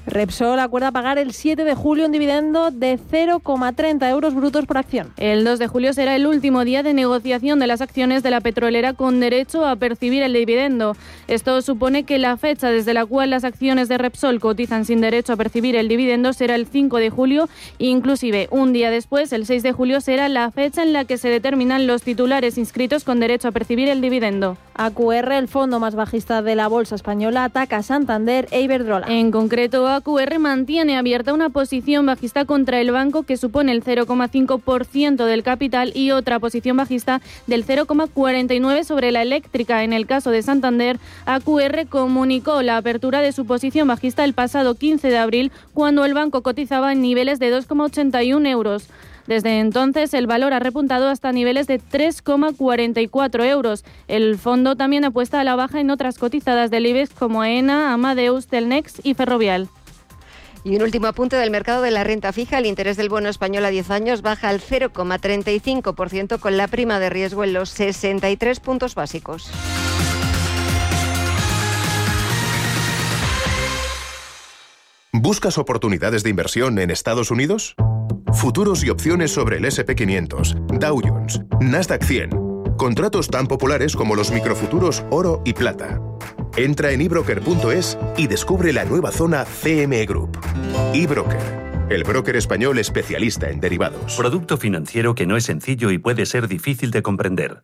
Repsol 0.10 0.60
acuerda 0.60 0.92
pagar 0.92 1.18
el 1.18 1.34
7 1.34 1.64
de 1.64 1.76
julio 1.76 2.06
un 2.06 2.12
dividendo 2.12 2.72
de 2.72 2.98
0,30 2.98 4.10
euros 4.10 4.34
brutos 4.34 4.66
por 4.66 4.78
acción. 4.78 5.14
El 5.18 5.44
2 5.44 5.60
de 5.60 5.68
julio 5.68 5.94
será 5.94 6.16
el 6.16 6.26
último 6.26 6.66
día 6.66 6.84
de 6.84 6.94
negociación 6.94 7.60
de 7.60 7.68
las 7.68 7.82
acciones 7.82 8.24
de 8.24 8.32
la 8.32 8.42
petrolera 8.42 8.94
con 8.94 9.20
derecho 9.20 9.66
a 9.66 9.76
percibir 9.76 10.24
el 10.24 10.34
dividendo. 10.34 10.96
Esto 11.28 11.62
supone 11.62 12.04
que 12.04 12.18
la 12.18 12.38
fecha 12.38 12.70
desde 12.70 12.94
la 12.94 13.06
cual 13.06 13.30
las 13.30 13.44
acciones 13.44 13.88
de 13.88 13.98
Repsol 13.98 14.40
cotizan 14.40 14.86
sin 14.86 15.02
derecho 15.02 15.34
a 15.34 15.38
percibir 15.38 15.76
el 15.76 15.88
dividendo 15.88 16.34
será 16.34 16.56
el 16.56 16.66
5 16.66 16.98
de 16.98 17.10
julio 17.10 17.50
inclusive 17.78 18.48
un 18.52 18.74
día 18.74 18.90
después, 18.90 19.32
el 19.34 19.46
6 19.46 19.64
de 19.64 19.72
julio, 19.72 20.02
será 20.02 20.30
la 20.30 20.50
fecha 20.52 20.84
en 20.84 20.94
la 20.94 21.06
que 21.06 21.18
se 21.18 21.30
determinan 21.30 21.88
los 21.88 22.02
titulares 22.02 22.58
inscritos 22.58 23.04
con 23.04 23.20
derecho 23.20 23.48
a 23.48 23.52
percibir 23.52 23.90
el 23.90 24.02
dividendo. 24.02 24.58
AQR, 24.76 25.34
el 25.34 25.48
fondo 25.48 25.80
más 25.80 25.96
bajista 25.96 26.42
de 26.42 26.56
la 26.56 26.68
bolsa 26.68 26.96
española, 26.96 27.44
ataca 27.44 27.78
a 27.78 27.84
Santander 27.84 28.48
e 28.52 28.62
Iberdrola. 28.62 29.08
En 29.08 29.32
concreto, 29.32 29.86
AQR 30.00 30.40
mantiene 30.40 30.98
abierta 30.98 31.34
una 31.34 31.50
posición 31.50 32.06
bajista 32.06 32.46
contra 32.46 32.80
el 32.80 32.92
banco 32.92 33.24
que 33.24 33.36
supone 33.36 33.74
el 33.74 33.84
0,5% 33.84 35.26
del 35.26 35.44
capital 35.44 35.92
y 35.94 36.12
otra 36.12 36.40
posición 36.40 36.78
bajista 36.78 37.22
del 37.48 37.66
0,49% 37.66 38.84
sobre 38.86 39.12
la 39.12 39.22
eléctrica. 39.22 39.84
En 39.84 39.92
el 39.92 40.08
caso 40.08 40.32
de 40.32 40.42
Santander, 40.42 41.00
AQR 41.26 41.88
comunicó 41.90 42.62
la 42.62 42.78
apertura 42.78 43.22
de 43.22 43.34
su 43.34 43.46
posición 43.46 43.90
bajista 43.90 44.24
el 44.24 44.34
pasado 44.34 44.76
15 44.76 45.10
de 45.10 45.18
abril 45.18 45.52
cuando 45.74 46.06
el 46.06 46.14
banco 46.14 46.44
cotizaba 46.44 46.94
en 46.94 47.02
niveles 47.02 47.40
de 47.40 47.54
2,81 47.54 48.48
euros. 48.48 48.88
Desde 49.28 49.60
entonces, 49.60 50.14
el 50.14 50.28
valor 50.28 50.54
ha 50.54 50.60
repuntado 50.60 51.10
hasta 51.10 51.32
niveles 51.34 51.68
de 51.68 51.80
3,44 51.80 53.46
euros. 53.46 53.84
El 54.08 54.38
fondo 54.38 54.76
también 54.76 55.04
apuesta 55.04 55.40
a 55.40 55.44
la 55.44 55.56
baja 55.56 55.82
en 55.82 55.92
otras 55.92 56.18
cotizadas 56.18 56.72
del 56.72 56.88
IBEX 56.88 57.14
como 57.14 57.44
ENA, 57.44 57.94
Amadeus, 57.94 58.48
Telnex 58.48 59.02
y 59.04 59.14
Ferrovial. 59.14 59.68
Y 60.64 60.76
un 60.76 60.82
último 60.82 61.08
apunte 61.08 61.36
del 61.36 61.52
mercado 61.52 61.82
de 61.82 61.92
la 61.92 62.04
renta 62.04 62.34
fija. 62.34 62.58
El 62.58 62.66
interés 62.66 62.98
del 62.98 63.10
bono 63.10 63.30
español 63.30 63.66
a 63.66 63.70
10 63.70 63.92
años 63.92 64.22
baja 64.22 64.50
al 64.50 64.62
0,35% 64.62 66.40
con 66.40 66.58
la 66.58 66.68
prima 66.68 67.00
de 67.00 67.10
riesgo 67.10 67.44
en 67.44 67.54
los 67.54 67.70
63 67.70 68.60
puntos 68.60 68.96
básicos. 68.96 69.50
¿Buscas 75.12 75.58
oportunidades 75.58 76.24
de 76.24 76.30
inversión 76.30 76.80
en 76.80 76.92
Estados 76.92 77.32
Unidos? 77.32 77.76
Futuros 78.34 78.84
y 78.84 78.90
opciones 78.90 79.32
sobre 79.32 79.58
el 79.58 79.66
SP500, 79.66 80.80
Dow 80.80 81.02
Jones, 81.04 81.42
Nasdaq 81.60 82.04
100 82.04 82.49
Contratos 82.80 83.28
tan 83.28 83.46
populares 83.46 83.94
como 83.94 84.16
los 84.16 84.32
microfuturos 84.32 85.04
oro 85.10 85.42
y 85.44 85.52
plata. 85.52 86.00
Entra 86.56 86.92
en 86.92 87.02
ebroker.es 87.02 87.98
y 88.16 88.28
descubre 88.28 88.72
la 88.72 88.86
nueva 88.86 89.12
zona 89.12 89.44
CME 89.44 90.06
Group. 90.06 90.40
eBroker, 90.94 91.88
el 91.90 92.06
broker 92.06 92.38
español 92.38 92.80
especialista 92.80 93.50
en 93.50 93.60
derivados. 93.60 94.16
Producto 94.16 94.56
financiero 94.56 95.14
que 95.14 95.26
no 95.26 95.36
es 95.36 95.44
sencillo 95.44 95.92
y 95.92 95.98
puede 95.98 96.26
ser 96.26 96.48
difícil 96.48 96.90
de 96.92 97.02
comprender. 97.02 97.64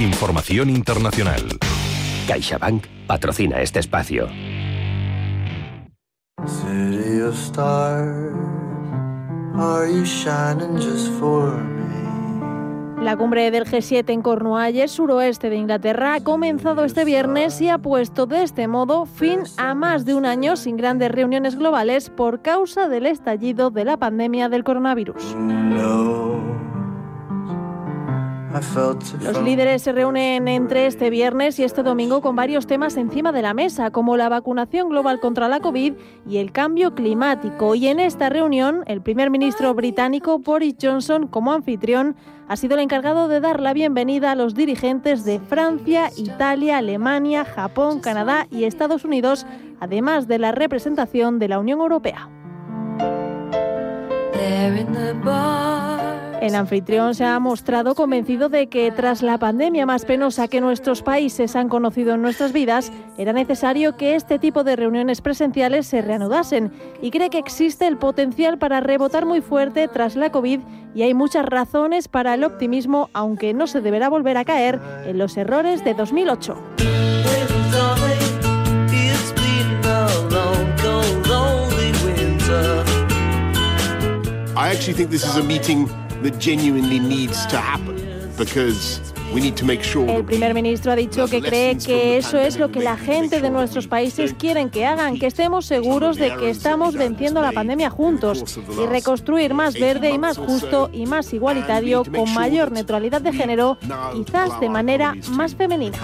Información 0.00 0.70
internacional. 0.70 1.42
CaixaBank 2.26 2.86
patrocina 3.06 3.60
este 3.60 3.80
espacio. 3.80 4.28
City 6.46 7.20
of 7.20 7.34
stars, 7.36 8.34
are 9.58 9.92
you 9.92 10.06
shining 10.06 10.76
just 10.76 11.12
for 11.20 11.52
me? 11.52 13.04
La 13.04 13.18
cumbre 13.18 13.50
del 13.50 13.66
G7 13.66 14.10
en 14.10 14.22
Cornualles, 14.22 14.90
suroeste 14.90 15.50
de 15.50 15.56
Inglaterra, 15.56 16.14
ha 16.14 16.24
comenzado 16.24 16.84
este 16.84 17.04
viernes 17.04 17.60
y 17.60 17.68
ha 17.68 17.76
puesto 17.76 18.24
de 18.24 18.42
este 18.42 18.68
modo 18.68 19.04
fin 19.04 19.40
a 19.58 19.74
más 19.74 20.06
de 20.06 20.14
un 20.14 20.24
año 20.24 20.56
sin 20.56 20.78
grandes 20.78 21.10
reuniones 21.10 21.56
globales 21.56 22.08
por 22.08 22.40
causa 22.40 22.88
del 22.88 23.04
estallido 23.04 23.70
de 23.70 23.84
la 23.84 23.98
pandemia 23.98 24.48
del 24.48 24.64
coronavirus. 24.64 25.36
Los 29.22 29.42
líderes 29.42 29.82
se 29.82 29.92
reúnen 29.92 30.48
entre 30.48 30.86
este 30.86 31.08
viernes 31.08 31.58
y 31.58 31.64
este 31.64 31.84
domingo 31.84 32.20
con 32.20 32.34
varios 32.34 32.66
temas 32.66 32.96
encima 32.96 33.30
de 33.30 33.42
la 33.42 33.54
mesa, 33.54 33.90
como 33.90 34.16
la 34.16 34.28
vacunación 34.28 34.88
global 34.88 35.20
contra 35.20 35.48
la 35.48 35.60
COVID 35.60 35.94
y 36.28 36.38
el 36.38 36.50
cambio 36.50 36.94
climático. 36.94 37.76
Y 37.76 37.86
en 37.86 38.00
esta 38.00 38.28
reunión, 38.28 38.82
el 38.86 39.02
primer 39.02 39.30
ministro 39.30 39.72
británico 39.74 40.40
Boris 40.40 40.74
Johnson, 40.82 41.28
como 41.28 41.52
anfitrión, 41.52 42.16
ha 42.48 42.56
sido 42.56 42.74
el 42.74 42.80
encargado 42.80 43.28
de 43.28 43.38
dar 43.38 43.60
la 43.60 43.72
bienvenida 43.72 44.32
a 44.32 44.34
los 44.34 44.56
dirigentes 44.56 45.24
de 45.24 45.38
Francia, 45.38 46.10
Italia, 46.16 46.78
Alemania, 46.78 47.44
Japón, 47.44 48.00
Canadá 48.00 48.48
y 48.50 48.64
Estados 48.64 49.04
Unidos, 49.04 49.46
además 49.78 50.26
de 50.26 50.40
la 50.40 50.50
representación 50.50 51.38
de 51.38 51.48
la 51.48 51.60
Unión 51.60 51.80
Europea. 51.80 52.28
El 56.40 56.54
anfitrión 56.54 57.14
se 57.14 57.26
ha 57.26 57.38
mostrado 57.38 57.94
convencido 57.94 58.48
de 58.48 58.68
que 58.68 58.90
tras 58.90 59.20
la 59.20 59.36
pandemia 59.36 59.84
más 59.84 60.06
penosa 60.06 60.48
que 60.48 60.62
nuestros 60.62 61.02
países 61.02 61.54
han 61.54 61.68
conocido 61.68 62.14
en 62.14 62.22
nuestras 62.22 62.54
vidas, 62.54 62.90
era 63.18 63.34
necesario 63.34 63.98
que 63.98 64.14
este 64.14 64.38
tipo 64.38 64.64
de 64.64 64.74
reuniones 64.74 65.20
presenciales 65.20 65.86
se 65.86 66.00
reanudasen 66.00 66.72
y 67.02 67.10
cree 67.10 67.28
que 67.28 67.38
existe 67.38 67.86
el 67.86 67.98
potencial 67.98 68.56
para 68.56 68.80
rebotar 68.80 69.26
muy 69.26 69.42
fuerte 69.42 69.86
tras 69.86 70.16
la 70.16 70.32
COVID 70.32 70.60
y 70.94 71.02
hay 71.02 71.12
muchas 71.12 71.44
razones 71.44 72.08
para 72.08 72.32
el 72.32 72.42
optimismo, 72.42 73.10
aunque 73.12 73.52
no 73.52 73.66
se 73.66 73.82
deberá 73.82 74.08
volver 74.08 74.38
a 74.38 74.46
caer 74.46 74.80
en 75.04 75.18
los 75.18 75.36
errores 75.36 75.84
de 75.84 75.92
2008. 75.92 76.56
I 84.56 84.72
actually 84.72 84.94
think 84.94 85.10
this 85.10 85.24
is 85.24 85.36
a 85.36 85.42
meeting 85.42 85.88
that 86.22 86.38
genuinely 86.38 86.98
needs 86.98 87.46
to 87.46 87.56
happen 87.56 87.96
because 88.36 89.00
we 89.32 89.40
need 89.40 89.54
to 89.54 89.64
make 89.64 89.82
sure 89.82 90.10
El 90.10 90.24
primer 90.24 90.54
ministro 90.54 90.92
ha 90.92 90.96
dicho 90.96 91.26
que 91.26 91.40
cree 91.40 91.76
que 91.78 92.16
eso 92.16 92.38
es 92.38 92.58
lo 92.58 92.70
que 92.70 92.80
la 92.80 92.96
gente 92.96 93.40
de 93.40 93.50
nuestros 93.50 93.86
países 93.86 94.34
quieren 94.34 94.70
que 94.70 94.86
hagan, 94.86 95.18
que 95.18 95.26
estemos 95.26 95.66
seguros 95.66 96.16
de 96.16 96.34
que 96.36 96.50
estamos 96.50 96.94
venciendo 96.94 97.40
la 97.42 97.52
pandemia 97.52 97.90
juntos 97.90 98.44
y 98.82 98.86
reconstruir 98.86 99.54
más 99.54 99.74
verde 99.74 100.10
y 100.10 100.18
más 100.18 100.36
justo 100.38 100.90
y 100.92 101.06
más 101.06 101.32
igualitario 101.32 102.02
con 102.04 102.32
mayor 102.34 102.72
neutralidad 102.72 103.20
de 103.20 103.32
género, 103.32 103.78
quizás 104.14 104.58
de 104.60 104.68
manera 104.68 105.14
más 105.30 105.54
femenina. 105.54 105.98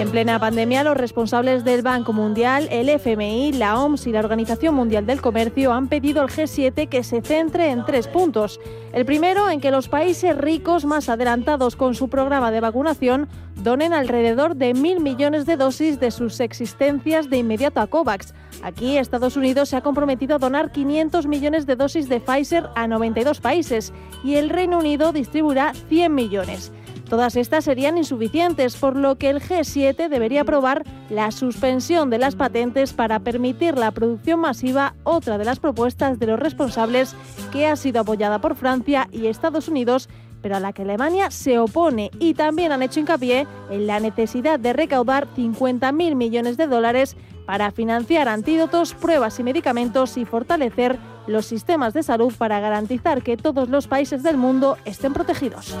En 0.00 0.10
plena 0.10 0.40
pandemia, 0.40 0.82
los 0.82 0.96
responsables 0.96 1.62
del 1.62 1.82
Banco 1.82 2.14
Mundial, 2.14 2.66
el 2.70 2.88
FMI, 2.88 3.52
la 3.52 3.78
OMS 3.78 4.06
y 4.06 4.12
la 4.12 4.20
Organización 4.20 4.74
Mundial 4.74 5.04
del 5.04 5.20
Comercio 5.20 5.74
han 5.74 5.88
pedido 5.88 6.22
al 6.22 6.30
G7 6.30 6.88
que 6.88 7.04
se 7.04 7.20
centre 7.20 7.68
en 7.68 7.84
tres 7.84 8.08
puntos. 8.08 8.60
El 8.94 9.04
primero, 9.04 9.50
en 9.50 9.60
que 9.60 9.70
los 9.70 9.90
países 9.90 10.34
ricos 10.38 10.86
más 10.86 11.10
adelantados 11.10 11.76
con 11.76 11.94
su 11.94 12.08
programa 12.08 12.50
de 12.50 12.60
vacunación 12.60 13.28
donen 13.56 13.92
alrededor 13.92 14.56
de 14.56 14.72
mil 14.72 15.00
millones 15.00 15.44
de 15.44 15.58
dosis 15.58 16.00
de 16.00 16.10
sus 16.10 16.40
existencias 16.40 17.28
de 17.28 17.36
inmediato 17.36 17.82
a 17.82 17.86
COVAX. 17.86 18.32
Aquí, 18.62 18.96
Estados 18.96 19.36
Unidos 19.36 19.68
se 19.68 19.76
ha 19.76 19.82
comprometido 19.82 20.36
a 20.36 20.38
donar 20.38 20.72
500 20.72 21.26
millones 21.26 21.66
de 21.66 21.76
dosis 21.76 22.08
de 22.08 22.20
Pfizer 22.20 22.70
a 22.74 22.86
92 22.86 23.42
países 23.42 23.92
y 24.24 24.36
el 24.36 24.48
Reino 24.48 24.78
Unido 24.78 25.12
distribuirá 25.12 25.74
100 25.90 26.14
millones. 26.14 26.72
Todas 27.10 27.34
estas 27.34 27.64
serían 27.64 27.98
insuficientes, 27.98 28.76
por 28.76 28.94
lo 28.94 29.16
que 29.16 29.30
el 29.30 29.40
G7 29.42 30.08
debería 30.08 30.42
aprobar 30.42 30.84
la 31.10 31.32
suspensión 31.32 32.08
de 32.08 32.18
las 32.18 32.36
patentes 32.36 32.92
para 32.92 33.18
permitir 33.18 33.76
la 33.76 33.90
producción 33.90 34.38
masiva, 34.38 34.94
otra 35.02 35.36
de 35.36 35.44
las 35.44 35.58
propuestas 35.58 36.20
de 36.20 36.26
los 36.28 36.38
responsables 36.38 37.16
que 37.50 37.66
ha 37.66 37.74
sido 37.74 38.02
apoyada 38.02 38.40
por 38.40 38.54
Francia 38.54 39.08
y 39.10 39.26
Estados 39.26 39.66
Unidos 39.66 40.08
pero 40.42 40.56
a 40.56 40.60
la 40.60 40.72
que 40.72 40.82
Alemania 40.82 41.30
se 41.30 41.58
opone. 41.58 42.10
Y 42.18 42.32
también 42.32 42.72
han 42.72 42.82
hecho 42.82 43.00
hincapié 43.00 43.46
en 43.70 43.86
la 43.86 44.00
necesidad 44.00 44.58
de 44.58 44.72
recaudar 44.72 45.26
50.000 45.36 46.14
millones 46.14 46.56
de 46.56 46.66
dólares 46.66 47.16
para 47.50 47.72
financiar 47.72 48.28
antídotos, 48.28 48.94
pruebas 48.94 49.40
y 49.40 49.42
medicamentos 49.42 50.16
y 50.16 50.24
fortalecer 50.24 51.00
los 51.26 51.46
sistemas 51.46 51.92
de 51.94 52.04
salud 52.04 52.32
para 52.38 52.60
garantizar 52.60 53.24
que 53.24 53.36
todos 53.36 53.68
los 53.68 53.88
países 53.88 54.22
del 54.22 54.36
mundo 54.36 54.76
estén 54.84 55.12
protegidos. 55.12 55.74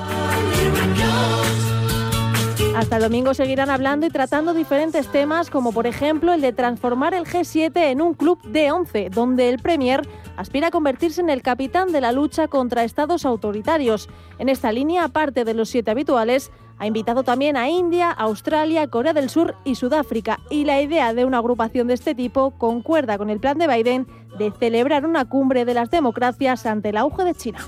Hasta 2.74 2.96
el 2.96 3.02
domingo 3.02 3.34
seguirán 3.34 3.70
hablando 3.70 4.04
y 4.04 4.10
tratando 4.10 4.52
diferentes 4.52 5.06
temas, 5.12 5.48
como 5.48 5.70
por 5.72 5.86
ejemplo 5.86 6.32
el 6.32 6.40
de 6.40 6.52
transformar 6.52 7.14
el 7.14 7.24
G7 7.24 7.70
en 7.76 8.02
un 8.02 8.14
club 8.14 8.42
de 8.42 8.72
11, 8.72 9.10
donde 9.10 9.48
el 9.48 9.60
Premier 9.60 10.02
aspira 10.36 10.68
a 10.68 10.70
convertirse 10.72 11.20
en 11.20 11.30
el 11.30 11.40
capitán 11.40 11.92
de 11.92 12.00
la 12.00 12.10
lucha 12.10 12.48
contra 12.48 12.82
estados 12.82 13.24
autoritarios. 13.24 14.08
En 14.38 14.48
esta 14.48 14.72
línea, 14.72 15.04
aparte 15.04 15.44
de 15.44 15.54
los 15.54 15.68
siete 15.68 15.92
habituales, 15.92 16.50
ha 16.80 16.86
invitado 16.86 17.22
también 17.22 17.56
a 17.58 17.68
India, 17.68 18.10
Australia, 18.10 18.88
Corea 18.88 19.12
del 19.12 19.28
Sur 19.28 19.54
y 19.64 19.74
Sudáfrica. 19.74 20.40
Y 20.48 20.64
la 20.64 20.80
idea 20.80 21.12
de 21.12 21.26
una 21.26 21.38
agrupación 21.38 21.86
de 21.86 21.94
este 21.94 22.14
tipo 22.14 22.52
concuerda 22.52 23.18
con 23.18 23.28
el 23.28 23.38
plan 23.38 23.58
de 23.58 23.68
Biden 23.68 24.06
de 24.38 24.50
celebrar 24.58 25.04
una 25.04 25.26
cumbre 25.26 25.66
de 25.66 25.74
las 25.74 25.90
democracias 25.90 26.64
ante 26.64 26.88
el 26.88 26.96
auge 26.96 27.24
de 27.24 27.34
China. 27.34 27.58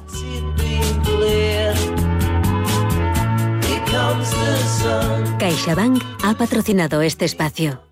CaixaBank 5.38 6.02
ha 6.24 6.34
patrocinado 6.34 7.02
este 7.02 7.26
espacio. 7.26 7.91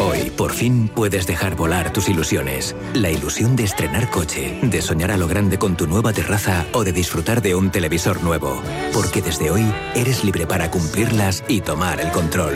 Hoy, 0.00 0.30
por 0.30 0.52
fin, 0.52 0.88
puedes 0.88 1.26
dejar 1.26 1.56
volar 1.56 1.92
tus 1.92 2.08
ilusiones. 2.08 2.76
La 2.94 3.10
ilusión 3.10 3.56
de 3.56 3.64
estrenar 3.64 4.10
coche, 4.10 4.58
de 4.62 4.80
soñar 4.80 5.10
a 5.10 5.16
lo 5.16 5.26
grande 5.26 5.58
con 5.58 5.76
tu 5.76 5.86
nueva 5.88 6.12
terraza 6.12 6.66
o 6.72 6.84
de 6.84 6.92
disfrutar 6.92 7.42
de 7.42 7.56
un 7.56 7.70
televisor 7.70 8.22
nuevo. 8.22 8.62
Porque 8.92 9.20
desde 9.20 9.50
hoy 9.50 9.64
eres 9.96 10.22
libre 10.22 10.46
para 10.46 10.70
cumplirlas 10.70 11.42
y 11.48 11.60
tomar 11.62 12.00
el 12.00 12.10
control. 12.12 12.54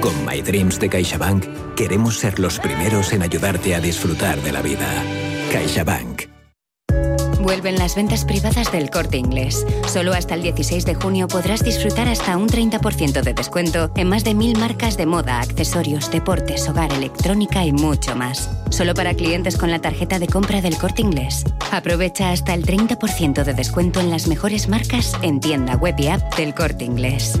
Con 0.00 0.24
My 0.26 0.42
Dreams 0.42 0.80
de 0.80 0.88
CaixaBank 0.88 1.74
queremos 1.76 2.18
ser 2.18 2.40
los 2.40 2.58
primeros 2.58 3.12
en 3.12 3.22
ayudarte 3.22 3.74
a 3.74 3.80
disfrutar 3.80 4.40
de 4.42 4.52
la 4.52 4.62
vida. 4.62 4.88
CaixaBank. 5.52 6.39
Vuelven 7.40 7.78
las 7.78 7.96
ventas 7.96 8.24
privadas 8.24 8.70
del 8.70 8.90
corte 8.90 9.16
inglés. 9.16 9.66
Solo 9.88 10.12
hasta 10.12 10.34
el 10.34 10.42
16 10.42 10.84
de 10.84 10.94
junio 10.94 11.26
podrás 11.26 11.64
disfrutar 11.64 12.06
hasta 12.06 12.36
un 12.36 12.48
30% 12.48 13.22
de 13.22 13.32
descuento 13.34 13.90
en 13.96 14.08
más 14.08 14.24
de 14.24 14.34
mil 14.34 14.58
marcas 14.58 14.96
de 14.96 15.06
moda, 15.06 15.40
accesorios, 15.40 16.10
deportes, 16.10 16.68
hogar, 16.68 16.92
electrónica 16.92 17.64
y 17.64 17.72
mucho 17.72 18.14
más. 18.14 18.50
Solo 18.70 18.94
para 18.94 19.14
clientes 19.14 19.56
con 19.56 19.70
la 19.70 19.80
tarjeta 19.80 20.18
de 20.18 20.26
compra 20.26 20.60
del 20.60 20.76
corte 20.76 21.00
inglés. 21.02 21.44
Aprovecha 21.72 22.30
hasta 22.30 22.52
el 22.52 22.64
30% 22.66 23.42
de 23.42 23.54
descuento 23.54 24.00
en 24.00 24.10
las 24.10 24.28
mejores 24.28 24.68
marcas 24.68 25.16
en 25.22 25.40
tienda 25.40 25.76
web 25.76 25.94
y 25.98 26.08
app 26.08 26.36
del 26.36 26.54
corte 26.54 26.84
inglés. 26.84 27.40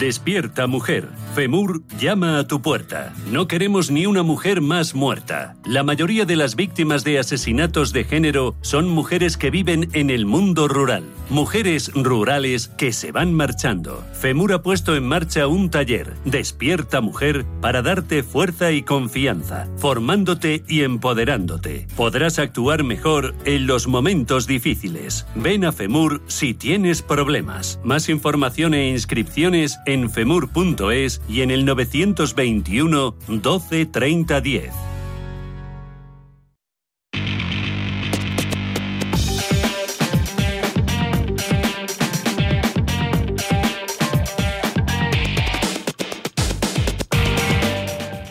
Despierta 0.00 0.66
mujer. 0.66 1.10
FEMUR 1.34 1.82
llama 1.98 2.38
a 2.38 2.46
tu 2.46 2.62
puerta. 2.62 3.12
No 3.30 3.46
queremos 3.46 3.90
ni 3.90 4.06
una 4.06 4.22
mujer 4.22 4.62
más 4.62 4.94
muerta. 4.94 5.56
La 5.66 5.82
mayoría 5.82 6.24
de 6.24 6.36
las 6.36 6.56
víctimas 6.56 7.04
de 7.04 7.18
asesinatos 7.18 7.92
de 7.92 8.04
género 8.04 8.56
son 8.62 8.88
mujeres 8.88 9.36
que 9.36 9.50
viven 9.50 9.90
en 9.92 10.08
el 10.08 10.24
mundo 10.24 10.68
rural. 10.68 11.04
Mujeres 11.28 11.92
rurales 11.94 12.68
que 12.68 12.92
se 12.92 13.12
van 13.12 13.34
marchando. 13.34 14.02
FEMUR 14.14 14.54
ha 14.54 14.62
puesto 14.62 14.96
en 14.96 15.06
marcha 15.06 15.46
un 15.46 15.70
taller, 15.70 16.14
Despierta 16.24 17.02
Mujer, 17.02 17.44
para 17.60 17.82
darte 17.82 18.22
fuerza 18.22 18.72
y 18.72 18.82
confianza, 18.82 19.68
formándote 19.76 20.64
y 20.66 20.80
empoderándote. 20.80 21.86
Podrás 21.94 22.38
actuar 22.38 22.84
mejor 22.84 23.34
en 23.44 23.66
los 23.66 23.86
momentos 23.86 24.46
difíciles. 24.46 25.26
Ven 25.34 25.66
a 25.66 25.72
FEMUR 25.72 26.22
si 26.26 26.54
tienes 26.54 27.02
problemas. 27.02 27.78
Más 27.84 28.08
información 28.08 28.72
e 28.72 28.88
inscripciones 28.88 29.78
en 29.86 29.89
femur.es 30.10 31.20
y 31.28 31.40
en 31.42 31.50
el 31.50 31.64
921 31.64 33.14
12 33.28 33.86
30 33.86 34.40
10. 34.40 34.89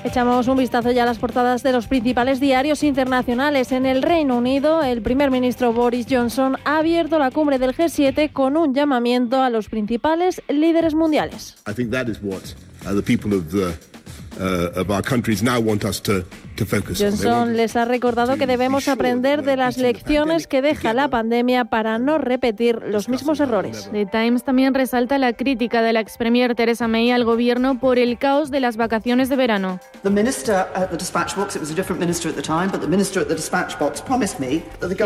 Echamos 0.10 0.48
un 0.48 0.58
vistazo 0.58 0.89
ya 0.89 1.04
a 1.04 1.06
las 1.06 1.19
portadas 1.19 1.62
de 1.62 1.72
los 1.72 1.86
principales 1.86 2.39
diarios 2.39 2.82
internacionales. 2.82 3.72
En 3.72 3.86
el 3.86 4.02
Reino 4.02 4.38
Unido, 4.38 4.82
el 4.82 5.04
primer 5.04 5.30
ministro 5.30 5.72
Boris 5.72 6.08
Johnson 6.10 6.58
ha 6.65 6.80
abierto 6.80 7.19
la 7.19 7.30
cumbre 7.30 7.60
del 7.60 7.76
G7 7.76 8.34
con 8.34 8.58
un 8.58 8.74
llamamiento 8.74 9.43
a 9.43 9.52
los 9.52 9.69
principales 9.69 10.41
líderes 10.48 10.95
mundiales. 10.95 11.58
I 11.67 11.76
think 11.76 11.91
that 11.91 12.08
is 12.08 12.17
what 12.24 12.41
uh, 12.88 13.00
the 13.00 13.04
Johnson 16.99 17.56
les 17.56 17.75
ha 17.75 17.86
recordado 17.86 18.38
que 18.38 18.47
debemos 18.47 18.88
aprender 18.88 19.43
de 19.43 19.56
las 19.56 19.78
lecciones 19.78 20.47
que 20.47 20.62
deja 20.62 20.93
la 20.93 21.08
pandemia 21.08 21.65
para 21.65 21.99
no 21.99 22.17
repetir 22.17 22.82
los 22.86 23.10
mismos 23.10 23.39
errores. 23.39 23.89
The 23.91 24.06
Times 24.06 24.43
también 24.43 24.73
resalta 24.73 25.17
la 25.17 25.34
crítica 25.34 25.82
de 25.82 25.93
la 25.93 26.02
ex 26.02 26.17
premier 26.17 26.56
Theresa 26.56 26.88
May 26.88 27.12
al 27.12 27.23
gobierno 27.23 27.80
por 27.80 27.97
el 27.97 28.17
caos 28.17 28.52
de 28.52 28.60
las 28.60 28.78
vacaciones 28.78 29.30
de 29.30 29.36
verano. 29.36 29.80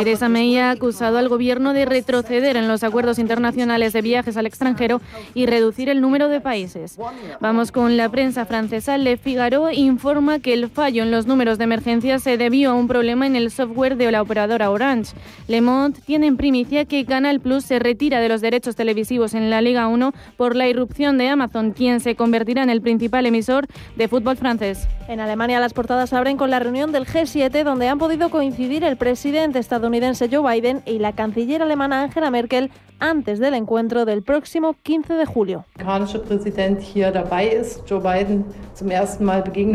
Theresa 0.03 0.29
May 0.29 0.57
ha 0.57 0.71
acusado 0.71 1.17
al 1.17 1.29
gobierno 1.29 1.73
de 1.73 1.85
retroceder 1.85 2.55
en 2.55 2.67
los 2.67 2.83
acuerdos 2.83 3.19
internacionales 3.19 3.93
de 3.93 4.01
viajes 4.01 4.37
al 4.37 4.45
extranjero 4.45 5.01
y 5.33 5.45
reducir 5.45 5.89
el 5.89 6.01
número 6.01 6.29
de 6.29 6.41
países. 6.41 6.97
Vamos 7.39 7.71
con 7.71 7.97
la 7.97 8.09
prensa 8.09 8.45
francesa. 8.45 8.97
Le 8.97 9.17
Figaro 9.23 9.71
informa 9.71 10.39
que 10.39 10.53
el 10.53 10.69
fallo 10.69 11.01
en 11.01 11.09
los 11.09 11.27
números 11.27 11.57
de 11.57 11.63
emergencia 11.63 12.19
se 12.19 12.37
debió 12.37 12.71
a 12.71 12.73
un 12.73 12.89
problema 12.89 13.25
en 13.25 13.37
el 13.37 13.51
software 13.51 13.95
de 13.95 14.11
la 14.11 14.21
operadora 14.21 14.69
Orange. 14.69 15.15
Le 15.47 15.61
Monde 15.61 16.01
tiene 16.05 16.27
en 16.27 16.35
primicia 16.35 16.83
que 16.83 17.05
Canal 17.05 17.39
Plus 17.39 17.63
se 17.63 17.79
retira 17.79 18.19
de 18.19 18.27
los 18.27 18.41
derechos 18.41 18.75
televisivos 18.75 19.33
en 19.33 19.49
la 19.49 19.61
Liga 19.61 19.87
1 19.87 20.11
por 20.35 20.57
la 20.57 20.67
irrupción 20.67 21.17
de 21.17 21.29
Amazon, 21.29 21.71
quien 21.71 22.01
se 22.01 22.17
convertirá 22.17 22.63
en 22.63 22.69
el 22.69 22.81
principal 22.81 23.25
emisor 23.25 23.65
de 23.95 24.09
fútbol 24.09 24.35
francés. 24.35 24.89
En 25.07 25.21
Alemania 25.21 25.61
las 25.61 25.73
portadas 25.73 26.11
abren 26.11 26.35
con 26.35 26.49
la 26.51 26.59
reunión 26.59 26.91
del 26.91 27.05
G7 27.05 27.63
donde 27.63 27.87
han 27.87 27.99
podido 27.99 28.29
coincidir 28.29 28.83
el 28.83 28.97
presidente 28.97 29.57
estadounidense 29.57 30.27
Joe 30.29 30.53
Biden 30.53 30.81
y 30.85 30.99
la 30.99 31.13
canciller 31.13 31.61
alemana 31.61 32.03
Angela 32.03 32.29
Merkel 32.29 32.71
antes 32.99 33.39
del 33.39 33.53
encuentro 33.53 34.05
del 34.05 34.23
próximo 34.23 34.75
15 34.81 35.13
de 35.13 35.25
julio. 35.25 35.65
amerikanische 35.77 36.19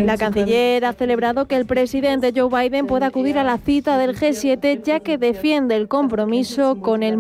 La 0.07 0.17
canciller 0.17 0.85
ha 0.85 0.93
celebrado 0.93 1.47
que 1.47 1.57
el 1.57 1.67
presidente 1.67 2.33
Joe 2.35 2.49
Biden 2.49 2.87
pueda 2.87 3.07
acudir 3.07 3.39
a 3.39 3.45
la 3.45 3.59
cita 3.59 3.99
del 3.99 4.17
G7 4.17 4.83
ya 4.83 5.01
que 5.01 5.19
defiende 5.19 5.77
el 5.77 5.89
compromiso 5.89 6.81
con 6.81 7.03
el, 7.03 7.19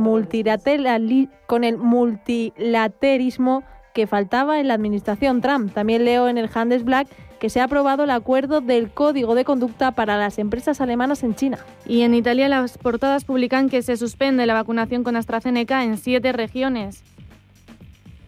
con 1.47 1.65
el 1.65 1.79
multilaterismo 1.79 3.63
que 3.95 4.07
faltaba 4.07 4.61
en 4.61 4.69
la 4.69 4.75
administración 4.75 5.41
Trump. 5.41 5.73
También 5.73 6.05
leo 6.05 6.29
en 6.29 6.39
el 6.39 6.49
Handelsblatt 6.53 7.09
que 7.39 7.51
se 7.51 7.61
ha 7.61 7.65
aprobado 7.65 8.05
el 8.05 8.11
acuerdo 8.11 8.61
del 8.61 8.91
Código 8.91 9.35
de 9.35 9.45
Conducta 9.45 9.93
para 9.93 10.19
las 10.19 10.39
empresas 10.39 10.81
alemanas 10.81 11.23
en 11.23 11.35
China. 11.35 11.59
Y 11.87 12.03
en 12.03 12.15
Italia 12.15 12.49
las 12.49 12.79
portadas 12.79 13.25
publican 13.25 13.69
que 13.69 13.83
se 13.83 13.97
suspende 13.97 14.47
la 14.47 14.55
vacunación 14.55 15.05
con 15.05 15.17
AstraZeneca 15.17 15.85
en 15.85 15.97
siete 15.99 16.33
regiones. 16.33 17.05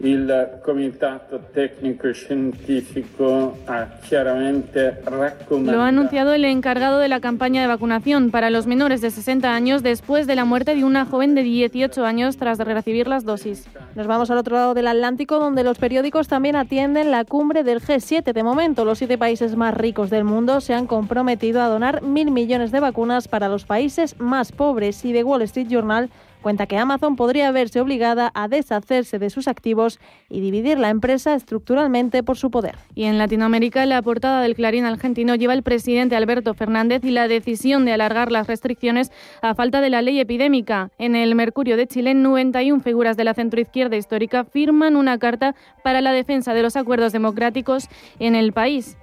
Il 0.02 0.32
Comitato 0.64 1.38
Tecnico 1.52 2.10
Scientifico 2.14 3.58
ha 3.66 3.86
chiaramente 4.02 4.98
raccomandato 5.04 5.76
Lo 5.76 5.82
ha 5.82 5.88
anunciado 5.88 6.32
el 6.32 6.46
encargado 6.46 6.98
de 6.98 7.08
la 7.08 7.20
campaña 7.20 7.60
de 7.60 7.66
vacunación 7.66 8.30
para 8.30 8.48
los 8.48 8.66
menores 8.66 9.02
de 9.02 9.10
60 9.10 9.54
años 9.54 9.82
después 9.82 10.26
de 10.26 10.36
la 10.36 10.46
muerte 10.46 10.74
de 10.74 10.84
una 10.84 11.04
joven 11.04 11.34
de 11.34 11.42
18 11.42 12.06
años 12.06 12.38
tras 12.38 12.56
recibir 12.58 13.08
las 13.08 13.26
dosis. 13.26 13.68
Nos 13.94 14.06
vamos 14.06 14.30
al 14.30 14.38
otro 14.38 14.56
lado 14.56 14.72
del 14.72 14.86
Atlántico, 14.86 15.38
donde 15.38 15.64
los 15.64 15.76
periódicos 15.76 16.28
también 16.28 16.56
atienden 16.56 17.10
la 17.10 17.26
cumbre 17.26 17.62
del 17.62 17.82
G7. 17.82 18.32
De 18.32 18.42
momento, 18.42 18.86
los 18.86 18.96
siete 18.96 19.18
países 19.18 19.54
más 19.54 19.74
ricos 19.74 20.08
del 20.08 20.24
mundo 20.24 20.62
se 20.62 20.72
han 20.72 20.86
comprometido 20.86 21.60
a 21.60 21.68
donar 21.68 22.00
mil 22.00 22.30
millones 22.30 22.72
de 22.72 22.80
vacunas 22.80 23.28
para 23.28 23.50
los 23.50 23.66
países 23.66 24.18
más 24.18 24.50
pobres. 24.50 25.04
Y 25.04 25.12
The 25.12 25.24
Wall 25.24 25.42
Street 25.42 25.68
Journal 25.68 26.08
cuenta 26.42 26.66
que 26.66 26.78
Amazon 26.78 27.16
podría 27.16 27.50
verse 27.52 27.80
obligada 27.80 28.30
a 28.34 28.48
deshacerse 28.48 29.18
de 29.18 29.30
sus 29.30 29.48
activos 29.48 29.98
y 30.28 30.40
dividir 30.40 30.78
la 30.78 30.90
empresa 30.90 31.34
estructuralmente 31.34 32.22
por 32.22 32.36
su 32.36 32.50
poder. 32.50 32.76
Y 32.94 33.04
en 33.04 33.18
Latinoamérica, 33.18 33.86
la 33.86 34.02
portada 34.02 34.42
del 34.42 34.54
Clarín 34.54 34.84
argentino 34.84 35.34
lleva 35.34 35.54
el 35.54 35.62
presidente 35.62 36.16
Alberto 36.16 36.54
Fernández 36.54 37.04
y 37.04 37.10
la 37.10 37.28
decisión 37.28 37.84
de 37.84 37.92
alargar 37.92 38.32
las 38.32 38.46
restricciones 38.46 39.12
a 39.42 39.54
falta 39.54 39.80
de 39.80 39.90
la 39.90 40.02
ley 40.02 40.20
epidémica. 40.20 40.90
En 40.98 41.16
el 41.16 41.34
Mercurio 41.34 41.76
de 41.76 41.86
Chile, 41.86 42.14
91 42.14 42.82
figuras 42.82 43.16
de 43.16 43.24
la 43.24 43.34
centroizquierda 43.34 43.96
histórica 43.96 44.44
firman 44.44 44.96
una 44.96 45.18
carta 45.18 45.54
para 45.82 46.00
la 46.00 46.12
defensa 46.12 46.54
de 46.54 46.62
los 46.62 46.76
acuerdos 46.76 47.12
democráticos 47.12 47.88
en 48.18 48.34
el 48.34 48.52
país. 48.52 48.96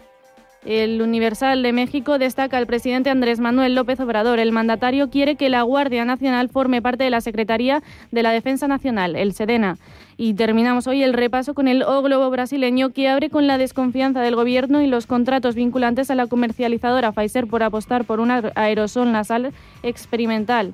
El 0.66 1.02
Universal 1.02 1.64
de 1.64 1.72
México 1.72 2.18
destaca 2.18 2.58
al 2.58 2.68
presidente 2.68 3.10
Andrés 3.10 3.40
Manuel 3.40 3.76
López 3.76 4.00
Obrador. 4.00 4.40
El 4.40 4.52
mandatario 4.52 5.10
quiere 5.10 5.36
que 5.36 5.50
la 5.50 5.62
Guardia 5.62 6.04
Nacional 6.04 6.50
forme 6.50 6.82
parte 6.82 7.04
de 7.04 7.10
la 7.10 7.22
Secretaría 7.22 7.84
de 8.12 8.24
la 8.24 8.32
Defensa 8.32 8.68
Nacional, 8.68 9.16
el 9.16 9.34
SEDENA. 9.34 9.78
Y 10.18 10.34
terminamos 10.34 10.88
hoy 10.88 11.04
el 11.04 11.14
repaso 11.14 11.54
con 11.54 11.68
el 11.68 11.84
O 11.84 12.02
Globo 12.02 12.30
brasileño 12.30 12.90
que 12.90 13.08
abre 13.08 13.30
con 13.30 13.48
la 13.48 13.58
desconfianza 13.58 14.22
del 14.22 14.36
gobierno 14.36 14.82
y 14.82 14.88
los 14.88 15.06
contratos 15.06 15.56
vinculantes 15.56 16.10
a 16.10 16.16
la 16.16 16.28
comercializadora 16.28 17.12
Pfizer 17.12 17.48
por 17.48 17.64
apostar 17.64 18.04
por 18.04 18.20
un 18.20 18.32
aerosol 18.32 19.12
nasal 19.12 19.54
experimental. 19.84 20.74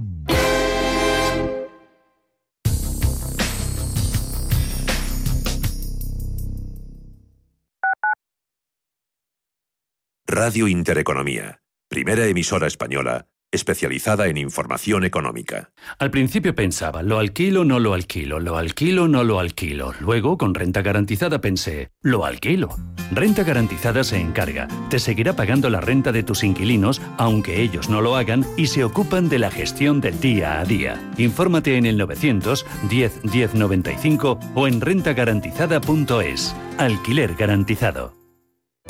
Radio 10.33 10.69
Intereconomía, 10.69 11.59
primera 11.89 12.25
emisora 12.25 12.65
española 12.65 13.27
especializada 13.51 14.27
en 14.27 14.37
información 14.37 15.03
económica. 15.03 15.71
Al 15.99 16.09
principio 16.09 16.55
pensaba, 16.55 17.03
lo 17.03 17.19
alquilo, 17.19 17.65
no 17.65 17.79
lo 17.79 17.93
alquilo, 17.93 18.39
lo 18.39 18.55
alquilo, 18.55 19.09
no 19.09 19.25
lo 19.25 19.41
alquilo. 19.41 19.93
Luego, 19.99 20.37
con 20.37 20.53
renta 20.53 20.81
garantizada 20.81 21.41
pensé, 21.41 21.89
lo 22.01 22.23
alquilo. 22.23 22.69
Renta 23.11 23.43
garantizada 23.43 24.05
se 24.05 24.21
encarga, 24.21 24.69
te 24.89 24.99
seguirá 24.99 25.35
pagando 25.35 25.69
la 25.69 25.81
renta 25.81 26.13
de 26.13 26.23
tus 26.23 26.45
inquilinos, 26.45 27.01
aunque 27.17 27.61
ellos 27.61 27.89
no 27.89 27.99
lo 27.99 28.15
hagan, 28.15 28.45
y 28.55 28.67
se 28.67 28.85
ocupan 28.85 29.27
de 29.27 29.39
la 29.39 29.51
gestión 29.51 29.99
del 29.99 30.17
día 30.21 30.61
a 30.61 30.63
día. 30.63 31.11
Infórmate 31.17 31.75
en 31.75 31.87
el 31.87 31.97
900 31.97 32.65
10 32.89 33.23
10 33.23 33.55
95 33.55 34.39
o 34.55 34.67
en 34.69 34.79
rentagarantizada.es. 34.79 36.55
Alquiler 36.77 37.35
garantizado. 37.35 38.20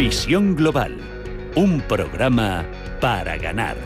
Visión 0.00 0.56
Global, 0.56 0.96
un 1.56 1.82
programa 1.82 2.64
para 3.02 3.36
ganar. 3.36 3.76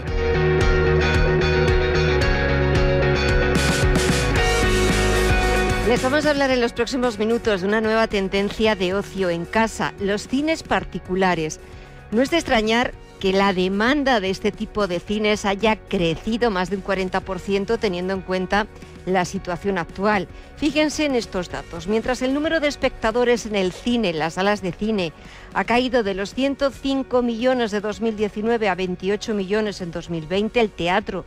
Les 5.88 6.00
vamos 6.00 6.24
a 6.24 6.30
hablar 6.30 6.52
en 6.52 6.60
los 6.60 6.72
próximos 6.72 7.18
minutos 7.18 7.62
de 7.62 7.66
una 7.66 7.80
nueva 7.80 8.06
tendencia 8.06 8.76
de 8.76 8.94
ocio 8.94 9.28
en 9.28 9.44
casa, 9.44 9.92
los 9.98 10.28
cines 10.28 10.62
particulares. 10.62 11.58
No 12.12 12.22
es 12.22 12.30
de 12.30 12.36
extrañar 12.36 12.94
que 13.24 13.32
la 13.32 13.54
demanda 13.54 14.20
de 14.20 14.28
este 14.28 14.52
tipo 14.52 14.86
de 14.86 15.00
cines 15.00 15.46
haya 15.46 15.76
crecido 15.76 16.50
más 16.50 16.68
de 16.68 16.76
un 16.76 16.84
40% 16.84 17.78
teniendo 17.78 18.12
en 18.12 18.20
cuenta 18.20 18.66
la 19.06 19.24
situación 19.24 19.78
actual. 19.78 20.28
Fíjense 20.58 21.06
en 21.06 21.14
estos 21.14 21.48
datos. 21.48 21.86
Mientras 21.86 22.20
el 22.20 22.34
número 22.34 22.60
de 22.60 22.68
espectadores 22.68 23.46
en 23.46 23.56
el 23.56 23.72
cine, 23.72 24.10
en 24.10 24.18
las 24.18 24.34
salas 24.34 24.60
de 24.60 24.72
cine, 24.72 25.14
ha 25.54 25.64
caído 25.64 26.02
de 26.02 26.12
los 26.12 26.34
105 26.34 27.22
millones 27.22 27.70
de 27.70 27.80
2019 27.80 28.68
a 28.68 28.74
28 28.74 29.32
millones 29.32 29.80
en 29.80 29.90
2020, 29.90 30.60
el 30.60 30.68
teatro 30.68 31.24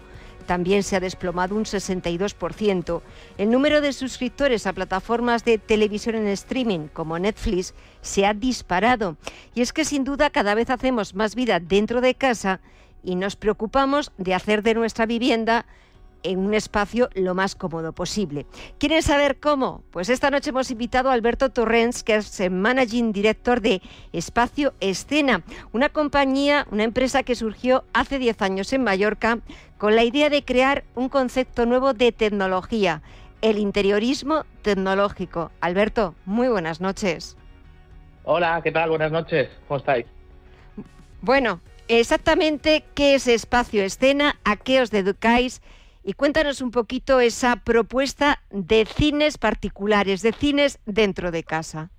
también 0.48 0.82
se 0.82 0.96
ha 0.96 1.00
desplomado 1.00 1.56
un 1.56 1.66
62%. 1.66 3.02
El 3.38 3.52
número 3.52 3.82
de 3.82 3.94
suscriptores 3.94 4.66
a 4.66 4.74
plataformas 4.74 5.46
de 5.46 5.60
televisión 5.60 6.16
en 6.16 6.28
streaming 6.30 6.88
como 6.88 7.20
Netflix 7.20 7.76
se 8.02 8.26
ha 8.26 8.34
disparado. 8.34 9.18
Y 9.54 9.62
es 9.62 9.74
que 9.74 9.86
sin 9.86 10.04
duda 10.04 10.32
cada 10.32 10.56
vez 10.56 10.72
hacemos 10.72 11.14
más 11.14 11.36
vida 11.36 11.60
dentro 11.60 12.02
de 12.02 12.16
casa 12.16 12.62
y 13.04 13.16
nos 13.16 13.36
preocupamos 13.36 14.12
de 14.18 14.34
hacer 14.34 14.64
de 14.64 14.74
nuestra 14.74 15.06
vivienda 15.06 15.66
en 16.24 16.40
un 16.40 16.54
espacio 16.54 17.10
lo 17.14 17.34
más 17.36 17.56
cómodo 17.56 17.94
posible. 17.94 18.46
¿Quieren 18.80 19.02
saber 19.02 19.40
cómo? 19.40 19.84
Pues 19.92 20.10
esta 20.10 20.30
noche 20.30 20.50
hemos 20.50 20.72
invitado 20.72 21.10
a 21.10 21.14
Alberto 21.14 21.50
Torrens, 21.50 22.04
que 22.04 22.16
es 22.16 22.40
el 22.40 22.52
Managing 22.52 23.12
Director 23.12 23.62
de 23.62 23.82
Espacio 24.14 24.74
Escena, 24.80 25.44
una 25.72 25.90
compañía, 25.90 26.68
una 26.72 26.84
empresa 26.84 27.24
que 27.24 27.36
surgió 27.36 27.84
hace 27.94 28.20
10 28.20 28.42
años 28.42 28.74
en 28.74 28.84
Mallorca 28.84 29.40
con 29.78 29.96
la 29.96 30.04
idea 30.04 30.30
de 30.30 30.44
crear 30.44 30.84
un 30.96 31.10
concepto 31.10 31.66
nuevo 31.66 31.94
de 31.94 32.12
tecnología, 32.12 33.02
el 33.42 33.60
interiorismo 33.60 34.46
tecnológico. 34.62 35.52
Alberto, 35.62 36.16
muy 36.26 36.48
buenas 36.48 36.82
noches. 36.82 37.38
Hola, 38.24 38.60
¿qué 38.64 38.72
tal? 38.72 38.90
Buenas 38.90 39.12
noches. 39.12 39.50
¿Cómo 39.68 39.78
estáis? 39.78 40.06
Bueno, 41.22 41.62
exactamente 41.88 42.84
qué 42.94 43.16
es 43.16 43.28
Espacio 43.28 43.84
Escena, 43.84 44.38
a 44.44 44.58
qué 44.58 44.82
os 44.82 44.92
dedicáis 44.92 45.62
y 46.08 46.14
cuéntanos 46.14 46.62
un 46.62 46.72
poquito 46.72 47.20
esa 47.20 47.58
propuesta 47.66 48.40
de 48.50 48.86
cines 48.86 49.38
particulares, 49.38 50.22
de 50.22 50.32
cines 50.32 50.80
dentro 50.86 51.32
de 51.32 51.44
casa. 51.44 51.92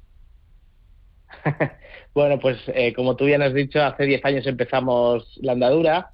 bueno, 2.14 2.40
pues 2.40 2.56
eh, 2.68 2.94
como 2.94 3.16
tú 3.16 3.26
bien 3.26 3.42
has 3.42 3.52
dicho, 3.52 3.82
hace 3.82 4.04
10 4.04 4.24
años 4.24 4.46
empezamos 4.46 5.38
la 5.42 5.52
andadura 5.52 6.12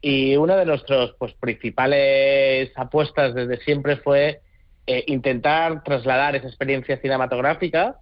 y 0.00 0.34
una 0.34 0.56
de 0.56 0.66
nuestras 0.66 1.10
pues, 1.20 1.34
principales 1.34 2.72
apuestas 2.74 3.32
desde 3.32 3.58
siempre 3.58 3.98
fue 3.98 4.40
eh, 4.88 5.04
intentar 5.06 5.84
trasladar 5.84 6.34
esa 6.34 6.48
experiencia 6.48 7.00
cinematográfica 7.00 8.00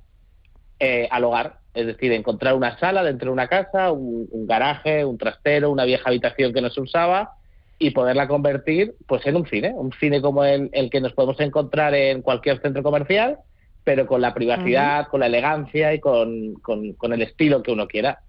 eh, 0.79 1.07
al 1.11 1.23
hogar, 1.23 1.59
es 1.75 1.87
decir, 1.87 2.13
encontrar 2.13 2.55
una 2.55 2.79
sala 2.79 3.05
dentro 3.05 3.27
de 3.27 3.35
una 3.35 3.49
casa, 3.49 3.93
un, 3.93 4.27
un 4.31 4.47
garaje, 4.47 5.05
un 5.05 5.19
trastero, 5.19 5.71
una 5.71 5.85
vieja 5.85 6.09
habitación 6.09 6.55
que 6.55 6.63
no 6.63 6.71
se 6.71 6.81
usaba 6.81 7.35
y 7.79 7.91
poderla 7.91 8.29
convertir 8.29 8.95
pues 9.07 9.27
en 9.27 9.37
un 9.37 9.47
cine, 9.47 9.73
un 9.75 9.93
cine 9.93 10.21
como 10.21 10.45
el, 10.45 10.71
el, 10.73 10.91
que 10.91 11.01
nos 11.01 11.13
podemos 11.13 11.39
encontrar 11.41 11.95
en 11.95 12.23
cualquier 12.23 12.61
centro 12.61 12.83
comercial, 12.83 13.39
pero 13.83 14.07
con 14.07 14.21
la 14.21 14.33
privacidad, 14.33 15.09
con 15.09 15.21
la 15.21 15.27
elegancia 15.27 15.93
y 15.93 16.01
con, 16.01 16.55
con, 16.55 16.93
con 16.95 17.13
el 17.13 17.23
estilo 17.23 17.63
que 17.63 17.73
uno 17.73 17.87
quiera. 17.87 18.21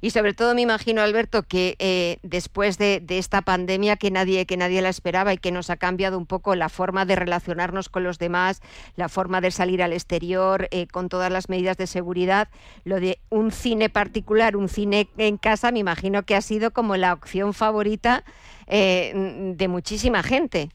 Y 0.00 0.10
sobre 0.10 0.34
todo 0.34 0.54
me 0.54 0.62
imagino, 0.62 1.02
Alberto, 1.02 1.42
que 1.42 1.74
eh, 1.78 2.18
después 2.22 2.78
de, 2.78 3.02
esta 3.08 3.42
pandemia 3.42 3.96
que 3.96 4.10
nadie, 4.10 4.46
que 4.46 4.56
nadie 4.56 4.82
la 4.82 4.88
esperaba 4.88 5.32
y 5.32 5.38
que 5.38 5.50
nos 5.50 5.70
ha 5.70 5.76
cambiado 5.76 6.16
un 6.16 6.26
poco 6.26 6.54
la 6.54 6.68
forma 6.68 7.04
de 7.04 7.16
relacionarnos 7.16 7.88
con 7.88 8.04
los 8.04 8.18
demás, 8.18 8.60
la 8.96 9.08
forma 9.08 9.40
de 9.40 9.50
salir 9.50 9.82
al 9.82 9.92
exterior, 9.92 10.68
eh, 10.70 10.86
con 10.86 11.08
todas 11.08 11.30
las 11.32 11.48
medidas 11.48 11.76
de 11.76 11.86
seguridad, 11.86 12.48
lo 12.84 13.00
de 13.00 13.18
un 13.30 13.50
cine 13.50 13.90
particular, 13.90 14.56
un 14.56 14.68
cine 14.68 15.08
en 15.18 15.38
casa, 15.38 15.72
me 15.72 15.80
imagino 15.80 16.22
que 16.22 16.36
ha 16.36 16.40
sido 16.40 16.70
como 16.70 16.96
la 16.96 17.12
opción 17.12 17.52
favorita 17.52 18.24
eh, 18.68 19.12
de 19.56 19.68
muchísima 19.68 20.22
gente. 20.22 20.68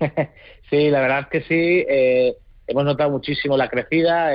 Sí, 0.70 0.90
la 0.90 1.02
verdad 1.02 1.20
es 1.20 1.26
que 1.26 1.40
sí. 1.42 1.84
Eh, 1.88 2.34
hemos 2.66 2.84
notado 2.84 3.10
muchísimo 3.10 3.56
la 3.56 3.68
crecida. 3.68 4.30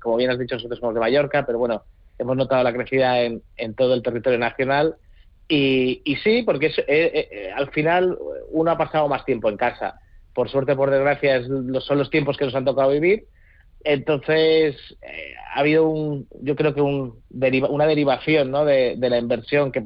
como 0.00 0.16
bien 0.16 0.30
has 0.30 0.38
dicho, 0.38 0.56
nosotros 0.56 0.80
somos 0.80 0.92
de 0.92 1.00
Mallorca, 1.00 1.46
pero 1.46 1.58
bueno, 1.58 1.84
hemos 2.18 2.36
notado 2.36 2.62
la 2.62 2.72
crecida 2.72 3.22
en, 3.22 3.42
en 3.56 3.74
todo 3.74 3.94
el 3.94 4.02
territorio 4.02 4.38
nacional. 4.38 4.96
Y, 5.48 6.02
y 6.04 6.16
sí, 6.16 6.42
porque 6.42 6.66
es, 6.66 6.78
eh, 6.78 6.84
eh, 6.88 7.52
al 7.54 7.70
final 7.70 8.18
uno 8.50 8.70
ha 8.70 8.78
pasado 8.78 9.08
más 9.08 9.24
tiempo 9.24 9.48
en 9.48 9.56
casa. 9.56 10.00
Por 10.34 10.48
suerte, 10.50 10.76
por 10.76 10.90
desgracia, 10.90 11.36
es, 11.36 11.46
son 11.84 11.98
los 11.98 12.10
tiempos 12.10 12.36
que 12.36 12.44
nos 12.44 12.54
han 12.54 12.64
tocado 12.64 12.90
vivir, 12.90 13.24
Entonces, 13.82 14.76
eh, 15.02 15.34
ha 15.54 15.60
habido 15.60 15.88
un, 15.88 16.28
yo 16.42 16.54
creo 16.54 16.74
que 16.74 16.82
un 16.82 17.22
una 17.30 17.86
derivación 17.86 18.50
¿no? 18.50 18.64
de, 18.64 18.96
la 18.98 19.18
inversión 19.18 19.72
que 19.72 19.82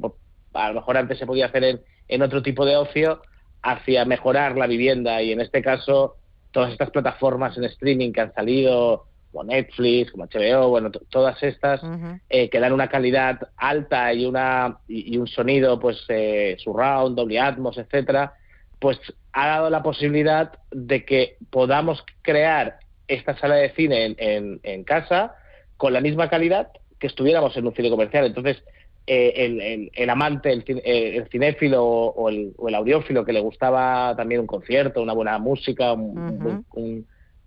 a 0.53 0.67
lo 0.69 0.73
mejor 0.75 0.97
antes 0.97 1.17
se 1.17 1.25
podía 1.25 1.47
hacer 1.47 1.63
en, 1.63 1.81
en 2.07 2.21
otro 2.21 2.41
tipo 2.41 2.65
de 2.65 2.75
ocio 2.75 3.21
hacia 3.61 4.05
mejorar 4.05 4.57
la 4.57 4.67
vivienda 4.67 5.21
y 5.21 5.31
en 5.31 5.39
este 5.41 5.61
caso 5.61 6.17
todas 6.51 6.71
estas 6.71 6.91
plataformas 6.91 7.57
en 7.57 7.63
streaming 7.63 8.11
que 8.11 8.21
han 8.21 8.33
salido, 8.33 9.05
como 9.33 9.45
Netflix, 9.45 10.11
como 10.11 10.25
HBO, 10.25 10.69
bueno, 10.69 10.91
todas 10.91 11.41
estas 11.41 11.81
eh, 12.29 12.49
que 12.49 12.59
dan 12.59 12.71
una 12.71 12.87
calidad 12.87 13.39
alta 13.57 14.13
y 14.13 14.25
una 14.25 14.77
y, 14.87 15.17
un 15.17 15.27
sonido 15.27 15.79
pues 15.79 16.05
eh, 16.07 16.55
surround, 16.59 17.17
doble 17.17 17.39
atmos, 17.39 17.77
etcétera, 17.77 18.33
pues 18.79 18.99
ha 19.33 19.47
dado 19.47 19.69
la 19.71 19.81
posibilidad 19.81 20.53
de 20.71 21.03
que 21.03 21.37
podamos 21.49 22.05
crear 22.21 22.77
esta 23.07 23.35
sala 23.37 23.55
de 23.55 23.71
cine 23.71 24.15
en, 24.17 24.59
en, 24.61 24.83
casa 24.83 25.35
con 25.77 25.93
la 25.93 25.99
misma 25.99 26.29
calidad 26.29 26.69
que 26.99 27.07
estuviéramos 27.07 27.57
en 27.57 27.65
un 27.65 27.73
cine 27.73 27.89
comercial. 27.89 28.25
Entonces, 28.25 28.63
eh, 29.07 29.89
el, 29.93 30.09
amante, 30.09 30.51
el, 30.51 30.63
el 30.85 31.27
cinéfilo 31.29 31.83
o 31.83 32.29
el, 32.29 32.75
audiófilo 32.75 33.25
que 33.25 33.33
le 33.33 33.41
gustaba 33.41 34.15
también 34.15 34.41
un 34.41 34.47
concierto, 34.47 35.01
una 35.01 35.13
buena 35.13 35.39
música, 35.39 35.93
una 35.93 36.63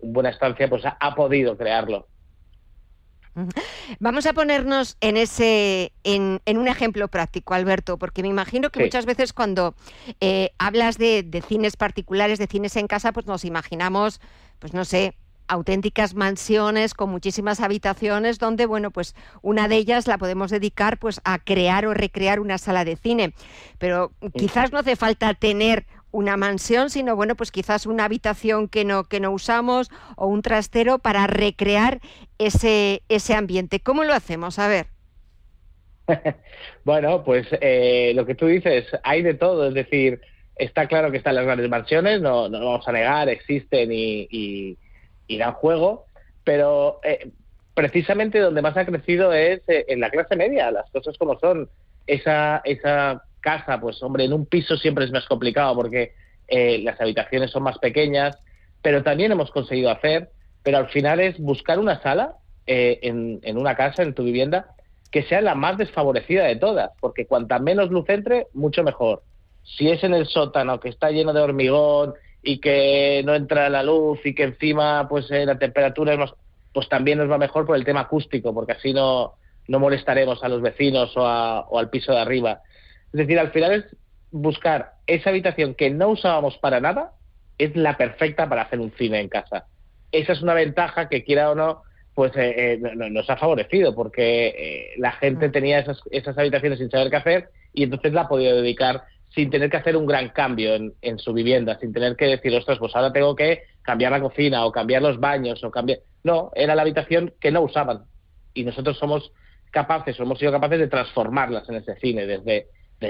buena 0.01 0.29
estancia, 0.29 0.69
pues 0.69 0.83
ha, 0.85 1.15
podido 1.15 1.57
crearlo. 1.57 2.07
Vamos 3.99 4.25
a 4.25 4.33
ponernos 4.33 4.97
en 4.99 5.15
ese, 5.15 5.91
en, 6.03 6.41
un 6.47 6.67
ejemplo 6.67 7.07
práctico, 7.07 7.53
Alberto, 7.53 7.97
porque 7.97 8.23
me 8.23 8.29
imagino 8.29 8.71
que 8.71 8.83
muchas 8.83 9.05
veces 9.05 9.31
cuando 9.31 9.75
eh, 10.21 10.51
hablas 10.57 10.97
de, 10.97 11.21
de, 11.21 11.41
cines 11.41 11.77
particulares, 11.77 12.39
de 12.39 12.47
cines 12.47 12.75
en 12.77 12.87
casa, 12.87 13.11
pues 13.11 13.27
nos 13.27 13.45
imaginamos, 13.45 14.21
pues 14.59 14.73
no 14.73 14.85
sé, 14.85 15.13
auténticas 15.47 16.13
mansiones 16.13 16.93
con 16.93 17.09
muchísimas 17.09 17.59
habitaciones 17.61 18.39
donde, 18.39 18.65
bueno, 18.65 18.91
pues 18.91 19.15
una 19.41 19.67
de 19.67 19.77
ellas 19.77 20.07
la 20.07 20.17
podemos 20.17 20.51
dedicar 20.51 20.97
pues 20.97 21.21
a 21.23 21.39
crear 21.39 21.85
o 21.85 21.93
recrear 21.93 22.39
una 22.39 22.57
sala 22.57 22.85
de 22.85 22.95
cine. 22.95 23.33
Pero 23.77 24.11
quizás 24.37 24.71
no 24.71 24.79
hace 24.79 24.95
falta 24.95 25.33
tener 25.33 25.85
una 26.11 26.37
mansión, 26.37 26.89
sino 26.89 27.15
bueno, 27.15 27.35
pues 27.35 27.51
quizás 27.51 27.85
una 27.85 28.05
habitación 28.05 28.67
que 28.67 28.85
no, 28.85 29.03
que 29.05 29.19
no 29.19 29.31
usamos 29.31 29.89
o 30.15 30.27
un 30.27 30.41
trastero 30.41 30.99
para 30.99 31.27
recrear 31.27 31.99
ese, 32.37 33.03
ese 33.09 33.33
ambiente. 33.33 33.79
¿Cómo 33.79 34.03
lo 34.03 34.13
hacemos? 34.13 34.59
A 34.59 34.67
ver. 34.67 34.87
bueno, 36.85 37.23
pues 37.23 37.47
eh, 37.61 38.13
lo 38.15 38.25
que 38.25 38.35
tú 38.35 38.47
dices, 38.47 38.85
hay 39.03 39.21
de 39.21 39.33
todo, 39.33 39.67
es 39.67 39.73
decir, 39.73 40.21
está 40.55 40.87
claro 40.87 41.11
que 41.11 41.17
están 41.17 41.35
las 41.35 41.45
grandes 41.45 41.69
mansiones, 41.69 42.21
no, 42.21 42.47
no 42.47 42.59
vamos 42.59 42.87
a 42.87 42.91
negar, 42.93 43.27
existen 43.29 43.89
y 43.91 44.77
y 45.27 45.37
dan 45.37 45.53
juego, 45.53 46.05
pero 46.43 46.99
eh, 47.03 47.29
precisamente 47.73 48.39
donde 48.39 48.61
más 48.61 48.77
ha 48.77 48.85
crecido 48.85 49.33
es 49.33 49.61
eh, 49.67 49.85
en 49.89 49.99
la 49.99 50.09
clase 50.09 50.35
media, 50.35 50.71
las 50.71 50.89
cosas 50.91 51.17
como 51.17 51.37
son. 51.39 51.69
Esa, 52.07 52.61
esa 52.63 53.21
casa, 53.39 53.79
pues 53.79 54.01
hombre, 54.03 54.25
en 54.25 54.33
un 54.33 54.45
piso 54.45 54.77
siempre 54.77 55.05
es 55.05 55.11
más 55.11 55.25
complicado 55.25 55.75
porque 55.75 56.13
eh, 56.47 56.79
las 56.79 56.99
habitaciones 56.99 57.51
son 57.51 57.63
más 57.63 57.77
pequeñas, 57.79 58.37
pero 58.81 59.03
también 59.03 59.31
hemos 59.31 59.51
conseguido 59.51 59.89
hacer, 59.89 60.29
pero 60.63 60.77
al 60.77 60.89
final 60.89 61.19
es 61.19 61.37
buscar 61.39 61.79
una 61.79 62.01
sala 62.01 62.35
en, 62.65 63.39
en 63.43 63.57
una 63.57 63.75
casa, 63.75 64.03
en 64.03 64.13
tu 64.13 64.23
vivienda, 64.23 64.75
que 65.11 65.23
sea 65.23 65.41
la 65.41 65.55
más 65.55 65.77
desfavorecida 65.77 66.45
de 66.45 66.55
todas, 66.55 66.91
porque 66.99 67.25
cuanta 67.25 67.59
menos 67.59 67.89
luz 67.89 68.09
entre, 68.09 68.47
mucho 68.53 68.83
mejor. 68.83 69.23
Si 69.63 69.89
es 69.89 70.03
en 70.03 70.13
el 70.13 70.27
sótano, 70.27 70.79
que 70.79 70.89
está 70.89 71.11
lleno 71.11 71.33
de 71.33 71.41
hormigón 71.41 72.13
y 72.41 72.59
que 72.59 73.21
no 73.25 73.35
entra 73.35 73.69
la 73.69 73.83
luz 73.83 74.19
y 74.25 74.33
que 74.33 74.43
encima 74.43 75.07
pues 75.09 75.29
eh, 75.31 75.45
la 75.45 75.57
temperatura 75.57 76.17
pues 76.73 76.89
también 76.89 77.17
nos 77.17 77.29
va 77.29 77.37
mejor 77.37 77.65
por 77.65 77.75
el 77.75 77.85
tema 77.85 78.01
acústico, 78.01 78.53
porque 78.53 78.73
así 78.73 78.93
no, 78.93 79.33
no 79.67 79.79
molestaremos 79.79 80.43
a 80.43 80.49
los 80.49 80.61
vecinos 80.61 81.15
o, 81.17 81.21
o 81.21 81.79
al 81.79 81.89
piso 81.89 82.11
de 82.11 82.19
arriba. 82.19 82.61
Es 83.13 83.19
decir, 83.19 83.39
al 83.39 83.51
final 83.51 83.73
es 83.73 83.85
buscar 84.31 84.93
esa 85.07 85.29
habitación 85.29 85.75
que 85.75 85.89
no 85.89 86.09
usábamos 86.09 86.57
para 86.57 86.79
nada, 86.79 87.13
es 87.57 87.75
la 87.75 87.97
perfecta 87.97 88.47
para 88.47 88.63
hacer 88.63 88.79
un 88.79 88.91
cine 88.91 89.19
en 89.19 89.29
casa. 89.29 89.65
Esa 90.11 90.33
es 90.33 90.41
una 90.41 90.53
ventaja 90.53 91.09
que 91.09 91.23
quiera 91.23 91.51
o 91.51 91.55
no, 91.55 91.83
pues 92.13 92.31
eh, 92.35 92.73
eh, 92.73 92.79
nos 92.79 93.29
ha 93.29 93.37
favorecido, 93.37 93.95
porque 93.95 94.93
la 94.97 95.11
gente 95.13 95.49
mm. 95.49 95.51
tenía 95.51 95.79
esas, 95.79 95.99
esas 96.11 96.37
habitaciones 96.37 96.79
sin 96.79 96.89
saber 96.89 97.09
qué 97.09 97.15
hacer 97.17 97.49
y 97.73 97.83
entonces 97.83 98.13
la 98.13 98.21
ha 98.21 98.27
podido 98.27 98.55
dedicar 98.55 99.03
sin 99.29 99.49
tener 99.49 99.69
que 99.69 99.77
hacer 99.77 99.95
un 99.95 100.05
gran 100.05 100.29
cambio 100.29 100.73
en, 100.75 101.19
su 101.19 101.33
vivienda, 101.33 101.77
sin 101.79 101.93
tener 101.93 102.15
que 102.15 102.25
decir, 102.25 102.55
ostras, 102.55 102.79
pues 102.79 102.95
ahora 102.95 103.11
tengo 103.13 103.35
que 103.35 103.63
cambiar 103.81 104.11
la 104.11 104.21
cocina 104.21 104.65
o 104.65 104.71
cambiar 104.71 105.01
los 105.01 105.19
baños 105.19 105.63
o 105.63 105.69
cambiar... 105.69 105.99
No, 106.23 106.51
era 106.55 106.75
la 106.75 106.81
habitación 106.81 107.33
que 107.39 107.51
no 107.51 107.61
usaban. 107.61 108.05
Y 108.53 108.63
nosotros 108.63 108.97
somos 108.97 109.31
capaces, 109.69 110.19
o 110.19 110.23
hemos 110.23 110.39
sido 110.39 110.51
capaces 110.51 110.79
de 110.79 110.87
transformarlas 110.87 111.67
en 111.69 111.75
ese 111.75 111.95
cine, 111.97 112.25
desde 112.25 112.67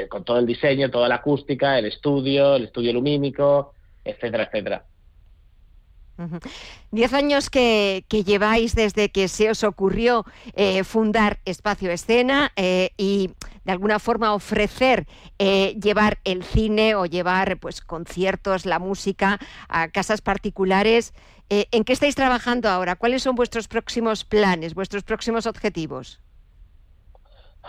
con 0.10 0.24
todo 0.24 0.40
el 0.40 0.46
diseño, 0.46 0.92
toda 0.92 1.08
la 1.08 1.16
acústica, 1.16 1.78
el 1.80 1.86
estudio, 1.86 2.56
el 2.56 2.66
estudio 2.66 2.94
lumínico, 2.94 3.74
etcétera, 4.04 4.44
etcétera. 4.46 4.86
Diez 6.90 7.14
años 7.14 7.50
que, 7.50 8.04
lleváis 8.10 8.74
desde 8.74 9.10
que 9.10 9.28
se 9.28 9.52
os 9.52 9.64
ocurrió 9.64 10.26
eh, 10.56 10.84
fundar 10.84 11.40
Espacio 11.46 11.92
Escena 11.92 12.52
eh, 12.56 12.92
y 12.98 13.32
de 13.66 13.72
alguna 13.72 14.00
forma 14.00 14.34
ofrecer 14.34 15.06
eh, 15.38 15.76
llevar 15.80 16.20
el 16.24 16.44
cine 16.44 16.96
o 16.96 17.06
llevar 17.06 17.60
pues 17.60 17.82
conciertos, 17.82 18.66
la 18.66 18.80
música 18.80 19.40
a 19.70 19.90
casas 19.90 20.22
particulares. 20.22 21.14
¿En 21.50 21.86
qué 21.86 21.94
estáis 21.94 22.16
trabajando 22.16 22.68
ahora? 22.68 22.98
¿Cuáles 22.98 23.24
son 23.24 23.36
vuestros 23.36 23.70
próximos 23.70 24.26
planes, 24.26 24.74
vuestros 24.74 25.04
próximos 25.04 25.46
objetivos? 25.46 26.20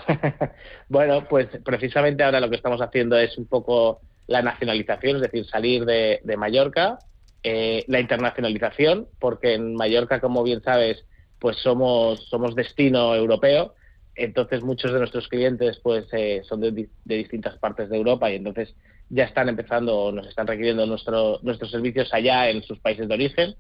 bueno, 0.89 1.27
pues 1.29 1.49
precisamente 1.65 2.23
ahora 2.23 2.41
lo 2.41 2.51
que 2.51 2.57
estamos 2.57 2.81
haciendo 2.81 3.19
es 3.19 3.37
un 3.39 3.47
poco 3.47 4.01
la 4.27 4.43
nacionalización, 4.43 5.17
es 5.17 5.23
decir, 5.23 5.47
salir 5.47 5.85
de 5.85 6.37
Mallorca 6.37 6.99
eh, 7.45 7.85
la 7.87 8.01
internacionalización, 8.01 9.07
porque 9.21 9.55
en 9.55 9.75
Mallorca, 9.77 10.21
como 10.21 10.43
bien 10.43 10.61
sabes, 10.63 11.05
pues 11.39 11.57
somos, 11.59 12.29
somos 12.29 12.57
destino 12.57 13.15
europeo, 13.15 13.75
entonces 14.17 14.63
muchos 14.65 14.93
de 14.93 14.99
nuestros 14.99 15.29
clientes 15.29 15.79
pues 15.81 16.07
eh, 16.13 16.43
son 16.49 16.61
de, 16.61 16.89
distintas 17.05 17.57
partes 17.59 17.91
de 17.91 17.97
Europa 17.97 18.29
y 18.29 18.37
entonces 18.37 18.75
ya 19.09 19.25
están 19.25 19.49
empezando, 19.49 20.11
nos 20.11 20.27
están 20.27 20.49
requiriendo 20.49 20.85
nuestro, 20.85 21.39
nuestros 21.43 21.71
servicios 21.71 22.13
allá 22.13 22.51
en 22.51 22.65
sus 22.65 22.81
países 22.81 23.07
de 23.07 23.15
origen, 23.15 23.55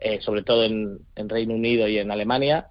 eh, 0.00 0.20
sobre 0.20 0.42
todo 0.42 0.64
en, 0.64 1.00
Reino 1.16 1.54
Unido 1.54 1.88
y 1.88 1.98
en 1.98 2.12
Alemania. 2.12 2.68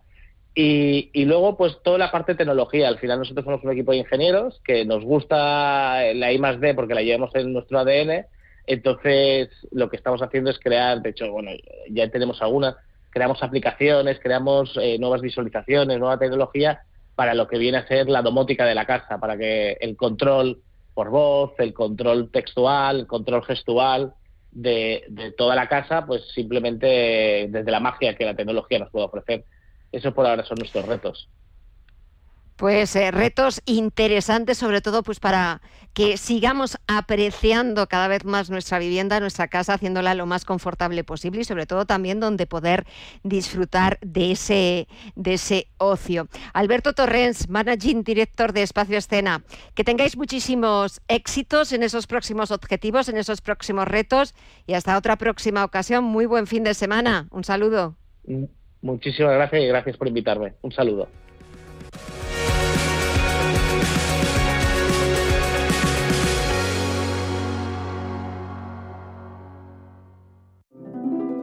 Y, 0.55 1.09
y, 1.13 1.25
luego, 1.25 1.57
pues 1.57 1.77
toda 1.83 1.97
la 1.97 2.11
parte 2.11 2.33
de 2.33 2.37
tecnología. 2.37 2.87
Al 2.87 2.99
final 2.99 3.19
nosotros 3.19 3.43
somos 3.43 3.63
un 3.63 3.71
equipo 3.71 3.91
de 3.91 3.99
ingenieros 3.99 4.61
que 4.63 4.85
nos 4.85 5.03
gusta 5.03 6.13
la 6.13 6.31
I 6.31 6.37
D 6.59 6.73
porque 6.75 6.93
la 6.93 7.01
llevamos 7.01 7.33
en 7.33 7.53
nuestro 7.53 7.79
ADN 7.79 8.25
entonces, 8.65 9.49
lo 9.71 9.89
que 9.89 9.97
estamos 9.97 10.21
haciendo 10.21 10.49
es 10.49 10.59
crear, 10.59 11.01
de 11.01 11.09
hecho, 11.09 11.31
bueno, 11.31 11.51
ya 11.89 12.09
tenemos 12.09 12.41
algunas, 12.41 12.75
creamos 13.09 13.43
aplicaciones, 13.43 14.19
creamos 14.21 14.77
eh, 14.81 14.97
nuevas 14.99 15.21
visualizaciones, 15.21 15.99
nueva 15.99 16.17
tecnología 16.17 16.81
para 17.15 17.33
lo 17.33 17.47
que 17.47 17.57
viene 17.57 17.77
a 17.77 17.87
ser 17.87 18.09
la 18.09 18.21
domótica 18.21 18.65
de 18.65 18.75
la 18.75 18.85
casa, 18.85 19.19
para 19.19 19.37
que 19.37 19.73
el 19.81 19.97
control 19.97 20.61
por 20.93 21.09
voz, 21.09 21.51
el 21.57 21.73
control 21.73 22.29
textual, 22.31 23.01
el 23.01 23.07
control 23.07 23.43
gestual 23.43 24.13
de, 24.51 25.03
de 25.09 25.31
toda 25.31 25.55
la 25.55 25.67
casa, 25.67 26.05
pues 26.05 26.23
simplemente 26.33 27.47
desde 27.49 27.71
la 27.71 27.79
magia 27.79 28.15
que 28.15 28.25
la 28.25 28.35
tecnología 28.35 28.79
nos 28.79 28.91
puede 28.91 29.05
ofrecer. 29.05 29.43
Eso 29.93 30.11
por 30.13 30.25
ahora 30.25 30.43
son 30.43 30.57
nuestros 30.57 30.85
retos. 30.85 31.29
Pues 32.55 32.95
eh, 32.95 33.11
retos 33.11 33.61
interesantes, 33.65 34.57
sobre 34.57 34.81
todo 34.81 35.01
pues 35.03 35.19
para 35.19 35.61
que 35.93 36.17
sigamos 36.17 36.77
apreciando 36.87 37.87
cada 37.87 38.07
vez 38.07 38.25
más 38.25 38.49
nuestra 38.49 38.79
vivienda, 38.79 39.19
nuestra 39.19 39.47
casa, 39.47 39.73
haciéndola 39.73 40.15
lo 40.15 40.25
más 40.25 40.45
confortable 40.45 41.03
posible 41.03 41.41
y 41.41 41.43
sobre 41.43 41.65
todo 41.65 41.85
también 41.85 42.19
donde 42.19 42.47
poder 42.47 42.85
disfrutar 43.23 43.99
de 44.01 44.31
ese, 44.31 44.87
de 45.15 45.33
ese 45.33 45.67
ocio. 45.77 46.27
Alberto 46.53 46.93
Torrens, 46.93 47.49
Managing 47.49 48.03
Director 48.03 48.53
de 48.53 48.63
Espacio 48.63 48.97
Escena, 48.97 49.43
que 49.75 49.83
tengáis 49.83 50.15
muchísimos 50.17 51.01
éxitos 51.07 51.71
en 51.71 51.83
esos 51.83 52.07
próximos 52.07 52.49
objetivos, 52.51 53.09
en 53.09 53.17
esos 53.17 53.41
próximos 53.41 53.87
retos 53.87 54.33
y 54.65 54.73
hasta 54.73 54.97
otra 54.97 55.17
próxima 55.17 55.63
ocasión. 55.63 56.03
Muy 56.03 56.25
buen 56.25 56.47
fin 56.47 56.63
de 56.63 56.73
semana. 56.73 57.27
Un 57.31 57.43
saludo. 57.43 57.95
Muchísimas 58.83 59.33
gracias 59.33 59.63
y 59.63 59.67
gracias 59.67 59.97
por 59.97 60.07
invitarme. 60.09 60.53
Un 60.61 60.71
saludo. 60.71 61.07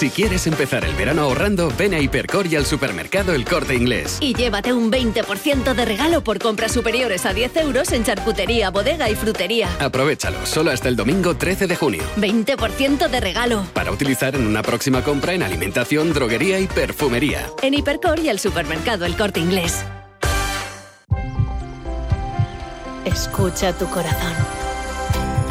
Si 0.00 0.08
quieres 0.08 0.46
empezar 0.46 0.82
el 0.86 0.94
verano 0.94 1.20
ahorrando, 1.20 1.70
ven 1.76 1.92
a 1.92 2.00
Hipercor 2.00 2.46
y 2.46 2.56
al 2.56 2.64
supermercado 2.64 3.34
El 3.34 3.44
Corte 3.44 3.74
Inglés. 3.74 4.16
Y 4.22 4.32
llévate 4.32 4.72
un 4.72 4.90
20% 4.90 5.74
de 5.74 5.84
regalo 5.84 6.24
por 6.24 6.38
compras 6.38 6.72
superiores 6.72 7.26
a 7.26 7.34
10 7.34 7.54
euros 7.58 7.92
en 7.92 8.02
charcutería, 8.02 8.70
bodega 8.70 9.10
y 9.10 9.14
frutería. 9.14 9.68
Aprovechalo, 9.78 10.46
solo 10.46 10.70
hasta 10.70 10.88
el 10.88 10.96
domingo 10.96 11.36
13 11.36 11.66
de 11.66 11.76
junio. 11.76 12.02
20% 12.16 13.10
de 13.10 13.20
regalo. 13.20 13.66
Para 13.74 13.92
utilizar 13.92 14.34
en 14.34 14.46
una 14.46 14.62
próxima 14.62 15.04
compra 15.04 15.34
en 15.34 15.42
alimentación, 15.42 16.14
droguería 16.14 16.58
y 16.60 16.66
perfumería. 16.66 17.50
En 17.60 17.74
Hipercor 17.74 18.20
y 18.20 18.30
el 18.30 18.38
supermercado 18.38 19.04
El 19.04 19.18
Corte 19.18 19.40
Inglés. 19.40 19.84
Escucha 23.04 23.76
tu 23.76 23.84
corazón. 23.90 24.32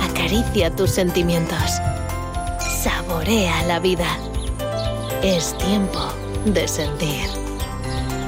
Acaricia 0.09 0.75
tus 0.75 0.89
sentimientos. 0.89 1.79
Saborea 2.81 3.61
la 3.63 3.79
vida. 3.79 4.07
Es 5.23 5.57
tiempo 5.57 5.99
de 6.45 6.65
sentir. 6.65 7.25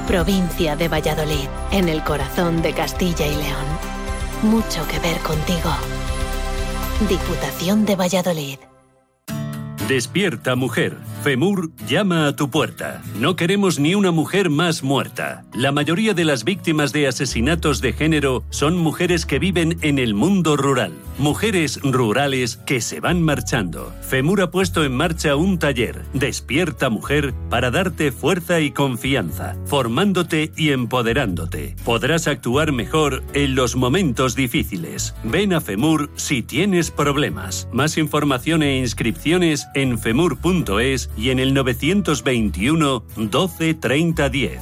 Provincia 0.06 0.76
de 0.76 0.88
Valladolid, 0.88 1.48
en 1.70 1.88
el 1.88 2.04
corazón 2.04 2.60
de 2.60 2.74
Castilla 2.74 3.26
y 3.26 3.34
León. 3.34 3.64
Mucho 4.42 4.86
que 4.88 4.98
ver 4.98 5.18
contigo. 5.20 5.70
Diputación 7.08 7.86
de 7.86 7.96
Valladolid. 7.96 8.58
Despierta 9.88 10.54
mujer. 10.54 10.98
FEMUR 11.22 11.70
llama 11.86 12.26
a 12.26 12.34
tu 12.34 12.50
puerta. 12.50 13.00
No 13.20 13.36
queremos 13.36 13.78
ni 13.78 13.94
una 13.94 14.10
mujer 14.10 14.50
más 14.50 14.82
muerta. 14.82 15.44
La 15.54 15.70
mayoría 15.70 16.14
de 16.14 16.24
las 16.24 16.42
víctimas 16.42 16.92
de 16.92 17.06
asesinatos 17.06 17.80
de 17.80 17.92
género 17.92 18.42
son 18.50 18.76
mujeres 18.76 19.24
que 19.24 19.38
viven 19.38 19.78
en 19.82 20.00
el 20.00 20.14
mundo 20.14 20.56
rural. 20.56 20.92
Mujeres 21.18 21.78
rurales 21.84 22.56
que 22.56 22.80
se 22.80 22.98
van 22.98 23.22
marchando. 23.22 23.92
FEMUR 24.00 24.40
ha 24.40 24.50
puesto 24.50 24.82
en 24.82 24.96
marcha 24.96 25.36
un 25.36 25.60
taller, 25.60 26.02
Despierta 26.12 26.90
Mujer, 26.90 27.34
para 27.48 27.70
darte 27.70 28.10
fuerza 28.10 28.58
y 28.58 28.72
confianza, 28.72 29.54
formándote 29.66 30.50
y 30.56 30.70
empoderándote. 30.70 31.76
Podrás 31.84 32.26
actuar 32.26 32.72
mejor 32.72 33.22
en 33.32 33.54
los 33.54 33.76
momentos 33.76 34.34
difíciles. 34.34 35.14
Ven 35.22 35.52
a 35.52 35.60
FEMUR 35.60 36.10
si 36.16 36.42
tienes 36.42 36.90
problemas. 36.90 37.68
Más 37.72 37.96
información 37.96 38.64
e 38.64 38.78
inscripciones 38.78 39.68
en 39.74 40.00
femur.es 40.00 41.11
y 41.16 41.30
en 41.30 41.38
el 41.38 41.54
921 41.54 43.04
12 43.16 43.74
30 43.74 44.28
10. 44.28 44.60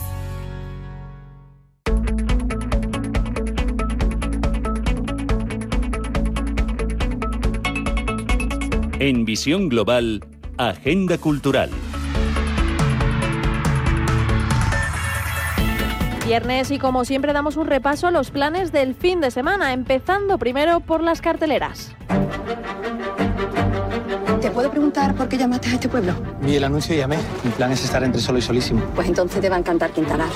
En 8.99 9.25
Visión 9.25 9.71
Global, 9.71 10.23
Agenda 10.59 11.17
Cultural. 11.17 11.71
Viernes 16.27 16.71
y 16.71 16.79
como 16.79 17.05
siempre 17.05 17.33
damos 17.33 17.57
un 17.57 17.67
repaso 17.67 18.07
a 18.07 18.11
los 18.11 18.31
planes 18.31 18.71
del 18.71 18.95
fin 18.95 19.21
de 19.21 19.31
semana, 19.31 19.73
empezando 19.73 20.39
primero 20.39 20.81
por 20.81 21.03
las 21.03 21.21
carteleras. 21.21 21.97
¿Te 24.61 24.65
puedo 24.65 24.73
preguntar 24.73 25.15
por 25.15 25.27
qué 25.27 25.39
llamaste 25.39 25.71
a 25.71 25.73
este 25.73 25.89
pueblo? 25.89 26.13
Vi 26.43 26.57
el 26.57 26.65
anuncio 26.65 26.95
y 26.95 26.99
llamé. 26.99 27.17
Mi 27.43 27.51
plan 27.51 27.73
es 27.73 27.83
estar 27.83 28.05
entre 28.05 28.21
solo 28.21 28.41
y 28.41 28.43
solísimo. 28.43 28.83
Pues 28.95 29.09
entonces 29.09 29.41
te 29.41 29.49
va 29.49 29.57
a 29.57 29.59
encantar 29.59 29.91
Quintanar. 29.91 30.29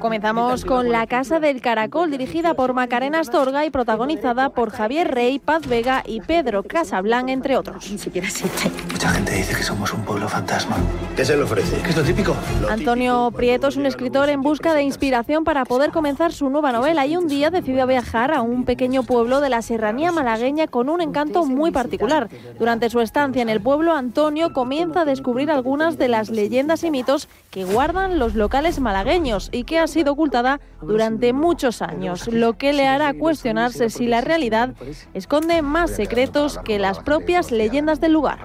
Comenzamos 0.00 0.64
con 0.64 0.88
La 0.88 1.06
Casa 1.06 1.40
del 1.40 1.60
Caracol, 1.60 2.10
dirigida 2.10 2.54
por 2.54 2.72
Macarena 2.72 3.20
Astorga 3.20 3.66
y 3.66 3.70
protagonizada 3.70 4.48
por 4.48 4.70
Javier 4.70 5.14
Rey, 5.14 5.38
Paz 5.38 5.68
Vega 5.68 6.02
y 6.06 6.22
Pedro 6.22 6.62
Casablan, 6.62 7.28
entre 7.28 7.58
otros. 7.58 7.90
Ni 7.90 7.98
siquiera 7.98 8.26
existe. 8.26 8.70
Mucha 8.90 9.10
gente 9.10 9.34
dice 9.34 9.54
que 9.54 9.62
somos 9.62 9.92
un 9.92 10.02
pueblo 10.02 10.26
fantasma. 10.26 10.78
¿Qué 11.16 11.24
se 11.24 11.36
le 11.36 11.42
ofrece? 11.42 11.82
¿Qué 11.82 11.90
es 11.90 11.96
lo 11.98 12.02
típico? 12.02 12.34
Antonio 12.70 13.30
Prieto 13.36 13.68
es 13.68 13.76
un 13.76 13.84
escritor 13.84 14.30
en 14.30 14.40
busca 14.40 14.72
de 14.72 14.82
inspiración 14.82 15.44
para 15.44 15.66
poder 15.66 15.90
comenzar 15.90 16.32
su 16.32 16.48
nueva 16.48 16.72
novela 16.72 17.04
y 17.04 17.18
un 17.18 17.28
día 17.28 17.50
decidió 17.50 17.86
viajar 17.86 18.32
a 18.32 18.40
un 18.40 18.64
pequeño 18.64 19.02
pueblo 19.02 19.40
de 19.42 19.50
la 19.50 19.60
serranía 19.60 20.12
malagueña 20.12 20.66
con 20.66 20.88
un 20.88 21.02
encanto 21.02 21.44
muy 21.44 21.72
particular. 21.72 22.30
Durante 22.58 22.88
su 22.88 23.00
estancia 23.00 23.42
en 23.42 23.50
el 23.50 23.60
pueblo, 23.60 23.94
Antonio 23.94 24.54
comienza 24.54 25.02
a 25.02 25.04
descubrir 25.04 25.50
algunas 25.50 25.98
de 25.98 26.08
las 26.08 26.30
leyendas 26.30 26.84
y 26.84 26.90
mitos 26.90 27.28
que 27.50 27.64
guardan 27.64 28.18
los 28.18 28.34
locales 28.34 28.80
malagueños 28.80 29.50
y 29.52 29.64
que 29.64 29.78
ha 29.78 29.89
sido 29.90 30.12
ocultada 30.12 30.60
durante 30.80 31.32
muchos 31.32 31.82
años, 31.82 32.28
lo 32.28 32.56
que 32.56 32.72
le 32.72 32.86
hará 32.86 33.12
cuestionarse 33.14 33.90
si 33.90 34.06
la 34.06 34.20
realidad 34.20 34.74
esconde 35.14 35.62
más 35.62 35.90
secretos 35.90 36.58
que 36.64 36.78
las 36.78 37.00
propias 37.00 37.50
leyendas 37.50 38.00
del 38.00 38.12
lugar. 38.12 38.38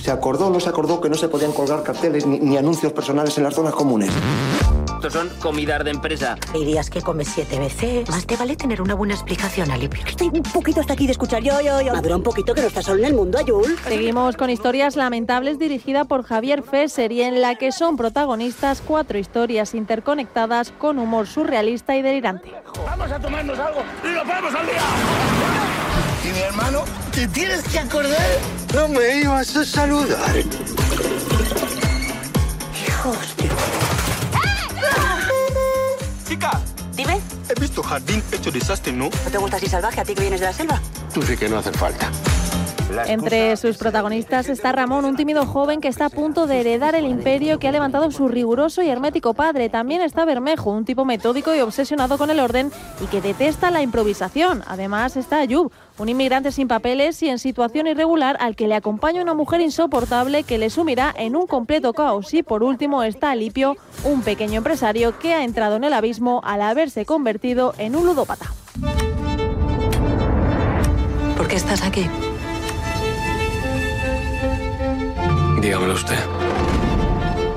Se 0.00 0.10
acordó 0.10 0.48
o 0.48 0.50
no 0.50 0.60
se 0.60 0.68
acordó 0.68 1.00
que 1.00 1.08
no 1.08 1.14
se 1.14 1.28
podían 1.28 1.52
colgar 1.52 1.82
carteles 1.82 2.26
ni, 2.26 2.38
ni 2.38 2.56
anuncios 2.56 2.92
personales 2.92 3.36
en 3.38 3.44
las 3.44 3.54
zonas 3.54 3.74
comunes. 3.74 4.10
Estos 5.04 5.20
son 5.20 5.38
comidas 5.38 5.84
de 5.84 5.90
empresa. 5.90 6.38
Dirías 6.54 6.88
que 6.88 7.02
comes 7.02 7.28
siete 7.28 7.58
veces. 7.58 8.08
Más 8.08 8.26
te 8.26 8.38
vale 8.38 8.56
tener 8.56 8.80
una 8.80 8.94
buena 8.94 9.12
explicación, 9.12 9.70
Alipio. 9.70 10.02
Estoy 10.06 10.28
un 10.28 10.42
poquito 10.42 10.80
hasta 10.80 10.94
aquí 10.94 11.04
de 11.04 11.12
escuchar 11.12 11.42
yo, 11.42 11.60
yo, 11.60 11.82
yo. 11.82 11.92
Madura 11.92 12.16
un 12.16 12.22
poquito 12.22 12.54
que 12.54 12.62
no 12.62 12.68
estás 12.68 12.86
solo 12.86 13.00
en 13.00 13.04
el 13.04 13.12
mundo, 13.12 13.36
Ayul. 13.36 13.78
Seguimos 13.86 14.34
con 14.38 14.48
Historias 14.48 14.96
Lamentables 14.96 15.58
dirigida 15.58 16.06
por 16.06 16.22
Javier 16.22 16.62
Fesser 16.62 17.12
y 17.12 17.20
en 17.20 17.42
la 17.42 17.56
que 17.56 17.70
son 17.70 17.98
protagonistas 17.98 18.80
cuatro 18.80 19.18
historias 19.18 19.74
interconectadas 19.74 20.70
con 20.70 20.98
humor 20.98 21.26
surrealista 21.26 21.94
y 21.96 22.00
delirante. 22.00 22.54
Vamos 22.86 23.12
a 23.12 23.20
tomarnos 23.20 23.58
algo 23.58 23.82
y 24.02 24.08
lo 24.08 24.22
ponemos 24.22 24.54
al 24.54 24.64
día. 24.64 24.80
Y 26.24 26.32
mi 26.32 26.38
hermano, 26.38 26.84
¿te 27.12 27.28
tienes 27.28 27.62
que 27.64 27.78
acordar? 27.78 28.38
No 28.72 28.88
me 28.88 29.18
ibas 29.18 29.54
a 29.54 29.66
saludar. 29.66 30.34
Hijos 32.86 33.36
de... 33.36 33.93
Chica, 36.26 36.60
Dime, 36.94 37.20
he 37.48 37.60
visto 37.60 37.82
jardín 37.82 38.22
hecho 38.32 38.50
desastre, 38.50 38.92
¿no? 38.92 39.10
¿no 39.24 39.30
te 39.30 39.38
gusta 39.38 39.56
así 39.56 39.66
salvaje 39.66 40.00
a 40.00 40.04
ti 40.04 40.14
que 40.14 40.22
vienes 40.22 40.40
de 40.40 40.46
la 40.46 40.52
selva? 40.52 40.80
Tú 41.12 41.22
sí 41.22 41.36
que 41.36 41.48
no 41.48 41.58
hace 41.58 41.72
falta. 41.72 42.10
Entre 43.06 43.56
sus 43.56 43.76
protagonistas 43.76 44.48
está 44.48 44.72
Ramón, 44.72 45.04
un 45.04 45.16
tímido 45.16 45.46
joven 45.46 45.80
que 45.80 45.88
está 45.88 46.06
a 46.06 46.10
punto 46.10 46.46
de 46.46 46.60
heredar 46.60 46.94
el 46.94 47.06
imperio 47.06 47.58
que 47.58 47.68
ha 47.68 47.72
levantado 47.72 48.10
su 48.10 48.28
riguroso 48.28 48.82
y 48.82 48.88
hermético 48.88 49.34
padre. 49.34 49.68
También 49.68 50.02
está 50.02 50.24
Bermejo, 50.24 50.70
un 50.70 50.84
tipo 50.84 51.04
metódico 51.04 51.54
y 51.54 51.60
obsesionado 51.60 52.18
con 52.18 52.30
el 52.30 52.40
orden 52.40 52.70
y 53.00 53.06
que 53.06 53.20
detesta 53.20 53.70
la 53.70 53.82
improvisación. 53.82 54.62
Además 54.66 55.16
está 55.16 55.38
Ayub, 55.38 55.72
un 55.98 56.08
inmigrante 56.08 56.52
sin 56.52 56.68
papeles 56.68 57.22
y 57.22 57.28
en 57.28 57.38
situación 57.38 57.86
irregular 57.86 58.36
al 58.40 58.56
que 58.56 58.68
le 58.68 58.74
acompaña 58.74 59.22
una 59.22 59.34
mujer 59.34 59.60
insoportable 59.60 60.42
que 60.44 60.58
le 60.58 60.70
sumirá 60.70 61.14
en 61.16 61.36
un 61.36 61.46
completo 61.46 61.92
caos. 61.92 62.32
Y 62.34 62.42
por 62.42 62.62
último 62.62 63.02
está 63.02 63.30
Alipio, 63.30 63.76
un 64.04 64.22
pequeño 64.22 64.58
empresario 64.58 65.18
que 65.18 65.34
ha 65.34 65.44
entrado 65.44 65.76
en 65.76 65.84
el 65.84 65.92
abismo 65.92 66.40
al 66.44 66.62
haberse 66.62 67.04
convertido 67.04 67.74
en 67.78 67.96
un 67.96 68.06
ludópata. 68.06 68.46
¿Por 71.36 71.48
qué 71.48 71.56
estás 71.56 71.82
aquí? 71.82 72.08
Dígamelo 75.64 75.94
usted. 75.94 76.18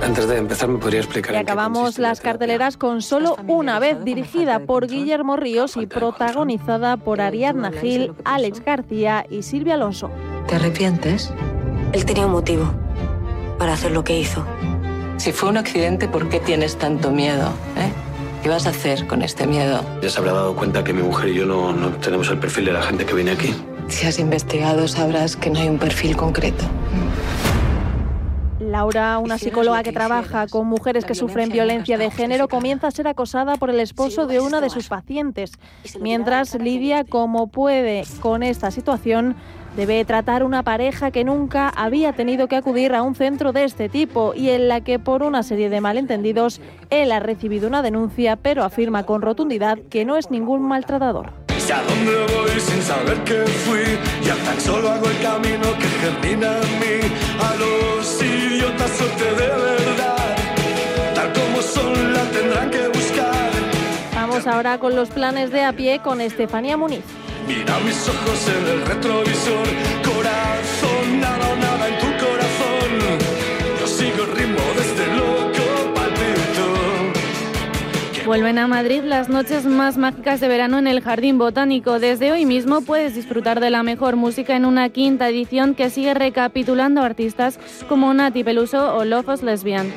Antes 0.02 0.30
de 0.30 0.38
empezar, 0.38 0.70
¿me 0.70 0.78
podría 0.78 1.02
explicar? 1.02 1.34
Y 1.36 1.38
acabamos 1.38 2.00
las 2.00 2.22
carteleras 2.22 2.78
con 2.78 3.02
solo 3.02 3.36
una 3.48 3.80
vez, 3.80 4.02
dirigida 4.06 4.60
por 4.60 4.88
Guillermo 4.88 5.36
Ríos 5.36 5.76
y 5.76 5.88
protagonizada 5.88 6.96
por 6.96 7.20
Ariadna 7.20 7.70
Gil, 7.74 8.14
Alex 8.24 8.64
García 8.64 9.26
y 9.30 9.44
Silvia 9.44 9.74
Alonso. 9.74 10.10
¿Te 10.48 10.56
arrepientes? 10.56 11.34
Él 11.92 12.06
tenía 12.06 12.28
un 12.28 12.32
motivo 12.32 12.72
para 13.60 13.74
hacer 13.74 13.92
lo 13.92 14.06
que 14.06 14.18
hizo. 14.18 14.46
Si 15.18 15.34
fue 15.34 15.50
un 15.50 15.58
accidente, 15.58 16.08
¿por 16.08 16.30
qué 16.30 16.40
tienes 16.40 16.78
tanto 16.78 17.12
miedo? 17.12 17.50
eh? 17.76 17.92
¿Qué 18.42 18.48
vas 18.48 18.68
a 18.68 18.70
hacer 18.70 19.06
con 19.08 19.22
este 19.22 19.46
miedo? 19.48 19.82
Ya 20.02 20.10
se 20.10 20.20
habrá 20.20 20.32
dado 20.32 20.56
cuenta 20.56 20.82
que 20.82 20.94
mi 20.94 21.04
mujer 21.04 21.28
y 21.28 21.34
yo 21.36 21.46
no, 21.46 21.74
no 21.74 21.90
tenemos 21.98 22.30
el 22.30 22.38
perfil 22.38 22.64
de 22.64 22.72
la 22.72 22.84
gente 22.84 23.06
que 23.06 23.14
viene 23.14 23.32
aquí. 23.32 23.54
Si 23.90 24.08
has 24.08 24.18
investigado, 24.18 24.88
sabrás 24.88 25.36
que 25.36 25.50
no 25.50 25.60
hay 25.60 25.68
un 25.68 25.78
perfil 25.78 26.16
concreto. 26.16 26.64
Laura, 28.72 29.18
una 29.20 29.38
psicóloga 29.38 29.84
que 29.84 29.92
trabaja 29.92 30.48
con 30.48 30.68
mujeres 30.68 31.06
que 31.06 31.16
sufren 31.16 31.50
violencia 31.50 31.98
de 31.98 32.12
género, 32.12 32.48
comienza 32.48 32.88
a 32.88 32.92
ser 32.92 33.08
acosada 33.08 33.56
por 33.56 33.70
el 33.70 33.80
esposo 33.80 34.28
de 34.28 34.40
una 34.40 34.62
de 34.62 34.70
sus 34.70 34.88
pacientes. 34.88 35.54
Mientras 36.00 36.56
lidia 36.56 37.04
como 37.04 37.48
puede 37.48 38.04
con 38.20 38.44
esta 38.44 38.72
situación, 38.72 39.36
debe 39.76 40.04
tratar 40.06 40.44
una 40.44 40.64
pareja 40.64 41.12
que 41.12 41.24
nunca 41.24 41.70
había 41.70 42.14
tenido 42.14 42.48
que 42.48 42.56
acudir 42.56 42.94
a 42.94 43.04
un 43.04 43.16
centro 43.16 43.54
de 43.54 43.64
este 43.64 43.90
tipo 43.90 44.34
y 44.34 44.50
en 44.50 44.68
la 44.68 44.82
que 44.82 45.00
por 45.00 45.24
una 45.24 45.44
serie 45.44 45.70
de 45.70 45.82
malentendidos 45.82 46.60
él 46.90 47.12
ha 47.12 47.20
recibido 47.20 47.68
una 47.68 47.82
denuncia, 47.82 48.36
pero 48.36 48.64
afirma 48.64 49.04
con 49.04 49.22
rotundidad 49.22 49.78
que 49.90 50.04
no 50.04 50.18
es 50.18 50.32
ningún 50.32 50.64
maltratador. 50.64 51.47
A 51.72 51.84
dónde 51.84 52.14
voy 52.34 52.60
sin 52.62 52.82
saber 52.82 53.18
que 53.26 53.44
fui, 53.66 53.84
ya 54.24 54.36
tan 54.46 54.60
solo 54.62 54.90
hago 54.90 55.10
el 55.10 55.20
camino 55.22 55.68
que 55.78 55.88
germina 56.02 56.48
en 56.62 56.80
mí. 56.80 56.98
A 57.42 57.56
los 57.56 58.22
idiotas 58.22 58.92
suerte 58.92 59.26
de 59.26 59.48
verdad, 59.48 60.36
tal 61.14 61.34
como 61.34 61.62
son 61.62 62.14
la 62.14 62.24
tendrán 62.32 62.72
que 62.72 62.88
buscar. 62.88 63.50
Vamos 64.16 64.48
ahora 64.48 64.78
con 64.78 64.96
los 64.96 65.10
planes 65.10 65.52
de 65.52 65.64
a 65.66 65.74
pie 65.74 66.00
con 66.00 66.22
Estefanía 66.22 66.78
Muniz. 66.78 67.04
Mira 67.48 67.78
mis 67.80 68.00
ojos 68.08 68.40
en 68.48 68.68
el 68.74 68.86
retrovisor, 68.86 69.68
corazón, 70.06 71.20
nada 71.20 71.56
nada 71.56 71.88
en 71.90 71.98
tu 72.00 72.08
corazón. 72.26 73.20
Yo 73.80 73.88
sigo 73.88 74.24
el 74.24 74.32
ritmo 74.38 74.64
de 74.76 74.82
este 74.82 75.08
loco 75.16 75.57
palpito. 75.57 75.57
Vuelven 78.28 78.58
a 78.58 78.68
Madrid 78.68 79.04
las 79.06 79.30
noches 79.30 79.64
más 79.64 79.98
mágicas 79.98 80.42
de 80.42 80.50
verano 80.50 80.78
en 80.80 80.88
el 80.88 81.00
Jardín 81.00 81.38
Botánico. 81.38 81.98
Desde 81.98 82.34
hoy 82.34 82.46
mismo 82.46 82.82
puedes 82.82 83.16
disfrutar 83.16 83.62
de 83.62 83.70
la 83.70 83.84
mejor 83.84 84.18
música 84.18 84.58
en 84.58 84.66
una 84.66 84.90
quinta 84.90 85.30
edición 85.30 85.76
que 85.76 85.90
sigue 85.90 86.14
recapitulando 86.14 87.02
artistas 87.02 87.58
como 87.88 88.14
Nati 88.14 88.44
Peluso 88.44 88.98
o 88.98 89.06
Lofos 89.06 89.44
Lesbian. 89.44 89.94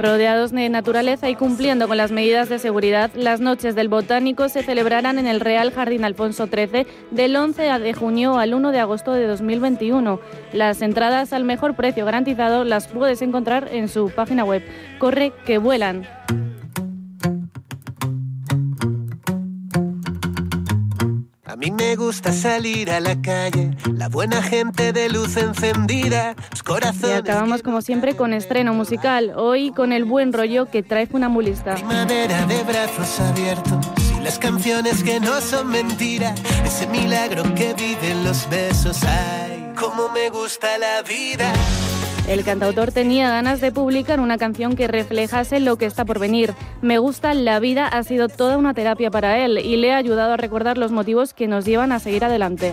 Rodeados 0.00 0.50
de 0.52 0.66
naturaleza 0.70 1.28
y 1.28 1.34
cumpliendo 1.34 1.86
con 1.86 1.98
las 1.98 2.10
medidas 2.10 2.48
de 2.48 2.58
seguridad, 2.58 3.10
las 3.14 3.40
noches 3.40 3.74
del 3.74 3.90
Botánico 3.90 4.48
se 4.48 4.62
celebrarán 4.62 5.18
en 5.18 5.26
el 5.26 5.40
Real 5.40 5.72
Jardín 5.72 6.06
Alfonso 6.06 6.46
XIII 6.46 6.86
del 7.10 7.36
11 7.36 7.78
de 7.78 7.92
junio 7.92 8.38
al 8.38 8.54
1 8.54 8.72
de 8.72 8.80
agosto 8.80 9.12
de 9.12 9.26
2021. 9.26 10.18
Las 10.54 10.80
entradas 10.80 11.34
al 11.34 11.44
mejor 11.44 11.74
precio 11.74 12.06
garantizado 12.06 12.64
las 12.64 12.88
puedes 12.88 13.20
encontrar 13.20 13.68
en 13.72 13.88
su 13.88 14.08
página 14.08 14.42
web. 14.42 14.62
Corre 14.98 15.34
que 15.44 15.58
vuelan. 15.58 16.08
Mí 21.60 21.70
me 21.70 21.94
gusta 21.96 22.32
salir 22.32 22.90
a 22.90 23.00
la 23.00 23.20
calle, 23.20 23.70
la 23.92 24.08
buena 24.08 24.42
gente 24.42 24.92
de 24.92 25.08
luz 25.10 25.36
encendida, 25.36 26.34
los 26.50 26.60
Y 26.60 26.64
corazones. 26.64 27.18
acabamos 27.18 27.62
como 27.62 27.82
siempre 27.82 28.16
con 28.16 28.32
estreno 28.32 28.72
musical, 28.72 29.32
hoy 29.36 29.70
con 29.72 29.92
el 29.92 30.04
buen 30.04 30.32
rollo 30.32 30.66
que 30.70 30.82
trae 30.82 31.06
Funambulista. 31.06 31.76
Madera 31.84 32.46
de 32.46 32.62
brazos 32.64 33.20
abiertos 33.20 33.86
y 34.18 34.22
las 34.24 34.38
canciones 34.38 35.02
que 35.04 35.20
no 35.20 35.40
son 35.42 35.68
mentira, 35.68 36.34
ese 36.64 36.86
milagro 36.86 37.42
que 37.54 37.74
viven 37.74 38.24
los 38.24 38.48
besos. 38.48 39.02
Ay, 39.04 39.72
cómo 39.78 40.08
me 40.10 40.30
gusta 40.30 40.78
la 40.78 41.02
vida. 41.02 41.52
El 42.30 42.44
cantautor 42.44 42.92
tenía 42.92 43.28
ganas 43.28 43.60
de 43.60 43.72
publicar 43.72 44.20
una 44.20 44.38
canción 44.38 44.76
que 44.76 44.86
reflejase 44.86 45.58
lo 45.58 45.76
que 45.78 45.86
está 45.86 46.04
por 46.04 46.20
venir. 46.20 46.54
Me 46.80 46.98
gusta 46.98 47.34
la 47.34 47.58
vida 47.58 47.88
ha 47.88 48.04
sido 48.04 48.28
toda 48.28 48.56
una 48.56 48.72
terapia 48.72 49.10
para 49.10 49.44
él 49.44 49.58
y 49.58 49.76
le 49.76 49.92
ha 49.92 49.96
ayudado 49.96 50.34
a 50.34 50.36
recordar 50.36 50.78
los 50.78 50.92
motivos 50.92 51.34
que 51.34 51.48
nos 51.48 51.64
llevan 51.64 51.90
a 51.90 51.98
seguir 51.98 52.24
adelante. 52.24 52.72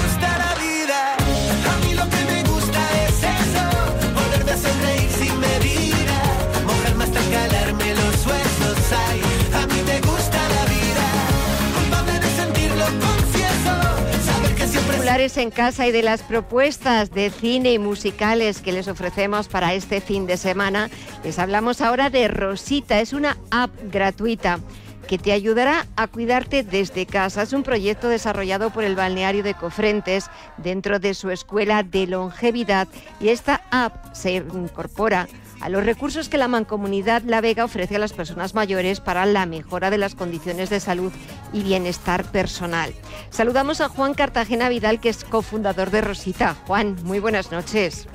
en 15.21 15.51
casa 15.51 15.85
y 15.85 15.91
de 15.91 16.01
las 16.01 16.23
propuestas 16.23 17.11
de 17.11 17.29
cine 17.29 17.73
y 17.73 17.77
musicales 17.77 18.59
que 18.59 18.71
les 18.71 18.87
ofrecemos 18.87 19.47
para 19.47 19.75
este 19.75 20.01
fin 20.01 20.25
de 20.25 20.35
semana, 20.35 20.89
les 21.23 21.37
hablamos 21.37 21.79
ahora 21.79 22.09
de 22.09 22.27
Rosita. 22.27 22.99
Es 22.99 23.13
una 23.13 23.37
app 23.51 23.69
gratuita 23.91 24.59
que 25.07 25.19
te 25.19 25.31
ayudará 25.31 25.85
a 25.95 26.07
cuidarte 26.07 26.63
desde 26.63 27.05
casa. 27.05 27.43
Es 27.43 27.53
un 27.53 27.61
proyecto 27.61 28.09
desarrollado 28.09 28.71
por 28.71 28.83
el 28.83 28.95
balneario 28.95 29.43
de 29.43 29.53
Cofrentes 29.53 30.25
dentro 30.57 30.97
de 30.97 31.13
su 31.13 31.29
escuela 31.29 31.83
de 31.83 32.07
longevidad 32.07 32.87
y 33.19 33.29
esta 33.29 33.61
app 33.69 34.15
se 34.15 34.31
incorpora 34.33 35.27
a 35.61 35.69
los 35.69 35.85
recursos 35.85 36.27
que 36.27 36.37
la 36.37 36.47
Mancomunidad 36.47 37.21
La 37.21 37.39
Vega 37.39 37.63
ofrece 37.63 37.95
a 37.95 37.99
las 37.99 38.13
personas 38.13 38.55
mayores 38.55 38.99
para 38.99 39.25
la 39.25 39.45
mejora 39.45 39.89
de 39.89 39.97
las 39.97 40.15
condiciones 40.15 40.69
de 40.69 40.79
salud 40.79 41.11
y 41.53 41.63
bienestar 41.63 42.23
personal. 42.31 42.91
Saludamos 43.29 43.79
a 43.79 43.89
Juan 43.89 44.13
Cartagena 44.13 44.69
Vidal, 44.69 44.99
que 44.99 45.09
es 45.09 45.23
cofundador 45.23 45.91
de 45.91 46.01
Rosita. 46.01 46.55
Juan, 46.65 46.95
muy 47.03 47.19
buenas 47.19 47.51
noches. 47.51 48.07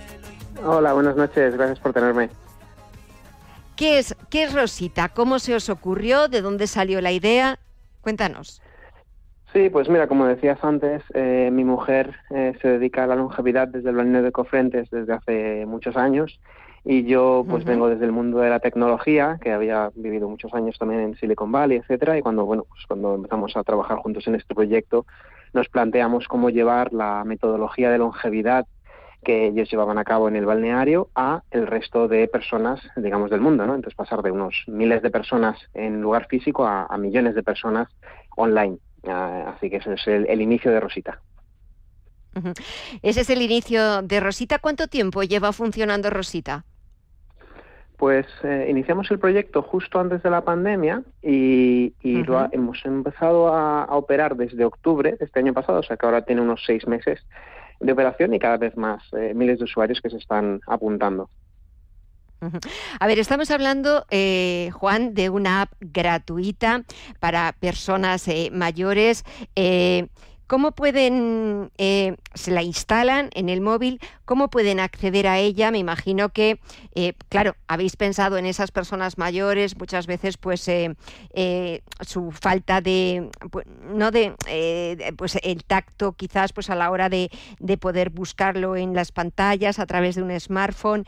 Hola, 0.64 0.92
buenas 0.92 1.16
noches, 1.16 1.54
gracias 1.54 1.78
por 1.78 1.92
tenerme. 1.92 2.30
¿Qué 3.76 3.98
es, 3.98 4.16
qué 4.30 4.44
es 4.44 4.54
Rosita? 4.54 5.10
¿Cómo 5.10 5.38
se 5.38 5.54
os 5.54 5.68
ocurrió? 5.68 6.28
¿De 6.28 6.40
dónde 6.40 6.66
salió 6.66 7.00
la 7.00 7.12
idea? 7.12 7.58
Cuéntanos. 8.00 8.62
Sí, 9.52 9.70
pues 9.70 9.88
mira, 9.88 10.08
como 10.08 10.26
decías 10.26 10.58
antes, 10.62 11.02
eh, 11.14 11.50
mi 11.52 11.64
mujer 11.64 12.14
eh, 12.30 12.54
se 12.60 12.68
dedica 12.68 13.04
a 13.04 13.06
la 13.06 13.16
longevidad 13.16 13.68
desde 13.68 13.90
el 13.90 13.96
balneario 13.96 14.24
de 14.24 14.32
Cofrentes 14.32 14.90
desde 14.90 15.12
hace 15.12 15.64
muchos 15.66 15.96
años 15.96 16.40
y 16.88 17.02
yo 17.02 17.44
pues 17.48 17.64
vengo 17.64 17.88
desde 17.88 18.04
el 18.04 18.12
mundo 18.12 18.38
de 18.38 18.48
la 18.48 18.60
tecnología, 18.60 19.38
que 19.42 19.50
había 19.50 19.90
vivido 19.96 20.28
muchos 20.28 20.54
años 20.54 20.78
también 20.78 21.00
en 21.00 21.16
Silicon 21.16 21.50
Valley, 21.50 21.78
etcétera, 21.78 22.16
y 22.16 22.22
cuando 22.22 22.46
bueno, 22.46 22.64
pues 22.68 22.86
cuando 22.86 23.16
empezamos 23.16 23.56
a 23.56 23.64
trabajar 23.64 23.98
juntos 23.98 24.24
en 24.28 24.36
este 24.36 24.54
proyecto, 24.54 25.04
nos 25.52 25.68
planteamos 25.68 26.28
cómo 26.28 26.48
llevar 26.48 26.92
la 26.92 27.24
metodología 27.24 27.90
de 27.90 27.98
longevidad 27.98 28.66
que 29.24 29.48
ellos 29.48 29.68
llevaban 29.68 29.98
a 29.98 30.04
cabo 30.04 30.28
en 30.28 30.36
el 30.36 30.46
balneario 30.46 31.08
a 31.16 31.42
el 31.50 31.66
resto 31.66 32.06
de 32.06 32.28
personas, 32.28 32.80
digamos, 32.94 33.30
del 33.30 33.40
mundo, 33.40 33.66
¿no? 33.66 33.74
Entonces 33.74 33.96
pasar 33.96 34.22
de 34.22 34.30
unos 34.30 34.54
miles 34.68 35.02
de 35.02 35.10
personas 35.10 35.58
en 35.74 36.00
lugar 36.00 36.28
físico 36.28 36.64
a, 36.64 36.86
a 36.86 36.96
millones 36.98 37.34
de 37.34 37.42
personas 37.42 37.88
online. 38.36 38.78
Ah, 39.08 39.54
así 39.56 39.70
que 39.70 39.78
ese 39.78 39.94
es 39.94 40.06
el, 40.06 40.26
el 40.28 40.40
inicio 40.40 40.70
de 40.70 40.78
Rosita. 40.78 41.20
Ese 43.02 43.22
es 43.22 43.30
el 43.30 43.42
inicio 43.42 44.02
de 44.02 44.20
Rosita. 44.20 44.60
¿Cuánto 44.60 44.86
tiempo 44.86 45.24
lleva 45.24 45.52
funcionando 45.52 46.10
Rosita? 46.10 46.64
Pues 47.96 48.26
eh, 48.44 48.66
iniciamos 48.68 49.10
el 49.10 49.18
proyecto 49.18 49.62
justo 49.62 49.98
antes 49.98 50.22
de 50.22 50.28
la 50.30 50.42
pandemia 50.42 51.02
y, 51.22 51.94
y 52.02 52.22
lo 52.24 52.38
ha- 52.38 52.48
hemos 52.52 52.84
empezado 52.84 53.48
a, 53.54 53.84
a 53.84 53.96
operar 53.96 54.36
desde 54.36 54.64
octubre 54.64 55.16
de 55.18 55.24
este 55.24 55.40
año 55.40 55.54
pasado, 55.54 55.80
o 55.80 55.82
sea 55.82 55.96
que 55.96 56.04
ahora 56.04 56.22
tiene 56.22 56.42
unos 56.42 56.62
seis 56.66 56.86
meses 56.86 57.20
de 57.80 57.92
operación 57.92 58.34
y 58.34 58.38
cada 58.38 58.58
vez 58.58 58.76
más 58.76 59.02
eh, 59.12 59.32
miles 59.34 59.58
de 59.58 59.64
usuarios 59.64 60.00
que 60.02 60.10
se 60.10 60.18
están 60.18 60.60
apuntando. 60.66 61.30
A 63.00 63.06
ver, 63.06 63.18
estamos 63.18 63.50
hablando, 63.50 64.04
eh, 64.10 64.68
Juan, 64.74 65.14
de 65.14 65.30
una 65.30 65.62
app 65.62 65.72
gratuita 65.80 66.84
para 67.18 67.54
personas 67.58 68.28
eh, 68.28 68.50
mayores. 68.52 69.24
Eh, 70.46 70.56
¿Cómo 70.56 70.72
pueden, 70.72 71.70
se 71.76 72.50
la 72.50 72.62
instalan 72.62 73.30
en 73.34 73.48
el 73.48 73.60
móvil, 73.60 74.00
cómo 74.24 74.48
pueden 74.48 74.80
acceder 74.80 75.26
a 75.26 75.38
ella? 75.38 75.70
Me 75.70 75.78
imagino 75.78 76.30
que, 76.30 76.60
claro, 77.28 77.56
habéis 77.66 77.96
pensado 77.96 78.38
en 78.38 78.46
esas 78.46 78.70
personas 78.70 79.18
mayores, 79.18 79.76
muchas 79.76 80.06
veces 80.06 80.36
pues 80.36 80.70
su 82.00 82.30
falta 82.32 82.80
de, 82.80 83.30
no 83.92 84.10
de, 84.10 84.34
pues 85.16 85.38
el 85.42 85.64
tacto 85.64 86.12
quizás 86.12 86.52
pues 86.52 86.70
a 86.70 86.74
la 86.74 86.90
hora 86.90 87.08
de, 87.08 87.30
de, 87.58 87.76
poder 87.76 88.10
buscarlo 88.10 88.76
en 88.76 88.94
las 88.94 89.12
pantallas 89.12 89.78
a 89.78 89.86
través 89.86 90.14
de 90.14 90.22
un 90.22 90.40
smartphone. 90.40 91.04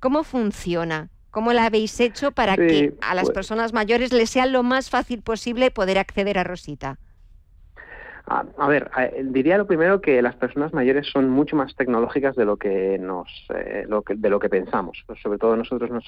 ¿Cómo 0.00 0.22
funciona? 0.22 1.10
¿Cómo 1.30 1.52
la 1.52 1.66
habéis 1.66 2.00
hecho 2.00 2.32
para 2.32 2.56
que 2.56 2.94
a 3.00 3.14
las 3.14 3.26
pues 3.26 3.34
personas 3.34 3.72
mayores 3.72 4.12
les 4.12 4.30
sea 4.30 4.46
lo 4.46 4.62
más 4.62 4.90
fácil 4.90 5.22
posible 5.22 5.70
poder 5.70 5.98
acceder 5.98 6.38
a 6.38 6.44
Rosita? 6.44 6.98
A, 8.30 8.68
ver, 8.68 8.90
diría 9.24 9.56
lo 9.56 9.66
primero 9.66 10.02
que 10.02 10.20
las 10.20 10.36
personas 10.36 10.74
mayores 10.74 11.06
son 11.06 11.30
mucho 11.30 11.56
más 11.56 11.74
tecnológicas 11.74 12.36
de 12.36 12.44
lo 12.44 12.58
que 12.58 12.98
nos, 12.98 13.26
eh, 13.54 13.86
de 13.88 14.30
lo 14.30 14.38
que 14.38 14.48
pensamos. 14.50 15.02
Sobre 15.22 15.38
todo 15.38 15.56
nosotros 15.56 15.90
nos, 15.90 16.04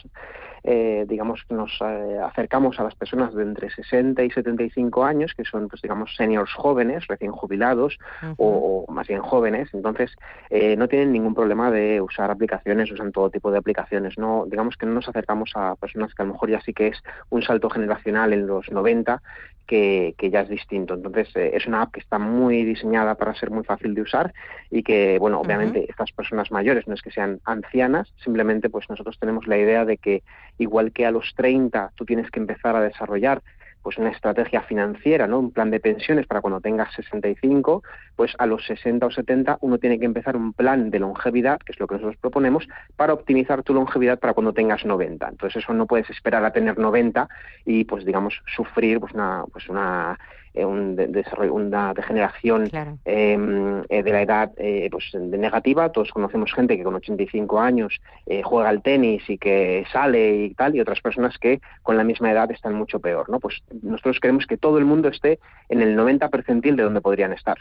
eh, 0.63 1.07
digamos, 1.09 1.47
nos 1.49 1.79
eh, 1.81 2.19
acercamos 2.23 2.79
a 2.79 2.85
las 2.85 2.95
personas 2.95 3.35
de 3.35 3.43
entre 3.43 3.71
60 3.71 4.23
y 4.23 4.31
75 4.31 5.03
años, 5.03 5.33
que 5.35 5.45
son, 5.47 5.69
pues, 5.69 5.81
digamos, 5.81 6.15
seniors 6.15 6.53
jóvenes, 6.53 7.07
recién 7.07 7.33
jubilados 7.33 7.99
o, 8.37 8.85
más 8.91 9.09
bien 9.09 9.23
jóvenes. 9.23 9.71
Entonces, 9.73 10.15
no 10.51 10.89
tienen 10.89 11.13
ningún 11.13 11.35
problema 11.35 11.71
de 11.71 12.03
usar 12.03 12.31
aplicaciones, 12.31 12.93
usan 12.93 13.13
todo 13.13 13.31
tipo 13.31 13.51
de 13.51 13.59
aplicaciones. 13.59 14.19
No, 14.19 14.45
digamos 14.47 14.77
que 14.77 14.85
no 14.85 14.93
nos 14.93 15.09
acercamos 15.09 15.53
a 15.55 15.75
personas 15.77 16.15
que 16.15 16.23
a 16.23 16.27
lo 16.27 16.35
mejor 16.35 16.51
ya 16.51 16.61
sí 16.61 16.75
que 16.75 16.89
es 16.89 17.03
un 17.31 17.43
salto 17.43 17.71
generacional 17.71 18.35
en 18.35 18.47
los 18.47 18.71
90 18.71 19.23
que, 19.71 20.31
ya 20.33 20.41
es 20.41 20.49
distinto. 20.49 20.95
Entonces, 20.95 21.29
eh, 21.37 21.53
es 21.55 21.67
una 21.67 21.83
app 21.83 21.93
que 21.93 22.01
está 22.11 22.19
muy 22.19 22.65
diseñada 22.65 23.15
para 23.15 23.37
ser 23.37 23.53
muy 23.53 23.63
fácil 23.63 23.95
de 23.95 24.03
usar 24.03 24.35
y 24.69 24.83
que, 24.83 25.17
bueno, 25.21 25.39
obviamente 25.41 25.87
estas 25.89 26.11
personas 26.11 26.51
mayores 26.51 26.89
no 26.89 26.95
es 26.95 27.03
que 27.03 27.13
sean 27.13 27.39
ancianas, 27.45 28.13
simplemente 28.25 28.69
pues 28.69 28.91
nosotros 28.91 29.17
tenemos 29.21 29.47
la 29.47 29.57
idea 29.57 29.85
de 29.85 29.97
que 29.97 30.25
igual 30.59 30.91
que 30.91 31.07
a 31.07 31.13
los 31.13 31.33
30 31.37 31.93
tú 31.95 32.05
tienes 32.05 32.29
que 32.33 32.41
empezar 32.41 32.75
a 32.75 32.81
desarrollar 32.81 33.43
pues 33.83 33.97
una 33.97 34.11
estrategia 34.11 34.63
financiera, 34.63 35.29
¿no? 35.29 35.39
Un 35.39 35.53
plan 35.53 35.71
de 35.71 35.79
pensiones 35.79 36.27
para 36.27 36.41
cuando 36.41 36.61
tengas 36.61 36.93
65, 36.95 37.85
pues 38.21 38.35
a 38.39 38.45
los 38.45 38.67
60 38.67 39.07
o 39.07 39.11
70 39.11 39.57
uno 39.63 39.79
tiene 39.79 39.99
que 39.99 40.05
empezar 40.05 40.37
un 40.37 40.53
plan 40.53 40.91
de 40.91 40.99
longevidad, 40.99 41.59
que 41.59 41.73
es 41.73 41.81
lo 41.81 41.87
que 41.87 41.95
nosotros 41.95 42.19
proponemos, 42.21 42.69
para 42.95 43.15
optimizar 43.15 43.63
tu 43.63 43.73
longevidad 43.73 44.19
para 44.19 44.35
cuando 44.35 44.53
tengas 44.53 44.85
90. 44.85 45.27
Entonces 45.27 45.63
eso 45.63 45.73
no 45.73 45.87
puedes 45.87 46.11
esperar 46.11 46.45
a 46.45 46.53
tener 46.53 46.79
90 46.79 47.27
y 47.65 47.85
pues 47.85 48.05
digamos 48.05 48.43
sufrir 48.55 49.01
pues 49.01 49.15
una 49.15 49.45
pues 49.51 49.71
una 49.71 50.19
eh, 50.53 50.67
un 50.67 50.97
desarrollo, 50.97 51.55
una 51.55 51.95
degeneración 51.95 52.69
em, 53.07 53.85
eh, 53.89 54.03
de 54.03 54.13
la 54.13 54.21
edad 54.21 54.53
eh, 54.59 54.91
pues 54.93 55.13
de 55.15 55.39
negativa. 55.39 55.91
Todos 55.91 56.11
conocemos 56.11 56.53
gente 56.53 56.77
que 56.77 56.85
con 56.85 56.97
85 56.97 57.59
años 57.59 58.03
juega 58.45 58.69
al 58.69 58.83
tenis 58.83 59.23
y 59.31 59.39
que 59.39 59.87
sale 59.91 60.45
y 60.45 60.55
tal, 60.55 60.77
y 60.77 60.81
otras 60.83 61.01
personas 61.01 61.39
que 61.39 61.63
con 61.83 61.97
la 61.97 62.05
misma 62.05 62.31
edad 62.31 62.51
están 62.51 62.75
mucho 62.75 63.01
peor. 63.01 63.31
¿no? 63.31 63.41
Pues 63.41 63.63
nosotros 63.81 64.21
queremos 64.21 64.47
que 64.47 64.59
todo 64.59 64.77
el 64.77 64.85
mundo 64.85 65.09
esté 65.09 65.39
en 65.71 65.81
el 65.81 65.97
90 65.97 66.29
percentil 66.29 66.77
de 66.77 66.83
donde 66.83 67.01
podrían 67.01 67.33
estar. 67.33 67.57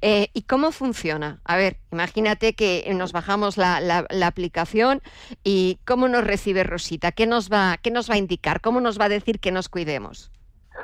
¿Y 0.00 0.42
cómo 0.42 0.72
funciona? 0.72 1.40
A 1.44 1.56
ver, 1.56 1.76
imagínate 1.90 2.54
que 2.54 2.90
nos 2.94 3.12
bajamos 3.12 3.56
la, 3.56 3.80
la, 3.80 4.26
aplicación 4.26 5.00
y 5.44 5.78
cómo 5.84 6.08
nos 6.08 6.24
recibe 6.24 6.64
Rosita, 6.64 7.12
¿Qué 7.12 7.26
nos, 7.26 7.50
va, 7.50 7.76
¿qué 7.82 7.90
nos 7.90 8.10
va 8.10 8.14
a 8.14 8.18
indicar? 8.18 8.60
¿Cómo 8.60 8.80
nos 8.80 8.98
va 8.98 9.06
a 9.06 9.08
decir 9.08 9.40
que 9.40 9.52
nos 9.52 9.68
cuidemos? 9.68 10.30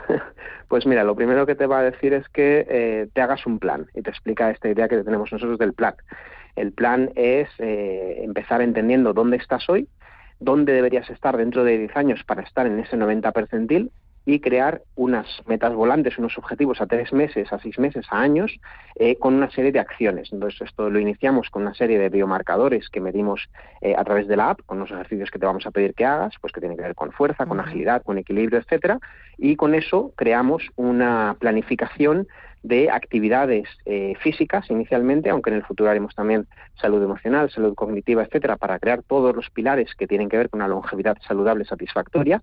Pues 0.69 0.85
mira, 0.85 1.03
lo 1.03 1.17
primero 1.17 1.47
que 1.47 1.55
te 1.55 1.67
va 1.67 1.79
a 1.79 1.83
decir 1.83 2.13
es 2.13 2.29
que 2.29 2.67
eh, 2.69 3.09
te 3.15 3.23
hagas 3.23 3.47
un 3.47 3.59
plan 3.59 3.87
y 3.95 4.03
te 4.03 4.11
explica 4.11 4.51
esta 4.51 4.69
idea 4.69 4.87
que 4.87 4.99
tenemos 4.99 5.33
nosotros 5.33 5.59
del 5.59 5.73
plan. 5.73 5.95
El 6.57 6.73
plan 6.73 7.11
es 7.15 7.49
eh, 7.59 8.21
empezar 8.23 8.61
entendiendo 8.61 9.15
dónde 9.15 9.39
estás 9.39 9.67
hoy, 9.71 9.89
dónde 10.41 10.75
deberías 10.75 11.09
estar 11.09 11.39
dentro 11.39 11.65
de 11.65 11.79
10 11.79 11.97
años 11.97 12.23
para 12.25 12.43
estar 12.43 12.67
en 12.67 12.79
ese 12.81 12.99
90 12.99 13.33
percentil 13.33 13.91
y 14.25 14.41
crear 14.41 14.83
unas 14.95 15.27
metas 15.47 15.75
volantes, 15.75 16.19
unos 16.19 16.37
objetivos 16.37 16.81
a 16.81 16.87
tres 16.87 17.13
meses, 17.13 17.53
a 17.53 17.59
seis 17.59 17.79
meses, 17.79 18.07
a 18.11 18.21
años, 18.21 18.59
eh, 18.97 19.17
con 19.17 19.35
una 19.35 19.51
serie 19.51 19.73
de 19.73 19.81
acciones. 19.81 20.31
Entonces, 20.33 20.61
esto 20.63 20.91
lo 20.91 20.99
iniciamos 20.99 21.49
con 21.51 21.63
una 21.63 21.75
serie 21.75 21.99
de 21.99 22.09
biomarcadores 22.11 22.89
que 22.91 23.01
medimos 23.01 23.49
eh, 23.81 23.95
a 23.97 24.05
través 24.05 24.29
de 24.29 24.37
la 24.37 24.51
app, 24.51 24.61
con 24.67 24.79
los 24.79 24.91
ejercicios 24.91 25.31
que 25.31 25.39
te 25.39 25.47
vamos 25.47 25.67
a 25.67 25.71
pedir 25.71 25.95
que 25.95 26.05
hagas, 26.05 26.35
pues 26.41 26.53
que 26.53 26.61
tienen 26.61 26.77
que 26.77 26.85
ver 26.85 26.95
con 26.95 27.13
fuerza, 27.13 27.47
con 27.47 27.61
agilidad, 27.61 28.03
con 28.03 28.19
equilibrio, 28.19 28.59
etcétera, 28.59 28.99
y 29.39 29.57
con 29.57 29.75
eso 29.75 30.13
creamos 30.17 30.63
una 30.77 31.37
planificación 31.39 32.27
de 32.63 32.91
actividades 32.91 33.69
eh, 33.87 34.15
físicas 34.21 34.71
inicialmente, 34.71 35.31
aunque 35.31 35.51
en 35.51 35.57
el 35.57 35.65
futuro 35.65 35.91
haremos 35.91 36.15
también 36.15 36.47
salud 36.81 37.03
emocional, 37.03 37.51
salud 37.51 37.75
cognitiva, 37.75 38.23
etcétera, 38.23 38.57
para 38.57 38.79
crear 38.79 39.03
todos 39.03 39.35
los 39.35 39.49
pilares 39.51 39.95
que 39.95 40.07
tienen 40.07 40.29
que 40.29 40.37
ver 40.37 40.51
con 40.51 40.59
una 40.59 40.69
longevidad 40.69 41.17
saludable 41.27 41.65
satisfactoria. 41.65 42.43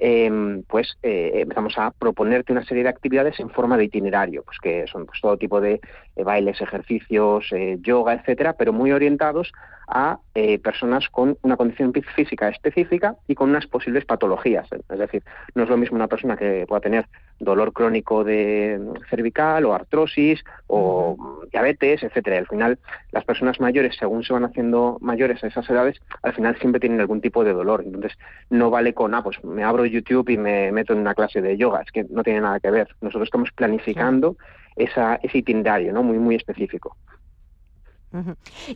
Em, 0.00 0.62
pues 0.62 0.96
eh, 1.02 1.32
empezamos 1.34 1.76
a 1.76 1.90
proponerte 1.90 2.52
una 2.52 2.64
serie 2.64 2.84
de 2.84 2.88
actividades 2.88 3.40
en 3.40 3.50
forma 3.50 3.76
de 3.76 3.84
itinerario, 3.84 4.44
pues 4.44 4.58
que 4.58 4.86
son 4.86 5.06
pues, 5.06 5.20
todo 5.20 5.36
tipo 5.36 5.60
de 5.60 5.80
eh, 6.14 6.22
bailes, 6.22 6.60
ejercicios, 6.60 7.50
yoga, 7.80 8.14
etcétera, 8.14 8.52
pero 8.52 8.72
muy 8.72 8.92
orientados 8.92 9.52
a 9.90 10.20
personas 10.62 11.08
con 11.08 11.36
una 11.42 11.56
condición 11.56 11.92
física 12.14 12.48
específica 12.48 13.16
y 13.26 13.34
con 13.34 13.48
unas 13.48 13.66
posibles 13.66 14.04
patologías. 14.04 14.68
Es 14.70 14.98
decir, 14.98 15.24
no 15.54 15.62
es 15.64 15.68
lo 15.68 15.78
mismo 15.78 15.96
una 15.96 16.06
persona 16.06 16.36
que 16.36 16.66
pueda 16.68 16.80
tener 16.82 17.06
dolor 17.40 17.72
crónico 17.72 18.22
de 18.22 18.80
cervical 19.08 19.64
o 19.64 19.74
artrosis 19.74 20.44
o 20.66 21.16
diabetes, 21.50 22.02
etcétera. 22.02 22.38
al 22.38 22.46
final, 22.46 22.78
las 23.12 23.24
personas 23.24 23.60
mayores, 23.60 23.96
según 23.96 24.22
se 24.24 24.32
van 24.32 24.44
haciendo 24.44 24.98
mayores 25.00 25.42
a 25.42 25.46
esas 25.46 25.68
edades, 25.70 26.00
al 26.22 26.34
final 26.34 26.56
siempre 26.58 26.80
tienen 26.80 27.00
algún 27.00 27.20
tipo 27.20 27.44
de 27.44 27.52
dolor. 27.52 27.82
Entonces, 27.84 28.12
no 28.50 28.70
vale 28.70 28.94
con, 28.94 29.14
ah, 29.14 29.22
pues 29.22 29.42
me 29.44 29.64
abro 29.64 29.86
YouTube 29.90 30.28
y 30.30 30.36
me 30.36 30.72
meto 30.72 30.92
en 30.92 31.00
una 31.00 31.14
clase 31.14 31.40
de 31.40 31.56
yoga. 31.56 31.82
Es 31.82 31.90
que 31.90 32.04
no 32.10 32.22
tiene 32.22 32.40
nada 32.40 32.60
que 32.60 32.70
ver. 32.70 32.88
Nosotros 33.00 33.26
estamos 33.26 33.50
planificando 33.52 34.36
esa, 34.76 35.16
ese 35.22 35.38
itinerario, 35.38 35.92
¿no? 35.92 36.02
Muy, 36.02 36.18
muy 36.18 36.36
específico. 36.36 36.96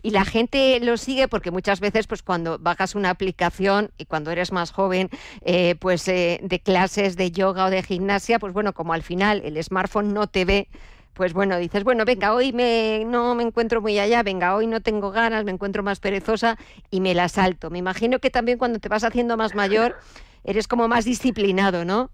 Y 0.03 0.11
la 0.11 0.25
gente 0.25 0.79
lo 0.79 0.95
sigue 0.97 1.27
porque 1.27 1.49
muchas 1.49 1.79
veces, 1.79 2.05
pues 2.05 2.21
cuando 2.21 2.59
bajas 2.59 2.93
una 2.93 3.09
aplicación 3.09 3.89
y 3.97 4.05
cuando 4.05 4.29
eres 4.29 4.51
más 4.51 4.71
joven, 4.71 5.09
eh, 5.41 5.75
pues 5.79 6.07
eh, 6.07 6.39
de 6.43 6.59
clases 6.59 7.17
de 7.17 7.31
yoga 7.31 7.65
o 7.65 7.69
de 7.71 7.81
gimnasia, 7.81 8.37
pues 8.37 8.53
bueno, 8.53 8.73
como 8.73 8.93
al 8.93 9.01
final 9.01 9.41
el 9.43 9.61
smartphone 9.63 10.13
no 10.13 10.27
te 10.27 10.45
ve, 10.45 10.67
pues 11.13 11.33
bueno, 11.33 11.57
dices, 11.57 11.83
bueno, 11.83 12.05
venga, 12.05 12.33
hoy 12.33 12.53
me, 12.53 13.05
no 13.05 13.33
me 13.33 13.43
encuentro 13.43 13.81
muy 13.81 13.97
allá, 13.97 14.21
venga, 14.23 14.55
hoy 14.55 14.67
no 14.67 14.81
tengo 14.81 15.11
ganas, 15.11 15.45
me 15.45 15.51
encuentro 15.51 15.81
más 15.83 15.99
perezosa 15.99 16.57
y 16.91 17.01
me 17.01 17.15
la 17.15 17.27
salto. 17.27 17.69
Me 17.69 17.79
imagino 17.79 18.19
que 18.19 18.29
también 18.29 18.57
cuando 18.57 18.79
te 18.79 18.89
vas 18.89 19.03
haciendo 19.03 19.35
más 19.35 19.55
mayor, 19.55 19.95
eres 20.43 20.67
como 20.67 20.87
más 20.87 21.05
disciplinado, 21.05 21.85
¿no? 21.85 22.09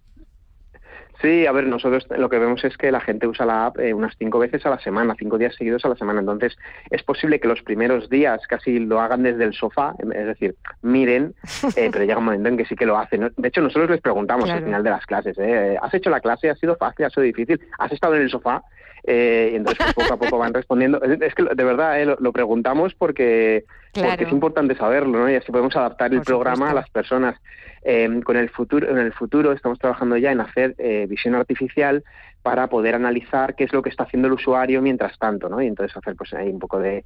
Sí, 1.22 1.46
a 1.46 1.52
ver, 1.52 1.66
nosotros 1.68 2.08
lo 2.18 2.30
que 2.30 2.40
vemos 2.40 2.64
es 2.64 2.78
que 2.78 2.92
la 2.94 3.02
gente 3.02 3.28
usa 3.28 3.46
la 3.46 3.66
app 3.66 3.80
eh, 3.80 3.94
unas 3.94 4.16
cinco 4.18 4.40
veces 4.40 4.66
a 4.66 4.70
la 4.70 4.80
semana, 4.80 5.16
cinco 5.20 5.38
días 5.38 5.54
seguidos 5.54 5.84
a 5.84 5.90
la 5.90 5.96
semana. 5.96 6.22
Entonces, 6.22 6.58
es 6.90 7.04
posible 7.04 7.42
que 7.42 7.48
los 7.50 7.62
primeros 7.62 8.10
días 8.10 8.40
casi 8.48 8.80
lo 8.80 9.02
hagan 9.02 9.24
desde 9.24 9.44
el 9.44 9.54
sofá, 9.54 9.96
es 10.00 10.26
decir, 10.26 10.56
miren, 10.82 11.34
eh, 11.76 11.90
pero 11.92 12.06
llega 12.06 12.20
un 12.20 12.26
momento 12.26 12.48
en 12.48 12.56
que 12.56 12.66
sí 12.66 12.76
que 12.76 12.86
lo 12.86 12.98
hacen. 12.98 13.32
De 13.36 13.48
hecho, 13.50 13.62
nosotros 13.62 13.90
les 13.90 14.02
preguntamos 14.02 14.50
al 14.50 14.64
final 14.64 14.82
de 14.82 14.90
las 14.90 15.06
clases, 15.06 15.38
¿eh? 15.40 15.78
¿has 15.82 15.94
hecho 15.94 16.10
la 16.10 16.22
clase? 16.22 16.50
¿Ha 16.50 16.56
sido 16.56 16.78
fácil? 16.78 17.06
¿Ha 17.06 17.10
sido 17.10 17.24
difícil? 17.24 17.60
¿Has 17.78 17.92
estado 17.92 18.16
en 18.16 18.22
el 18.22 18.30
sofá? 18.30 18.64
y 19.02 19.56
entonces 19.56 19.94
pues, 19.96 20.08
poco 20.08 20.14
a 20.14 20.18
poco 20.18 20.38
van 20.38 20.54
respondiendo. 20.54 21.02
Es 21.02 21.34
que 21.34 21.44
de 21.44 21.64
verdad 21.64 21.98
lo, 22.20 22.32
preguntamos 22.32 22.94
porque, 22.94 23.66
porque 23.94 24.24
es 24.26 24.32
importante 24.32 24.76
saberlo, 24.76 25.20
¿no? 25.20 25.30
Y 25.30 25.36
así 25.36 25.52
podemos 25.52 25.76
adaptar 25.76 26.14
el 26.14 26.22
programa 26.22 26.72
a 26.72 26.74
las 26.74 26.90
personas. 26.90 27.36
Em, 27.82 28.22
con 28.22 28.38
el 28.38 28.50
futuro, 28.50 28.90
en 28.90 28.98
el 28.98 29.14
futuro 29.14 29.52
estamos 29.52 29.80
trabajando 29.80 30.18
ya 30.18 30.32
en 30.32 30.42
hacer 30.42 30.76
eh, 30.78 31.06
visión 31.10 31.36
artificial 31.36 32.04
para 32.42 32.68
poder 32.68 32.96
analizar 32.96 33.56
qué 33.56 33.66
es 33.66 33.74
lo 33.74 33.82
que 33.82 33.90
está 33.90 34.04
haciendo 34.04 34.28
el 34.28 34.34
usuario 34.34 34.82
mientras 34.82 35.18
tanto, 35.18 35.50
¿no? 35.50 35.62
Y 35.62 35.68
entonces 35.68 35.96
hacer 35.96 36.16
pues 36.16 36.34
ahí 36.34 36.50
un 36.50 36.60
poco 36.60 36.80
de, 36.80 37.04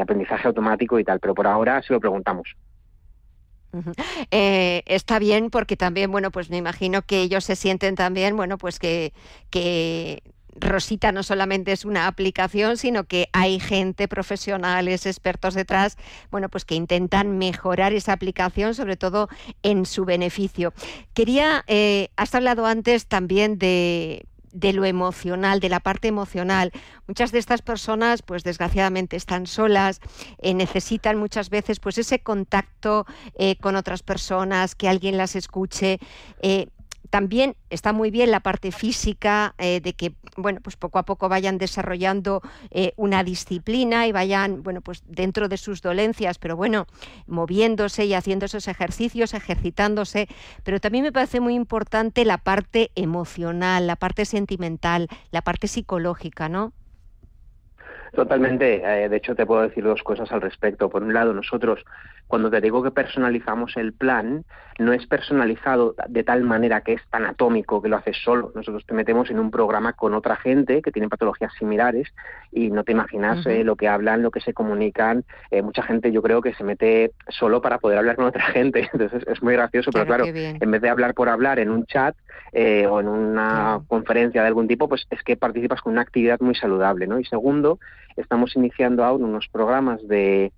aprendizaje 0.00 0.48
automático 0.48 0.98
y 0.98 1.04
tal. 1.04 1.20
Pero 1.20 1.34
por 1.34 1.46
ahora 1.46 1.82
se 1.82 1.92
lo 1.92 2.00
preguntamos. 2.00 2.48
Eh, 4.30 4.82
está 4.84 5.18
bien 5.18 5.48
porque 5.48 5.76
también, 5.76 6.10
bueno, 6.10 6.30
pues 6.30 6.50
me 6.50 6.58
imagino 6.58 7.02
que 7.02 7.22
ellos 7.22 7.44
se 7.44 7.56
sienten 7.56 7.94
también, 7.94 8.36
bueno, 8.36 8.58
pues 8.58 8.78
que, 8.78 9.14
que 9.48 10.22
Rosita 10.54 11.12
no 11.12 11.22
solamente 11.22 11.72
es 11.72 11.84
una 11.84 12.06
aplicación, 12.06 12.76
sino 12.76 13.04
que 13.04 13.28
hay 13.32 13.58
gente, 13.60 14.08
profesionales, 14.08 15.06
expertos 15.06 15.54
detrás, 15.54 15.96
bueno, 16.30 16.48
pues 16.48 16.64
que 16.64 16.74
intentan 16.74 17.38
mejorar 17.38 17.92
esa 17.92 18.12
aplicación, 18.12 18.74
sobre 18.74 18.96
todo 18.96 19.28
en 19.62 19.86
su 19.86 20.04
beneficio. 20.04 20.72
Quería, 21.14 21.64
eh, 21.66 22.10
has 22.16 22.34
hablado 22.34 22.66
antes 22.66 23.06
también 23.06 23.58
de, 23.58 24.26
de 24.52 24.72
lo 24.72 24.84
emocional, 24.84 25.60
de 25.60 25.68
la 25.68 25.80
parte 25.80 26.08
emocional. 26.08 26.70
Muchas 27.08 27.32
de 27.32 27.38
estas 27.38 27.62
personas, 27.62 28.22
pues 28.22 28.44
desgraciadamente 28.44 29.16
están 29.16 29.46
solas, 29.46 30.00
eh, 30.38 30.54
necesitan 30.54 31.18
muchas 31.18 31.50
veces 31.50 31.80
pues 31.80 31.98
ese 31.98 32.20
contacto 32.20 33.06
eh, 33.38 33.56
con 33.56 33.76
otras 33.76 34.02
personas, 34.02 34.74
que 34.74 34.88
alguien 34.88 35.16
las 35.16 35.34
escuche. 35.34 35.98
También 37.12 37.56
está 37.68 37.92
muy 37.92 38.10
bien 38.10 38.30
la 38.30 38.40
parte 38.40 38.72
física 38.72 39.54
de 39.58 39.92
que 39.94 40.14
bueno 40.38 40.60
pues 40.62 40.76
poco 40.76 40.98
a 40.98 41.02
poco 41.02 41.28
vayan 41.28 41.58
desarrollando 41.58 42.40
una 42.96 43.22
disciplina 43.22 44.06
y 44.06 44.12
vayan 44.12 44.62
bueno 44.62 44.80
pues 44.80 45.02
dentro 45.06 45.50
de 45.50 45.58
sus 45.58 45.82
dolencias 45.82 46.38
pero 46.38 46.56
bueno 46.56 46.86
moviéndose 47.26 48.06
y 48.06 48.14
haciendo 48.14 48.46
esos 48.46 48.66
ejercicios 48.66 49.34
ejercitándose. 49.34 50.26
Pero 50.64 50.80
también 50.80 51.04
me 51.04 51.12
parece 51.12 51.40
muy 51.40 51.54
importante 51.54 52.24
la 52.24 52.38
parte 52.38 52.90
emocional 52.94 53.86
la 53.86 53.96
parte 53.96 54.24
sentimental 54.24 55.08
la 55.32 55.42
parte 55.42 55.68
psicológica 55.68 56.48
no 56.48 56.72
Totalmente. 58.14 58.78
de 59.08 59.16
hecho, 59.16 59.34
te 59.34 59.46
puedo 59.46 59.62
decir 59.62 59.84
dos 59.84 60.02
cosas 60.02 60.30
al 60.32 60.40
respecto. 60.40 60.88
Por 60.90 61.02
un 61.02 61.14
lado, 61.14 61.32
nosotros 61.32 61.84
cuando 62.32 62.50
te 62.50 62.62
digo 62.62 62.82
que 62.82 62.90
personalizamos 62.90 63.76
el 63.76 63.92
plan, 63.92 64.44
no 64.78 64.94
es 64.94 65.06
personalizado 65.06 65.94
de 66.08 66.24
tal 66.24 66.44
manera 66.44 66.80
que 66.80 66.94
es 66.94 67.02
tan 67.10 67.26
atómico 67.26 67.82
que 67.82 67.90
lo 67.90 67.98
haces 67.98 68.16
solo. 68.24 68.52
Nosotros 68.54 68.86
te 68.86 68.94
metemos 68.94 69.30
en 69.30 69.38
un 69.38 69.50
programa 69.50 69.92
con 69.92 70.14
otra 70.14 70.36
gente 70.36 70.80
que 70.80 70.90
tiene 70.90 71.10
patologías 71.10 71.52
similares 71.58 72.08
y 72.50 72.70
no 72.70 72.84
te 72.84 72.92
imaginas 72.92 73.44
eh, 73.46 73.64
lo 73.64 73.76
que 73.76 73.86
hablan, 73.86 74.22
lo 74.22 74.30
que 74.30 74.40
se 74.40 74.54
comunican. 74.54 75.24
Eh, 75.50 75.60
mucha 75.60 75.82
gente 75.82 76.10
yo 76.10 76.22
creo 76.22 76.40
que 76.40 76.54
se 76.54 76.64
mete 76.64 77.12
solo 77.28 77.60
para 77.60 77.78
poder 77.78 77.98
hablar 77.98 78.16
con 78.16 78.24
otra 78.24 78.44
gente. 78.46 78.88
Entonces 78.92 79.24
es 79.26 79.42
muy 79.42 79.52
gracioso, 79.52 79.90
pero 79.92 80.06
claro, 80.06 80.24
en 80.26 80.70
vez 80.70 80.80
de 80.80 80.88
hablar 80.88 81.12
por 81.12 81.28
hablar 81.28 81.58
en 81.58 81.68
un 81.68 81.84
chat 81.84 82.16
eh, 82.52 82.86
o 82.86 83.00
en 83.00 83.08
una 83.08 83.80
conferencia 83.88 84.40
de 84.40 84.48
algún 84.48 84.68
tipo, 84.68 84.88
pues 84.88 85.06
es 85.10 85.22
que 85.22 85.36
participas 85.36 85.82
con 85.82 85.92
una 85.92 86.02
actividad 86.02 86.40
muy 86.40 86.54
saludable. 86.54 87.06
¿no? 87.06 87.20
Y 87.20 87.26
segundo, 87.26 87.78
estamos 88.16 88.56
iniciando 88.56 89.04
aún 89.04 89.24
unos 89.24 89.48
programas 89.48 90.06
de 90.06 90.52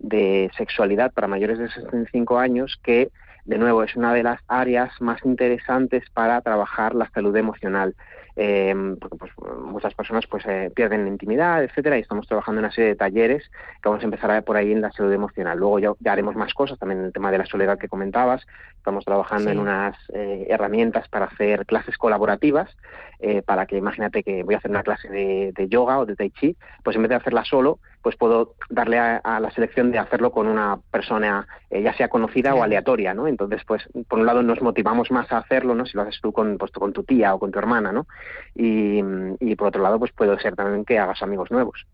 de 0.00 0.50
sexualidad 0.56 1.12
para 1.12 1.28
mayores 1.28 1.58
de 1.58 1.68
65 1.68 2.38
años 2.38 2.78
que 2.82 3.10
de 3.44 3.58
nuevo 3.58 3.82
es 3.82 3.94
una 3.96 4.14
de 4.14 4.22
las 4.22 4.40
áreas 4.48 4.90
más 5.00 5.24
interesantes 5.24 6.04
para 6.12 6.40
trabajar 6.40 6.94
la 6.94 7.10
salud 7.10 7.36
emocional 7.36 7.94
eh, 8.42 8.74
porque 8.98 9.18
pues, 9.18 9.32
muchas 9.66 9.92
personas 9.92 10.26
pues 10.26 10.46
eh, 10.46 10.72
pierden 10.74 11.06
intimidad, 11.06 11.62
etcétera, 11.62 11.98
y 11.98 12.00
estamos 12.00 12.26
trabajando 12.26 12.60
en 12.60 12.64
una 12.64 12.74
serie 12.74 12.88
de 12.90 12.96
talleres 12.96 13.50
que 13.82 13.88
vamos 13.90 14.02
a 14.02 14.06
empezar 14.06 14.42
por 14.44 14.56
ahí 14.56 14.72
en 14.72 14.80
la 14.80 14.90
salud 14.92 15.12
emocional. 15.12 15.58
Luego 15.58 15.78
ya, 15.78 16.10
haremos 16.10 16.36
más 16.36 16.54
cosas, 16.54 16.78
también 16.78 17.00
en 17.00 17.06
el 17.06 17.12
tema 17.12 17.30
de 17.30 17.36
la 17.36 17.44
soledad 17.44 17.78
que 17.78 17.88
comentabas, 17.88 18.46
estamos 18.78 19.04
trabajando 19.04 19.50
en 19.50 19.58
unas 19.58 19.94
eh, 20.14 20.46
herramientas 20.48 21.06
para 21.08 21.26
hacer 21.26 21.66
clases 21.66 21.98
colaborativas, 21.98 22.74
eh, 23.18 23.42
para 23.42 23.66
que 23.66 23.76
imagínate 23.76 24.22
que 24.22 24.42
voy 24.42 24.54
a 24.54 24.58
hacer 24.58 24.70
una 24.70 24.84
clase 24.84 25.10
de, 25.10 25.68
yoga 25.68 25.98
o 25.98 26.06
de 26.06 26.16
tai 26.16 26.30
chi, 26.30 26.56
pues 26.82 26.96
en 26.96 27.02
vez 27.02 27.10
de 27.10 27.16
hacerla 27.16 27.44
solo, 27.44 27.78
pues 28.02 28.16
puedo 28.16 28.54
darle 28.68 28.98
a, 28.98 29.40
la 29.40 29.50
selección 29.50 29.90
de 29.92 29.98
hacerlo 29.98 30.32
con 30.32 30.46
una 30.46 30.78
persona 30.90 31.46
ya 31.70 31.94
sea 31.94 32.08
conocida 32.08 32.54
o 32.54 32.62
aleatoria, 32.62 33.14
¿no? 33.14 33.26
Entonces, 33.26 33.62
pues 33.66 33.82
por 34.08 34.18
un 34.18 34.26
lado 34.26 34.42
nos 34.42 34.62
motivamos 34.62 35.10
más 35.10 35.30
a 35.32 35.38
hacerlo, 35.38 35.74
¿no? 35.74 35.86
Si 35.86 35.96
lo 35.96 36.02
haces 36.02 36.20
tú 36.20 36.32
con, 36.32 36.58
pues, 36.58 36.70
con 36.72 36.92
tu 36.92 37.02
tía 37.02 37.34
o 37.34 37.38
con 37.38 37.50
tu 37.50 37.58
hermana, 37.58 37.92
¿no? 37.92 38.06
y, 38.54 39.54
por 39.56 39.68
otro 39.68 39.82
lado 39.82 39.98
pues 39.98 40.12
puede 40.12 40.38
ser 40.40 40.56
también 40.56 40.84
que 40.84 40.98
hagas 40.98 41.22
amigos 41.22 41.50
nuevos. 41.50 41.86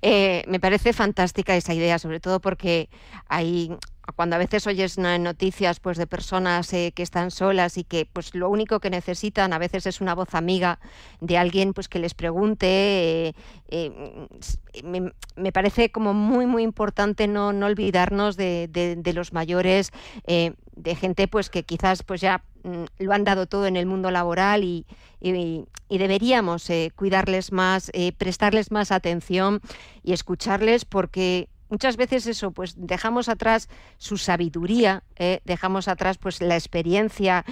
Eh, 0.00 0.44
me 0.46 0.60
parece 0.60 0.92
fantástica 0.92 1.56
esa 1.56 1.74
idea, 1.74 1.98
sobre 1.98 2.20
todo 2.20 2.40
porque 2.40 2.88
hay 3.28 3.76
cuando 4.12 4.36
a 4.36 4.38
veces 4.38 4.66
oyes 4.66 4.98
noticias 4.98 5.80
pues 5.80 5.96
de 5.96 6.06
personas 6.06 6.72
eh, 6.72 6.92
que 6.94 7.02
están 7.02 7.30
solas 7.30 7.78
y 7.78 7.84
que 7.84 8.06
pues 8.10 8.34
lo 8.34 8.50
único 8.50 8.80
que 8.80 8.90
necesitan 8.90 9.52
a 9.52 9.58
veces 9.58 9.86
es 9.86 10.00
una 10.00 10.14
voz 10.14 10.34
amiga 10.34 10.78
de 11.20 11.38
alguien 11.38 11.72
pues 11.72 11.88
que 11.88 11.98
les 11.98 12.14
pregunte 12.14 13.34
eh, 13.68 14.28
me, 14.84 15.52
parece 15.52 15.90
como 15.90 16.14
muy 16.14 16.46
muy 16.46 16.62
importante 16.62 17.26
no, 17.26 17.52
no 17.52 17.66
olvidarnos 17.66 18.36
de, 18.36 18.68
de 18.68 19.12
los 19.12 19.32
mayores 19.32 19.90
de 20.76 20.94
gente 20.94 21.28
pues 21.28 21.50
que 21.50 21.64
quizás 21.64 22.02
pues 22.02 22.20
ya 22.20 22.42
mm, 22.62 22.84
lo 22.98 23.12
han 23.12 23.24
dado 23.24 23.46
todo 23.46 23.66
en 23.66 23.76
el 23.76 23.86
mundo 23.86 24.10
laboral 24.10 24.64
y, 24.64 24.86
deberíamos 25.88 26.68
eh, 26.70 26.90
cuidarles 26.94 27.52
más, 27.52 27.90
eh, 27.94 28.12
prestarles 28.12 28.72
más 28.72 28.90
atención 28.90 29.60
y 30.02 30.12
escucharles 30.12 30.84
porque 30.84 31.48
muchas 31.74 31.96
veces 31.96 32.26
eso, 32.26 32.52
pues 32.52 32.74
dejamos 32.76 33.28
atrás 33.28 33.68
su 33.98 34.16
sabiduría, 34.16 35.02
eh, 35.16 35.40
dejamos 35.44 35.88
atrás 35.88 36.18
pues 36.18 36.40
la 36.40 36.54
experiencia. 36.54 37.44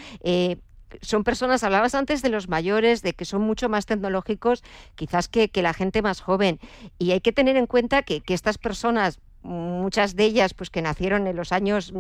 son 1.01 1.25
personas, 1.25 1.65
hablabas 1.65 1.95
antes 1.95 2.23
de 2.23 2.29
los 2.29 2.49
mayores, 2.49 3.03
de 3.03 3.15
que 3.15 3.25
son 3.25 3.43
mucho 3.43 3.69
más 3.69 3.85
tecnológicos 3.87 4.63
quizás 4.95 5.27
que, 5.29 5.51
la 5.55 5.75
gente 5.75 6.03
más 6.03 6.21
joven. 6.21 6.61
Y 6.99 7.11
hay 7.11 7.21
que 7.21 7.33
tener 7.33 7.57
en 7.57 7.67
cuenta 7.67 8.03
que, 8.03 8.21
que 8.21 8.35
estas 8.35 8.59
personas 8.59 9.19
muchas 9.43 10.15
de 10.15 10.25
ellas 10.25 10.55
pues 10.55 10.71
que 10.71 10.83
nacieron 10.83 11.27
en 11.27 11.35
los 11.35 11.51
años 11.51 11.93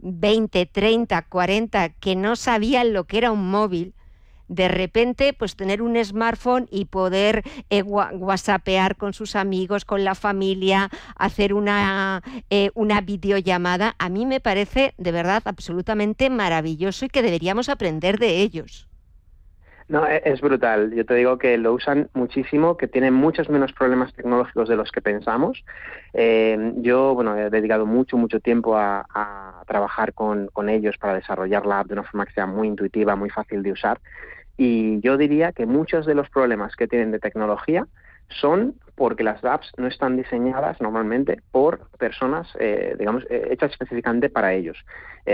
20, 0.00 0.66
30, 0.66 1.22
40, 1.22 1.88
que 1.90 2.16
no 2.16 2.34
sabían 2.34 2.92
lo 2.92 3.04
que 3.04 3.18
era 3.18 3.30
un 3.30 3.48
móvil, 3.50 3.94
de 4.48 4.68
repente 4.68 5.32
pues 5.32 5.56
tener 5.56 5.82
un 5.82 6.02
smartphone 6.04 6.68
y 6.70 6.86
poder 6.86 7.42
eh, 7.70 7.82
whatsappear 7.82 8.96
con 8.96 9.12
sus 9.12 9.36
amigos, 9.36 9.84
con 9.84 10.04
la 10.04 10.14
familia, 10.14 10.90
hacer 11.16 11.54
una, 11.54 12.22
eh, 12.50 12.70
una 12.74 13.00
videollamada, 13.00 13.94
a 13.98 14.08
mí 14.08 14.26
me 14.26 14.40
parece 14.40 14.94
de 14.98 15.12
verdad 15.12 15.42
absolutamente 15.44 16.30
maravilloso 16.30 17.04
y 17.04 17.08
que 17.08 17.22
deberíamos 17.22 17.68
aprender 17.68 18.18
de 18.18 18.40
ellos. 18.40 18.88
No, 19.92 20.06
e-, 20.06 20.22
es 20.24 20.40
brutal. 20.40 20.92
Yo 20.94 21.04
te 21.04 21.14
digo 21.14 21.36
que 21.36 21.58
lo 21.58 21.74
usan 21.74 22.08
muchísimo, 22.14 22.78
que 22.78 22.88
tienen 22.88 23.12
muchos 23.12 23.50
menos 23.50 23.72
problemas 23.72 24.12
tecnológicos 24.14 24.68
de 24.68 24.76
los 24.76 24.90
que 24.90 25.02
pensamos. 25.02 25.64
Eh, 26.14 26.72
yo, 26.76 27.14
bueno, 27.14 27.36
he 27.36 27.50
dedicado 27.50 27.84
mucho, 27.84 28.16
mucho 28.16 28.40
tiempo 28.40 28.76
a, 28.76 29.04
trabajar 29.66 30.12
con, 30.14 30.48
ellos 30.68 30.96
para 30.98 31.14
desarrollar 31.14 31.66
la 31.66 31.80
app 31.80 31.88
de 31.88 31.94
una 31.94 32.02
forma 32.02 32.26
que 32.26 32.32
sea 32.32 32.46
muy 32.46 32.68
intuitiva, 32.68 33.16
muy 33.16 33.30
fácil 33.30 33.62
de 33.62 33.72
usar. 33.72 34.00
Y 34.64 35.00
yo 35.00 35.16
diría 35.16 35.50
que 35.50 35.66
muchos 35.66 36.06
de 36.06 36.14
los 36.14 36.30
problemas 36.30 36.76
que 36.76 36.86
tienen 36.86 37.10
de 37.10 37.18
tecnología 37.18 37.88
son 38.28 38.76
porque 38.94 39.24
las 39.24 39.44
apps 39.44 39.72
no 39.76 39.88
están 39.88 40.16
diseñadas 40.16 40.80
normalmente 40.80 41.40
por 41.50 41.88
personas, 41.98 42.46
eh, 42.60 42.94
digamos, 42.96 43.24
eh, 43.28 43.48
hechas 43.50 43.72
específicamente 43.72 44.30
para 44.30 44.54
ellos. 44.54 44.78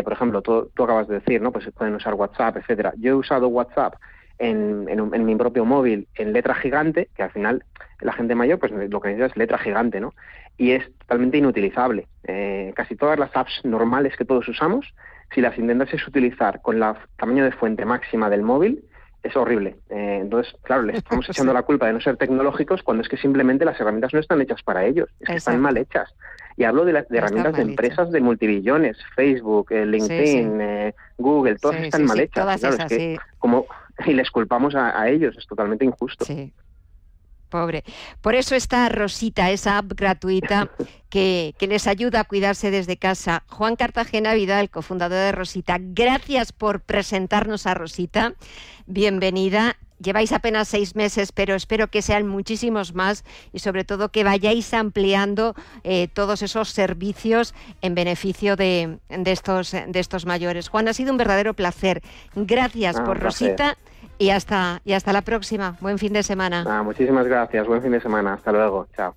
por 0.02 0.14
ejemplo, 0.14 0.40
tú, 0.40 0.70
acabas 0.82 1.08
de 1.08 1.16
decir, 1.16 1.42
¿no? 1.42 1.52
Pues 1.52 1.70
pueden 1.76 1.94
usar 1.94 2.14
WhatsApp, 2.14 2.56
etcétera. 2.56 2.94
Yo 2.96 3.10
he 3.10 3.14
usado 3.14 3.48
WhatsApp 3.48 3.96
en, 4.38 4.86
mi 5.26 5.36
propio 5.36 5.66
móvil 5.66 6.08
en 6.14 6.32
letra 6.32 6.54
gigante, 6.54 7.10
que 7.14 7.22
al 7.22 7.30
final 7.30 7.64
la 8.00 8.14
gente 8.14 8.34
mayor 8.34 8.58
pues 8.58 8.72
lo 8.72 9.00
que 9.00 9.08
necesita 9.08 9.26
es 9.26 9.36
letra 9.36 9.58
gigante, 9.58 10.00
¿no? 10.00 10.14
Y 10.56 10.70
es 10.70 10.90
totalmente 11.00 11.36
inutilizable. 11.36 12.06
Eh, 12.24 12.72
casi 12.74 12.96
todas 12.96 13.18
las 13.18 13.36
apps 13.36 13.60
normales 13.64 14.16
que 14.16 14.24
todos 14.24 14.48
usamos, 14.48 14.94
si 15.34 15.42
las 15.42 15.58
intentas 15.58 15.90
utilizar 16.06 16.62
con 16.62 16.80
la 16.80 16.96
tamaño 17.18 17.44
de 17.44 17.52
fuente 17.52 17.84
máxima 17.84 18.30
del 18.30 18.42
móvil, 18.42 18.84
es 19.22 19.36
horrible. 19.36 19.76
Eh, 19.90 20.18
entonces, 20.22 20.54
claro, 20.62 20.82
le 20.82 20.96
estamos 20.96 21.28
echando 21.28 21.52
la 21.52 21.62
culpa 21.62 21.86
de 21.86 21.94
no 21.94 22.00
ser 22.00 22.16
tecnológicos 22.16 22.82
cuando 22.82 23.02
es 23.02 23.08
que 23.08 23.16
simplemente 23.16 23.64
las 23.64 23.80
herramientas 23.80 24.14
no 24.14 24.20
están 24.20 24.40
hechas 24.40 24.62
para 24.62 24.84
ellos, 24.84 25.08
es 25.20 25.28
que 25.28 25.36
están 25.36 25.60
mal 25.60 25.76
hechas. 25.76 26.14
Y 26.56 26.64
hablo 26.64 26.84
de, 26.84 27.04
herramientas 27.10 27.54
de 27.54 27.62
empresas 27.62 28.10
de 28.10 28.20
multibillones, 28.20 28.96
Facebook, 29.14 29.70
eh, 29.70 29.86
LinkedIn, 29.86 30.92
Google, 31.16 31.56
todas 31.56 31.80
están 31.82 32.04
mal 32.04 32.18
hechas. 32.18 32.58
claro, 32.58 32.76
es 32.76 32.84
que 32.86 33.18
como 33.38 33.66
y 34.06 34.12
les 34.12 34.30
culpamos 34.30 34.74
a, 34.74 35.08
ellos. 35.08 35.36
Es 35.36 35.46
totalmente 35.46 35.84
injusto. 35.84 36.24
Sí. 36.24 36.52
Pobre. 37.48 37.84
Por 38.20 38.34
eso 38.34 38.54
está 38.54 38.88
Rosita, 38.88 39.50
esa 39.50 39.78
app 39.78 39.92
gratuita 39.94 40.70
que, 41.08 41.54
que, 41.58 41.66
les 41.66 41.86
ayuda 41.86 42.20
a 42.20 42.24
cuidarse 42.24 42.70
desde 42.70 42.96
casa. 42.96 43.44
Juan 43.48 43.76
Cartagena 43.76 44.34
Vidal, 44.34 44.70
cofundador 44.70 45.18
de 45.18 45.32
Rosita, 45.32 45.78
gracias 45.80 46.52
por 46.52 46.80
presentarnos 46.80 47.66
a 47.66 47.74
Rosita. 47.74 48.34
Bienvenida. 48.86 49.76
Lleváis 50.00 50.32
apenas 50.32 50.68
seis 50.68 50.94
meses, 50.94 51.32
pero 51.32 51.54
espero 51.54 51.88
que 51.88 52.02
sean 52.02 52.26
muchísimos 52.26 52.94
más 52.94 53.24
y 53.52 53.58
sobre 53.58 53.84
todo 53.84 54.10
que 54.10 54.24
vayáis 54.24 54.72
ampliando 54.72 55.54
eh, 55.82 56.08
todos 56.08 56.42
esos 56.42 56.70
servicios 56.70 57.54
en 57.82 57.94
beneficio 57.94 58.56
de, 58.56 58.98
estos, 59.08 59.72
de 59.72 59.98
estos 59.98 60.26
mayores. 60.26 60.68
Juan, 60.68 60.88
ha 60.88 60.92
sido 60.92 61.10
un 61.12 61.18
verdadero 61.18 61.54
placer. 61.54 62.02
Gracias 62.34 62.96
ah, 62.98 63.04
por 63.04 63.18
Rosita 63.18 63.76
y 64.18 64.30
hasta, 64.30 64.80
y 64.84 64.92
hasta 64.92 65.12
la 65.12 65.22
próxima. 65.22 65.76
Buen 65.80 65.98
fin 65.98 66.12
de 66.12 66.22
semana. 66.22 66.64
Ah, 66.66 66.82
muchísimas 66.82 67.26
gracias. 67.26 67.66
Buen 67.66 67.82
fin 67.82 67.92
de 67.92 68.00
semana. 68.00 68.34
Hasta 68.34 68.52
luego. 68.52 68.86
Chao. 68.96 69.14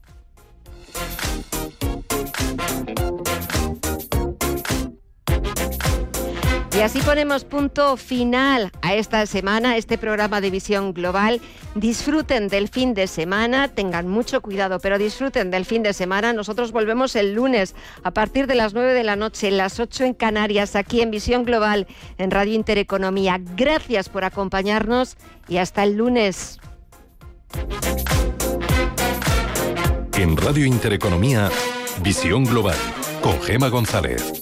Y 6.74 6.80
así 6.80 7.01
ponemos 7.01 7.43
punto 7.43 7.97
final 7.97 8.72
a 8.82 8.93
esta 8.95 9.26
semana, 9.26 9.72
a 9.72 9.78
este 9.78 9.97
programa 9.97 10.39
de 10.39 10.49
visión 10.49 10.93
global. 10.93 11.41
Disfruten 11.76 12.47
del 12.47 12.69
fin 12.69 12.93
de 12.93 13.07
semana, 13.07 13.67
tengan 13.67 14.07
mucho 14.07 14.41
cuidado, 14.41 14.80
pero 14.80 14.97
disfruten 14.97 15.51
del 15.51 15.65
fin 15.65 15.84
de 15.84 15.91
semana. 15.91 16.32
Nosotros 16.32 16.72
volvemos 16.72 17.15
el 17.17 17.34
lunes 17.34 17.76
a 18.03 18.11
partir 18.11 18.47
de 18.47 18.55
las 18.55 18.74
9 18.74 18.93
de 18.93 19.03
la 19.03 19.17
noche, 19.17 19.51
las 19.51 19.82
8 19.82 20.05
en 20.05 20.13
Canarias, 20.13 20.78
aquí 20.78 21.01
en 21.01 21.11
Visión 21.11 21.43
Global, 21.43 21.88
en 22.17 22.32
Radio 22.32 22.53
Intereconomía. 22.53 23.38
Gracias 23.57 24.07
por 24.07 24.24
acompañarnos 24.24 25.17
y 25.49 25.57
hasta 25.57 25.84
el 25.84 25.97
lunes. 25.97 26.59
En 30.17 30.38
Radio 30.38 30.65
Intereconomía, 30.65 31.49
Visión 32.01 32.45
Global, 32.45 32.78
con 33.22 33.41
Gema 33.41 33.67
González. 33.67 34.41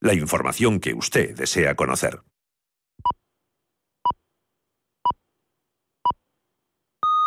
La 0.00 0.14
información 0.14 0.78
que 0.78 0.94
usted 0.94 1.34
desea 1.34 1.74
conocer. 1.74 2.20